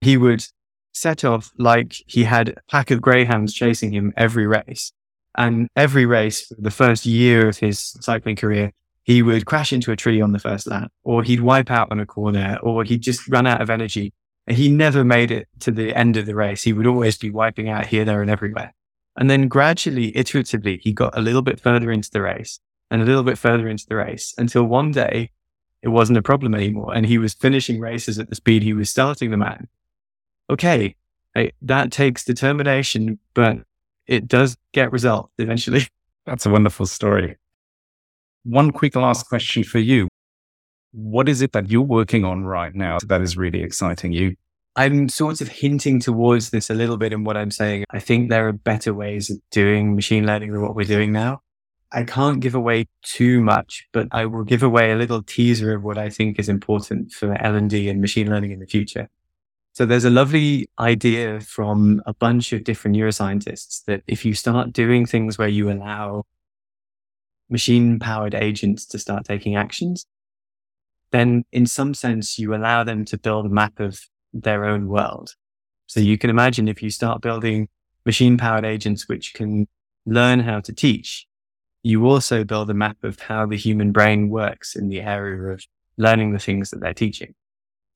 He 0.00 0.16
would 0.16 0.44
set 0.92 1.24
off 1.24 1.52
like 1.58 1.94
he 2.06 2.24
had 2.24 2.50
a 2.50 2.54
pack 2.70 2.90
of 2.90 3.00
greyhounds 3.00 3.54
chasing 3.54 3.92
him 3.92 4.12
every 4.16 4.46
race. 4.46 4.92
And 5.36 5.68
every 5.74 6.04
race 6.04 6.46
for 6.46 6.60
the 6.60 6.70
first 6.70 7.06
year 7.06 7.48
of 7.48 7.58
his 7.58 7.96
cycling 8.00 8.36
career, 8.36 8.72
he 9.02 9.22
would 9.22 9.46
crash 9.46 9.72
into 9.72 9.90
a 9.90 9.96
tree 9.96 10.20
on 10.20 10.32
the 10.32 10.38
first 10.38 10.66
lap, 10.66 10.92
or 11.02 11.22
he'd 11.22 11.40
wipe 11.40 11.70
out 11.70 11.90
on 11.90 11.98
a 11.98 12.06
corner, 12.06 12.58
or 12.62 12.84
he'd 12.84 13.00
just 13.00 13.28
run 13.28 13.46
out 13.46 13.60
of 13.60 13.70
energy. 13.70 14.12
And 14.46 14.56
he 14.56 14.68
never 14.68 15.04
made 15.04 15.30
it 15.30 15.48
to 15.60 15.70
the 15.70 15.94
end 15.96 16.16
of 16.16 16.26
the 16.26 16.34
race. 16.34 16.62
He 16.62 16.72
would 16.72 16.86
always 16.86 17.16
be 17.16 17.30
wiping 17.30 17.68
out 17.68 17.86
here, 17.86 18.04
there, 18.04 18.20
and 18.20 18.30
everywhere. 18.30 18.74
And 19.16 19.28
then 19.28 19.48
gradually, 19.48 20.12
iteratively, 20.12 20.80
he 20.80 20.92
got 20.92 21.16
a 21.16 21.20
little 21.20 21.42
bit 21.42 21.60
further 21.60 21.90
into 21.90 22.10
the 22.10 22.22
race 22.22 22.60
and 22.90 23.02
a 23.02 23.04
little 23.04 23.22
bit 23.22 23.38
further 23.38 23.68
into 23.68 23.86
the 23.88 23.96
race 23.96 24.34
until 24.38 24.64
one 24.64 24.90
day 24.90 25.30
it 25.82 25.88
wasn't 25.88 26.18
a 26.18 26.22
problem 26.22 26.54
anymore. 26.54 26.94
And 26.94 27.06
he 27.06 27.18
was 27.18 27.34
finishing 27.34 27.80
races 27.80 28.18
at 28.18 28.28
the 28.28 28.34
speed 28.34 28.62
he 28.62 28.72
was 28.72 28.90
starting 28.90 29.30
them 29.30 29.42
at. 29.42 29.62
Okay. 30.50 30.94
that 31.62 31.90
takes 31.90 32.24
determination, 32.24 33.18
but 33.34 33.58
it 34.06 34.28
does 34.28 34.56
get 34.72 34.92
results 34.92 35.32
eventually. 35.38 35.86
That's 36.26 36.46
a 36.46 36.50
wonderful 36.50 36.86
story. 36.86 37.36
One 38.44 38.70
quick 38.70 38.96
last 38.96 39.28
question 39.28 39.64
for 39.64 39.78
you. 39.78 40.08
What 40.92 41.28
is 41.28 41.42
it 41.42 41.52
that 41.52 41.70
you're 41.70 41.80
working 41.80 42.24
on 42.24 42.44
right 42.44 42.74
now 42.74 42.98
that 43.06 43.22
is 43.22 43.36
really 43.36 43.62
exciting 43.62 44.12
you? 44.12 44.36
I'm 44.74 45.08
sort 45.08 45.40
of 45.40 45.48
hinting 45.48 46.00
towards 46.00 46.50
this 46.50 46.70
a 46.70 46.74
little 46.74 46.96
bit 46.96 47.12
in 47.12 47.24
what 47.24 47.36
I'm 47.36 47.50
saying. 47.50 47.84
I 47.90 47.98
think 47.98 48.30
there 48.30 48.48
are 48.48 48.52
better 48.52 48.94
ways 48.94 49.30
of 49.30 49.38
doing 49.50 49.94
machine 49.94 50.26
learning 50.26 50.52
than 50.52 50.62
what 50.62 50.74
we're 50.74 50.84
doing 50.84 51.12
now. 51.12 51.42
I 51.92 52.04
can't 52.04 52.40
give 52.40 52.54
away 52.54 52.88
too 53.02 53.42
much, 53.42 53.86
but 53.92 54.08
I 54.12 54.24
will 54.24 54.44
give 54.44 54.62
away 54.62 54.92
a 54.92 54.96
little 54.96 55.22
teaser 55.22 55.74
of 55.74 55.82
what 55.82 55.98
I 55.98 56.08
think 56.08 56.38
is 56.38 56.48
important 56.48 57.12
for 57.12 57.34
L&D 57.34 57.88
and 57.90 58.00
machine 58.00 58.30
learning 58.30 58.52
in 58.52 58.60
the 58.60 58.66
future. 58.66 59.10
So 59.74 59.86
there's 59.86 60.04
a 60.04 60.10
lovely 60.10 60.68
idea 60.78 61.40
from 61.40 62.02
a 62.04 62.12
bunch 62.12 62.52
of 62.52 62.62
different 62.62 62.94
neuroscientists 62.94 63.84
that 63.86 64.02
if 64.06 64.22
you 64.22 64.34
start 64.34 64.72
doing 64.72 65.06
things 65.06 65.38
where 65.38 65.48
you 65.48 65.70
allow 65.70 66.24
machine 67.48 67.98
powered 67.98 68.34
agents 68.34 68.84
to 68.86 68.98
start 68.98 69.24
taking 69.24 69.56
actions, 69.56 70.04
then 71.10 71.44
in 71.52 71.66
some 71.66 71.94
sense, 71.94 72.38
you 72.38 72.54
allow 72.54 72.84
them 72.84 73.06
to 73.06 73.16
build 73.16 73.46
a 73.46 73.50
map 73.50 73.80
of 73.80 74.00
their 74.34 74.66
own 74.66 74.88
world. 74.88 75.36
So 75.86 76.00
you 76.00 76.18
can 76.18 76.28
imagine 76.28 76.68
if 76.68 76.82
you 76.82 76.90
start 76.90 77.22
building 77.22 77.68
machine 78.04 78.36
powered 78.36 78.66
agents, 78.66 79.08
which 79.08 79.32
can 79.32 79.68
learn 80.04 80.40
how 80.40 80.60
to 80.60 80.72
teach, 80.72 81.26
you 81.82 82.06
also 82.06 82.44
build 82.44 82.68
a 82.68 82.74
map 82.74 83.02
of 83.02 83.20
how 83.20 83.46
the 83.46 83.56
human 83.56 83.90
brain 83.90 84.28
works 84.28 84.76
in 84.76 84.88
the 84.88 85.00
area 85.00 85.52
of 85.52 85.64
learning 85.96 86.32
the 86.32 86.38
things 86.38 86.70
that 86.70 86.80
they're 86.80 86.94
teaching. 86.94 87.34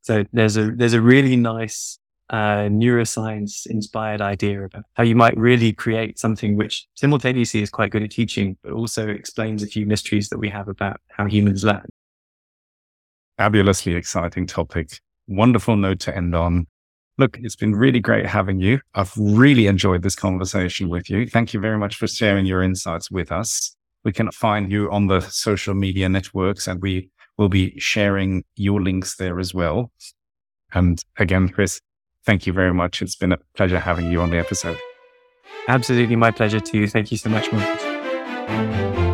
So 0.07 0.25
there's 0.33 0.57
a, 0.57 0.71
there's 0.71 0.93
a 0.93 1.01
really 1.01 1.35
nice 1.35 1.99
uh, 2.31 2.69
neuroscience 2.71 3.67
inspired 3.67 4.21
idea 4.21 4.63
about 4.65 4.85
how 4.95 5.03
you 5.03 5.17
might 5.17 5.37
really 5.37 5.73
create 5.73 6.17
something 6.17 6.57
which 6.57 6.87
simultaneously 6.95 7.61
is 7.61 7.71
quite 7.71 7.91
good 7.91 8.05
at 8.05 8.13
teaching, 8.13 8.57
but 8.63 8.71
also 8.71 9.09
explains 9.09 9.65
a 9.65 9.67
few 9.67 9.85
mysteries 9.85 10.29
that 10.29 10.39
we 10.39 10.49
have 10.49 10.69
about 10.69 11.01
how 11.09 11.27
humans 11.27 11.65
learn. 11.65 11.87
Fabulously 13.37 13.97
exciting 13.97 14.47
topic. 14.47 15.01
Wonderful 15.27 15.75
note 15.75 15.99
to 16.01 16.17
end 16.17 16.37
on. 16.37 16.69
Look, 17.19 17.37
it's 17.43 17.57
been 17.57 17.75
really 17.75 17.99
great 17.99 18.27
having 18.27 18.61
you. 18.61 18.79
I've 18.95 19.13
really 19.17 19.67
enjoyed 19.67 20.05
this 20.05 20.15
conversation 20.15 20.89
with 20.89 21.11
you. 21.11 21.27
Thank 21.27 21.53
you 21.53 21.59
very 21.59 21.79
much 21.79 21.97
for 21.97 22.07
sharing 22.07 22.47
your 22.47 22.63
insights 22.63 23.11
with 23.11 23.33
us. 23.33 23.75
We 24.05 24.13
can 24.13 24.31
find 24.31 24.71
you 24.71 24.89
on 24.93 25.09
the 25.09 25.19
social 25.19 25.75
media 25.75 26.09
networks 26.09 26.69
and 26.69 26.81
we 26.81 27.11
will 27.39 27.49
be 27.49 27.79
sharing 27.79 28.45
your 28.57 28.83
links 28.83 29.17
there 29.17 29.39
as 29.39 29.55
well. 29.55 29.93
And 30.73 31.03
again, 31.19 31.49
Chris, 31.49 31.81
thank 32.25 32.47
you 32.47 32.53
very 32.53 32.75
much. 32.75 33.03
It's 33.03 33.17
been 33.17 33.33
a 33.33 33.39
pleasure 33.55 33.79
having 33.79 34.11
you 34.11 34.21
on 34.21 34.31
the 34.31 34.39
episode. 34.39 34.79
Absolutely 35.69 36.17
my 36.17 36.31
pleasure 36.31 36.61
too. 36.61 36.87
Thank 36.87 37.11
you 37.11 37.19
so 37.19 37.31
much, 37.31 37.53
Markus. 37.53 39.06